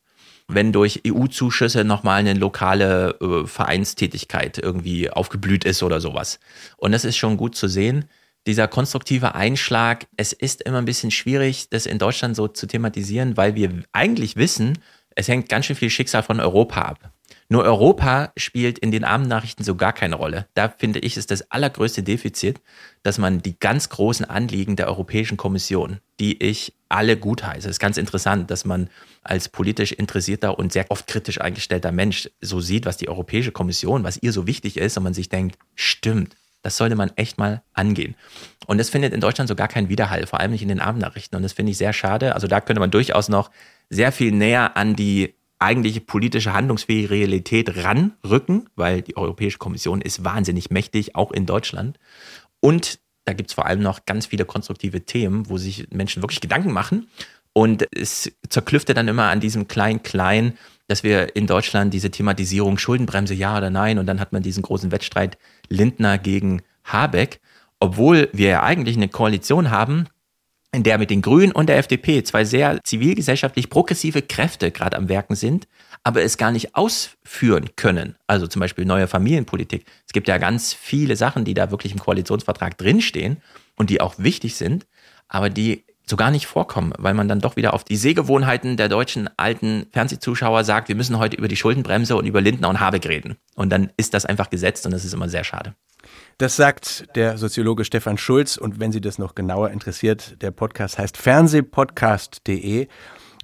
wenn 0.55 0.72
durch 0.72 1.03
EU-Zuschüsse 1.07 1.85
nochmal 1.85 2.20
eine 2.20 2.35
lokale 2.35 3.16
äh, 3.20 3.46
Vereinstätigkeit 3.46 4.59
irgendwie 4.59 5.11
aufgeblüht 5.11 5.64
ist 5.64 5.83
oder 5.83 6.00
sowas. 6.00 6.40
Und 6.76 6.92
das 6.92 7.05
ist 7.05 7.16
schon 7.16 7.37
gut 7.37 7.55
zu 7.57 7.68
sehen. 7.68 8.07
Dieser 8.46 8.68
konstruktive 8.68 9.35
Einschlag, 9.35 10.07
es 10.16 10.33
ist 10.33 10.62
immer 10.62 10.79
ein 10.79 10.87
bisschen 10.87 11.11
schwierig, 11.11 11.68
das 11.70 11.87
in 11.87 11.98
Deutschland 11.98 12.37
so 12.37 12.48
zu 12.48 12.66
thematisieren, 12.66 13.37
weil 13.37 13.55
wir 13.55 13.83
eigentlich 13.92 14.37
wissen, 14.37 14.79
es 15.14 15.29
hängt 15.29 15.48
ganz 15.48 15.66
schön 15.66 15.76
viel 15.76 15.90
Schicksal 15.90 16.22
von 16.22 16.40
Europa 16.40 16.83
ab. 16.83 17.12
Nur 17.52 17.64
Europa 17.64 18.32
spielt 18.36 18.78
in 18.78 18.92
den 18.92 19.02
Abendnachrichten 19.02 19.64
so 19.64 19.74
gar 19.74 19.92
keine 19.92 20.14
Rolle. 20.14 20.46
Da 20.54 20.68
finde 20.68 21.00
ich, 21.00 21.16
ist 21.16 21.32
das 21.32 21.50
allergrößte 21.50 22.04
Defizit, 22.04 22.60
dass 23.02 23.18
man 23.18 23.42
die 23.42 23.58
ganz 23.58 23.88
großen 23.88 24.24
Anliegen 24.24 24.76
der 24.76 24.86
Europäischen 24.86 25.36
Kommission, 25.36 25.98
die 26.20 26.40
ich 26.40 26.74
alle 26.88 27.16
gutheiße, 27.16 27.68
ist 27.68 27.80
ganz 27.80 27.96
interessant, 27.96 28.52
dass 28.52 28.64
man 28.64 28.88
als 29.24 29.48
politisch 29.48 29.90
interessierter 29.90 30.60
und 30.60 30.72
sehr 30.72 30.86
oft 30.90 31.08
kritisch 31.08 31.40
eingestellter 31.40 31.90
Mensch 31.90 32.30
so 32.40 32.60
sieht, 32.60 32.86
was 32.86 32.98
die 32.98 33.08
Europäische 33.08 33.50
Kommission, 33.50 34.04
was 34.04 34.22
ihr 34.22 34.32
so 34.32 34.46
wichtig 34.46 34.76
ist 34.76 34.96
und 34.96 35.02
man 35.02 35.14
sich 35.14 35.28
denkt, 35.28 35.58
stimmt, 35.74 36.36
das 36.62 36.76
sollte 36.76 36.94
man 36.94 37.10
echt 37.16 37.36
mal 37.36 37.62
angehen. 37.72 38.14
Und 38.66 38.78
das 38.78 38.90
findet 38.90 39.12
in 39.12 39.20
Deutschland 39.20 39.48
so 39.48 39.56
gar 39.56 39.66
keinen 39.66 39.88
Widerhall, 39.88 40.24
vor 40.28 40.38
allem 40.38 40.52
nicht 40.52 40.62
in 40.62 40.68
den 40.68 40.80
Abendnachrichten. 40.80 41.36
Und 41.36 41.42
das 41.42 41.54
finde 41.54 41.72
ich 41.72 41.78
sehr 41.78 41.92
schade. 41.92 42.36
Also 42.36 42.46
da 42.46 42.60
könnte 42.60 42.78
man 42.78 42.92
durchaus 42.92 43.28
noch 43.28 43.50
sehr 43.88 44.12
viel 44.12 44.30
näher 44.30 44.76
an 44.76 44.94
die 44.94 45.34
eigentliche 45.61 46.01
politische 46.01 46.53
handlungsfähige 46.53 47.11
Realität 47.11 47.85
ranrücken, 47.85 48.68
weil 48.77 49.03
die 49.03 49.16
Europäische 49.16 49.59
Kommission 49.59 50.01
ist 50.01 50.25
wahnsinnig 50.25 50.70
mächtig, 50.70 51.14
auch 51.14 51.31
in 51.31 51.46
Deutschland. 51.46 51.99
Und 52.61 52.99
da 53.25 53.35
gibt 53.35 53.51
es 53.51 53.55
vor 53.55 53.66
allem 53.66 53.81
noch 53.81 54.07
ganz 54.07 54.27
viele 54.27 54.44
konstruktive 54.44 55.03
Themen, 55.03 55.49
wo 55.49 55.59
sich 55.59 55.88
Menschen 55.90 56.23
wirklich 56.23 56.40
Gedanken 56.40 56.73
machen. 56.73 57.09
Und 57.53 57.87
es 57.94 58.33
zerklüftet 58.49 58.96
dann 58.96 59.09
immer 59.09 59.29
an 59.29 59.40
diesem 59.40 59.68
Klein-Klein, 59.68 60.57
dass 60.88 61.03
wir 61.03 61.37
in 61.37 61.46
Deutschland 61.46 61.92
diese 61.92 62.11
Thematisierung 62.11 62.79
Schuldenbremse 62.79 63.35
ja 63.35 63.57
oder 63.57 63.70
nein 63.70 63.99
und 63.99 64.07
dann 64.07 64.18
hat 64.18 64.33
man 64.33 64.42
diesen 64.42 64.62
großen 64.62 64.90
Wettstreit 64.90 65.38
Lindner 65.68 66.18
gegen 66.18 66.62
Habeck, 66.85 67.40
obwohl 67.79 68.29
wir 68.33 68.49
ja 68.49 68.62
eigentlich 68.62 68.96
eine 68.96 69.09
Koalition 69.09 69.70
haben, 69.70 70.07
in 70.72 70.83
der 70.85 70.98
mit 70.98 71.11
den 71.11 71.22
Grünen 71.22 71.52
und 71.52 71.68
der 71.68 71.78
FDP 71.78 72.22
zwei 72.22 72.44
sehr 72.44 72.78
zivilgesellschaftlich 72.85 73.70
progressive 73.70 74.22
Kräfte 74.22 74.70
gerade 74.70 74.96
am 74.96 75.09
Werken 75.09 75.35
sind, 75.35 75.66
aber 76.04 76.22
es 76.22 76.38
gar 76.38 76.52
nicht 76.52 76.76
ausführen 76.76 77.70
können. 77.76 78.16
Also 78.26 78.46
zum 78.46 78.61
Beispiel 78.61 78.85
neue 78.85 79.09
Familienpolitik. 79.09 79.85
Es 80.06 80.12
gibt 80.12 80.28
ja 80.28 80.38
ganz 80.38 80.72
viele 80.72 81.16
Sachen, 81.16 81.44
die 81.44 81.54
da 81.54 81.70
wirklich 81.70 81.92
im 81.92 81.98
Koalitionsvertrag 81.98 82.78
drinstehen 82.78 83.38
und 83.76 83.90
die 83.90 84.00
auch 84.00 84.14
wichtig 84.18 84.54
sind, 84.54 84.87
aber 85.28 85.50
die 85.50 85.85
so 86.11 86.16
gar 86.16 86.30
nicht 86.30 86.46
vorkommen, 86.46 86.92
weil 86.98 87.14
man 87.14 87.28
dann 87.28 87.40
doch 87.40 87.56
wieder 87.56 87.72
auf 87.72 87.85
die 87.85 87.96
Sehgewohnheiten 87.96 88.76
der 88.76 88.88
deutschen 88.88 89.30
alten 89.38 89.87
Fernsehzuschauer 89.92 90.64
sagt, 90.64 90.88
wir 90.88 90.96
müssen 90.96 91.18
heute 91.18 91.37
über 91.37 91.48
die 91.48 91.56
Schuldenbremse 91.56 92.16
und 92.16 92.26
über 92.26 92.40
Lindner 92.40 92.68
und 92.68 92.80
Habeck 92.80 93.06
reden. 93.06 93.37
Und 93.54 93.70
dann 93.70 93.92
ist 93.96 94.12
das 94.12 94.26
einfach 94.26 94.50
gesetzt 94.50 94.85
und 94.87 94.92
das 94.92 95.04
ist 95.04 95.14
immer 95.14 95.28
sehr 95.28 95.44
schade. 95.44 95.74
Das 96.40 96.57
sagt 96.57 97.05
der 97.16 97.37
Soziologe 97.37 97.85
Stefan 97.85 98.16
Schulz. 98.16 98.57
Und 98.57 98.81
wenn 98.81 98.92
Sie 98.92 99.03
das 99.03 99.18
noch 99.18 99.35
genauer 99.35 99.72
interessiert, 99.72 100.40
der 100.40 100.50
Podcast 100.50 100.96
heißt 100.98 101.18
fernsehpodcast.de. 101.18 102.88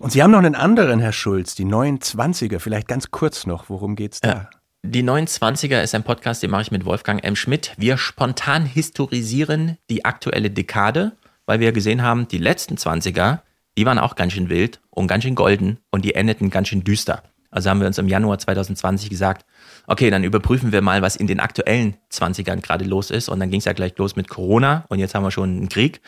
Und 0.00 0.12
Sie 0.12 0.22
haben 0.22 0.30
noch 0.30 0.38
einen 0.38 0.54
anderen, 0.54 0.98
Herr 1.00 1.12
Schulz, 1.12 1.54
die 1.54 1.66
29er. 1.66 2.58
Vielleicht 2.58 2.88
ganz 2.88 3.10
kurz 3.10 3.44
noch. 3.44 3.68
Worum 3.68 3.96
geht's 3.96 4.22
da? 4.22 4.28
Ja. 4.28 4.50
Die 4.82 5.04
29er 5.04 5.82
ist 5.82 5.94
ein 5.94 6.04
Podcast, 6.04 6.42
den 6.42 6.50
mache 6.50 6.62
ich 6.62 6.70
mit 6.70 6.86
Wolfgang 6.86 7.22
M. 7.22 7.36
Schmidt. 7.36 7.74
Wir 7.76 7.98
spontan 7.98 8.64
historisieren 8.64 9.76
die 9.90 10.06
aktuelle 10.06 10.50
Dekade, 10.50 11.12
weil 11.44 11.60
wir 11.60 11.72
gesehen 11.72 12.00
haben, 12.00 12.28
die 12.28 12.38
letzten 12.38 12.76
20er, 12.76 13.40
die 13.76 13.84
waren 13.84 13.98
auch 13.98 14.16
ganz 14.16 14.32
schön 14.32 14.48
wild 14.48 14.80
und 14.88 15.06
ganz 15.06 15.24
schön 15.24 15.34
golden 15.34 15.80
und 15.90 16.06
die 16.06 16.14
endeten 16.14 16.48
ganz 16.48 16.68
schön 16.68 16.82
düster. 16.82 17.22
Also 17.50 17.68
haben 17.68 17.80
wir 17.80 17.86
uns 17.88 17.98
im 17.98 18.08
Januar 18.08 18.38
2020 18.38 19.10
gesagt, 19.10 19.44
okay, 19.86 20.10
dann 20.10 20.24
überprüfen 20.24 20.72
wir 20.72 20.82
mal, 20.82 21.02
was 21.02 21.16
in 21.16 21.26
den 21.26 21.40
aktuellen 21.40 21.96
20ern 22.12 22.60
gerade 22.60 22.84
los 22.84 23.10
ist. 23.10 23.28
Und 23.28 23.40
dann 23.40 23.50
ging 23.50 23.60
es 23.60 23.64
ja 23.64 23.72
gleich 23.72 23.96
los 23.98 24.16
mit 24.16 24.28
Corona 24.28 24.84
und 24.88 24.98
jetzt 24.98 25.14
haben 25.14 25.22
wir 25.22 25.30
schon 25.30 25.56
einen 25.56 25.68
Krieg. 25.68 26.00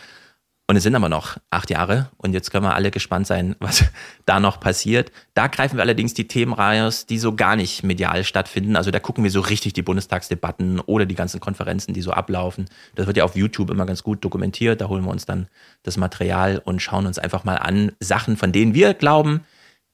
Und 0.71 0.77
es 0.77 0.83
sind 0.83 0.95
aber 0.95 1.09
noch 1.09 1.39
acht 1.49 1.71
Jahre 1.71 2.11
und 2.19 2.35
jetzt 2.35 2.51
können 2.51 2.65
wir 2.65 2.75
alle 2.75 2.91
gespannt 2.91 3.27
sein, 3.27 3.57
was 3.61 3.87
da 4.27 4.39
noch 4.39 4.61
passiert. 4.61 5.11
Da 5.33 5.47
greifen 5.47 5.79
wir 5.79 5.83
allerdings 5.83 6.13
die 6.13 6.29
Themen 6.29 6.53
raus, 6.53 7.07
die 7.07 7.19
so 7.19 7.35
gar 7.35 7.57
nicht 7.57 7.85
medial 7.85 8.23
stattfinden. 8.23 8.77
Also 8.77 8.91
da 8.91 9.01
gucken 9.01 9.25
wir 9.25 9.31
so 9.31 9.41
richtig 9.41 9.73
die 9.73 9.83
Bundestagsdebatten 9.83 10.81
oder 10.81 11.07
die 11.07 11.15
ganzen 11.15 11.41
Konferenzen, 11.41 11.95
die 11.95 12.03
so 12.03 12.13
ablaufen. 12.13 12.67
Das 12.97 13.07
wird 13.07 13.17
ja 13.17 13.25
auf 13.25 13.35
YouTube 13.35 13.71
immer 13.71 13.87
ganz 13.87 14.03
gut 14.03 14.23
dokumentiert. 14.23 14.83
Da 14.83 14.89
holen 14.89 15.05
wir 15.05 15.11
uns 15.11 15.25
dann 15.25 15.49
das 15.85 15.97
Material 15.97 16.61
und 16.63 16.83
schauen 16.83 17.07
uns 17.07 17.19
einfach 17.19 17.45
mal 17.45 17.57
an 17.57 17.93
Sachen, 17.99 18.37
von 18.37 18.53
denen 18.53 18.75
wir 18.75 18.93
glauben, 18.93 19.45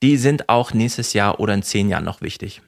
die 0.03 0.17
sind 0.17 0.49
auch 0.49 0.75
nächstes 0.75 1.13
Jahr 1.13 1.39
oder 1.39 1.55
in 1.55 1.63
zehn 1.63 1.89
Jahren 1.89 2.05
noch 2.05 2.21
wichtig. 2.21 2.63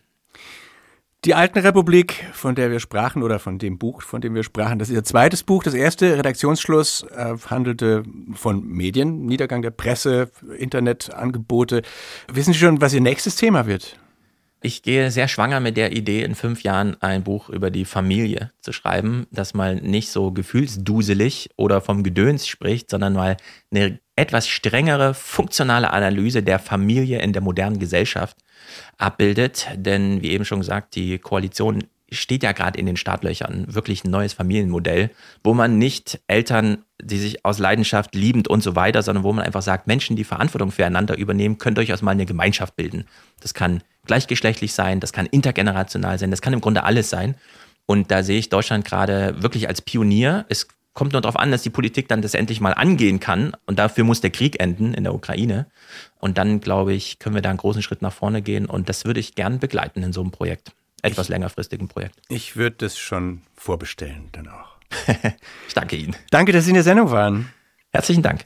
Die 1.27 1.35
Alten 1.35 1.59
Republik, 1.59 2.25
von 2.33 2.55
der 2.55 2.71
wir 2.71 2.79
sprachen, 2.79 3.25
oder 3.25 3.41
von 3.41 3.59
dem 3.59 3.79
Buch, 3.79 4.03
von 4.03 4.21
dem 4.21 4.37
wir 4.37 4.45
sprachen, 4.45 4.79
das 4.79 4.91
ist 4.91 4.95
Ihr 4.95 5.03
zweites 5.03 5.43
Buch. 5.43 5.65
Das 5.65 5.75
erste, 5.75 6.17
Redaktionsschluss, 6.17 7.03
äh, 7.03 7.35
handelte 7.51 8.05
von 8.35 8.65
Medien, 8.65 9.27
Niedergang 9.27 9.61
der 9.61 9.73
Presse, 9.73 10.31
Internetangebote. 10.57 11.83
Wissen 12.33 12.53
Sie 12.53 12.61
schon, 12.61 12.81
was 12.81 12.95
Ihr 12.95 13.01
nächstes 13.01 13.35
Thema 13.35 13.67
wird? 13.67 13.99
Ich 14.63 14.85
gehe 14.85 15.11
sehr 15.11 15.27
schwanger 15.27 15.59
mit 15.59 15.77
der 15.77 15.91
Idee, 15.91 16.23
in 16.23 16.37
fünf 16.37 16.63
Jahren 16.63 16.97
ein 17.03 17.25
Buch 17.25 17.49
über 17.49 17.73
die 17.73 17.87
Familie 17.87 18.53
zu 18.61 18.73
schreiben, 18.73 19.27
das 19.33 19.53
mal 19.53 19.75
nicht 19.75 20.11
so 20.11 20.31
gefühlsduselig 20.31 21.51
oder 21.57 21.81
vom 21.81 22.05
Gedöns 22.05 22.47
spricht, 22.47 22.89
sondern 22.89 23.15
mal 23.15 23.37
eine 23.73 23.99
etwas 24.15 24.47
strengere 24.47 25.13
funktionale 25.13 25.91
Analyse 25.91 26.45
der 26.45 26.61
Familie 26.61 27.21
in 27.21 27.33
der 27.33 27.43
modernen 27.43 27.81
Gesellschaft 27.81 28.37
abbildet. 28.99 29.69
Denn 29.75 30.23
wie 30.23 30.31
eben 30.31 30.45
schon 30.45 30.61
gesagt, 30.61 30.95
die 30.95 31.19
Koalition 31.19 31.85
steht 32.11 32.43
ja 32.43 32.53
gerade 32.53 32.79
in 32.79 32.87
den 32.87 32.97
Startlöchern, 32.97 33.67
wirklich 33.69 34.05
ein 34.05 34.11
neues 34.11 34.33
Familienmodell, 34.33 35.11
wo 35.43 35.55
man 35.55 35.79
nicht 35.79 36.21
Eltern, 36.29 36.85
die 37.03 37.19
sich 37.19 37.45
aus 37.45 37.59
Leidenschaft 37.59 38.15
liebend 38.15 38.49
und 38.49 38.63
so 38.63 38.77
weiter, 38.77 39.03
sondern 39.03 39.25
wo 39.25 39.33
man 39.33 39.45
einfach 39.45 39.63
sagt, 39.63 39.87
Menschen, 39.87 40.17
die 40.17 40.25
Verantwortung 40.25 40.71
füreinander 40.71 41.17
übernehmen, 41.19 41.59
können 41.59 41.75
durchaus 41.75 42.03
mal 42.03 42.13
eine 42.13 42.27
Gemeinschaft 42.27 42.77
bilden. 42.77 43.07
Das 43.41 43.55
kann 43.55 43.83
gleichgeschlechtlich 44.07 44.73
sein, 44.73 45.01
das 45.01 45.13
kann 45.13 45.27
intergenerational 45.27 46.19
sein, 46.19 46.31
das 46.31 46.43
kann 46.43 46.53
im 46.53 46.61
Grunde 46.61 46.85
alles 46.85 47.11
sein. 47.11 47.35
Und 47.87 48.11
da 48.11 48.23
sehe 48.23 48.39
ich 48.39 48.49
Deutschland 48.49 48.85
gerade 48.85 49.43
wirklich 49.43 49.69
als 49.69 49.81
Pionier. 49.81 50.45
Es 50.49 50.69
kommt 50.97 51.13
nur 51.13 51.21
darauf 51.21 51.39
an, 51.39 51.53
dass 51.53 51.63
die 51.63 51.71
Politik 51.71 52.09
dann 52.09 52.23
das 52.23 52.35
endlich 52.35 52.61
mal 52.61 52.73
angehen 52.73 53.21
kann. 53.21 53.53
Und 53.67 53.79
dafür 53.79 54.03
muss 54.03 54.21
der 54.21 54.31
Krieg 54.31 54.59
enden 54.59 54.95
in 54.95 55.05
der 55.05 55.15
Ukraine. 55.15 55.67
Und 56.19 56.39
dann, 56.39 56.59
glaube 56.61 56.95
ich, 56.95 57.21
können 57.21 57.37
wir 57.37 57.43
da 57.43 57.51
einen 57.51 57.59
großen 57.59 57.83
Schritt 57.83 58.03
nach 58.03 58.13
vorne 58.13 58.43
gehen. 58.43 58.67
Und 58.67 58.89
das 58.89 59.05
würde 59.05 59.21
ich 59.21 59.37
gern 59.37 59.61
begleiten 59.61 60.03
in 60.03 60.13
so 60.13 60.23
einem 60.23 60.33
Projekt. 60.33 60.73
etwas 61.03 61.29
längerfristigen 61.29 61.87
Projekt. 61.87 62.17
Ich 62.29 62.57
würde 62.57 62.77
das 62.79 62.99
schon 62.99 63.43
vorbestellen, 63.55 64.31
dann 64.33 64.49
auch. 64.49 64.77
ich 65.69 65.75
danke 65.75 65.95
Ihnen. 65.95 66.17
Danke, 66.31 66.51
dass 66.51 66.65
Sie 66.65 66.71
in 66.71 66.75
der 66.75 66.83
Sendung 66.83 67.11
waren. 67.13 67.53
Herzlichen 67.93 68.23
Dank. 68.23 68.45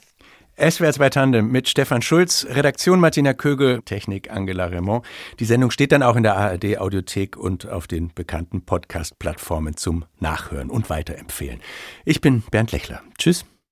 SWR 0.61 0.93
2 0.93 1.09
Tandem 1.09 1.51
mit 1.51 1.71
Stefan 1.71 2.03
Schulz, 2.03 2.47
Redaktion 2.51 3.01
Martina 3.01 3.33
Kögel, 3.33 3.81
Technik 3.83 4.31
Angela 4.31 4.67
Raymond. 4.67 5.07
Die 5.39 5.47
Sendung 5.47 5.71
steht 5.71 5.91
dann 5.91 6.03
auch 6.03 6.17
in 6.17 6.23
der 6.23 6.37
ARD 6.37 6.79
Audiothek 6.79 7.39
und 7.39 7.67
auf 7.67 7.87
den 7.87 8.13
bekannten 8.15 8.61
Podcast-Plattformen 8.67 9.77
zum 9.77 10.05
Nachhören 10.19 10.69
und 10.69 10.91
Weiterempfehlen. 10.91 11.61
Ich 12.05 12.21
bin 12.21 12.43
Bernd 12.51 12.73
Lechler. 12.73 13.01
Tschüss. 13.17 13.47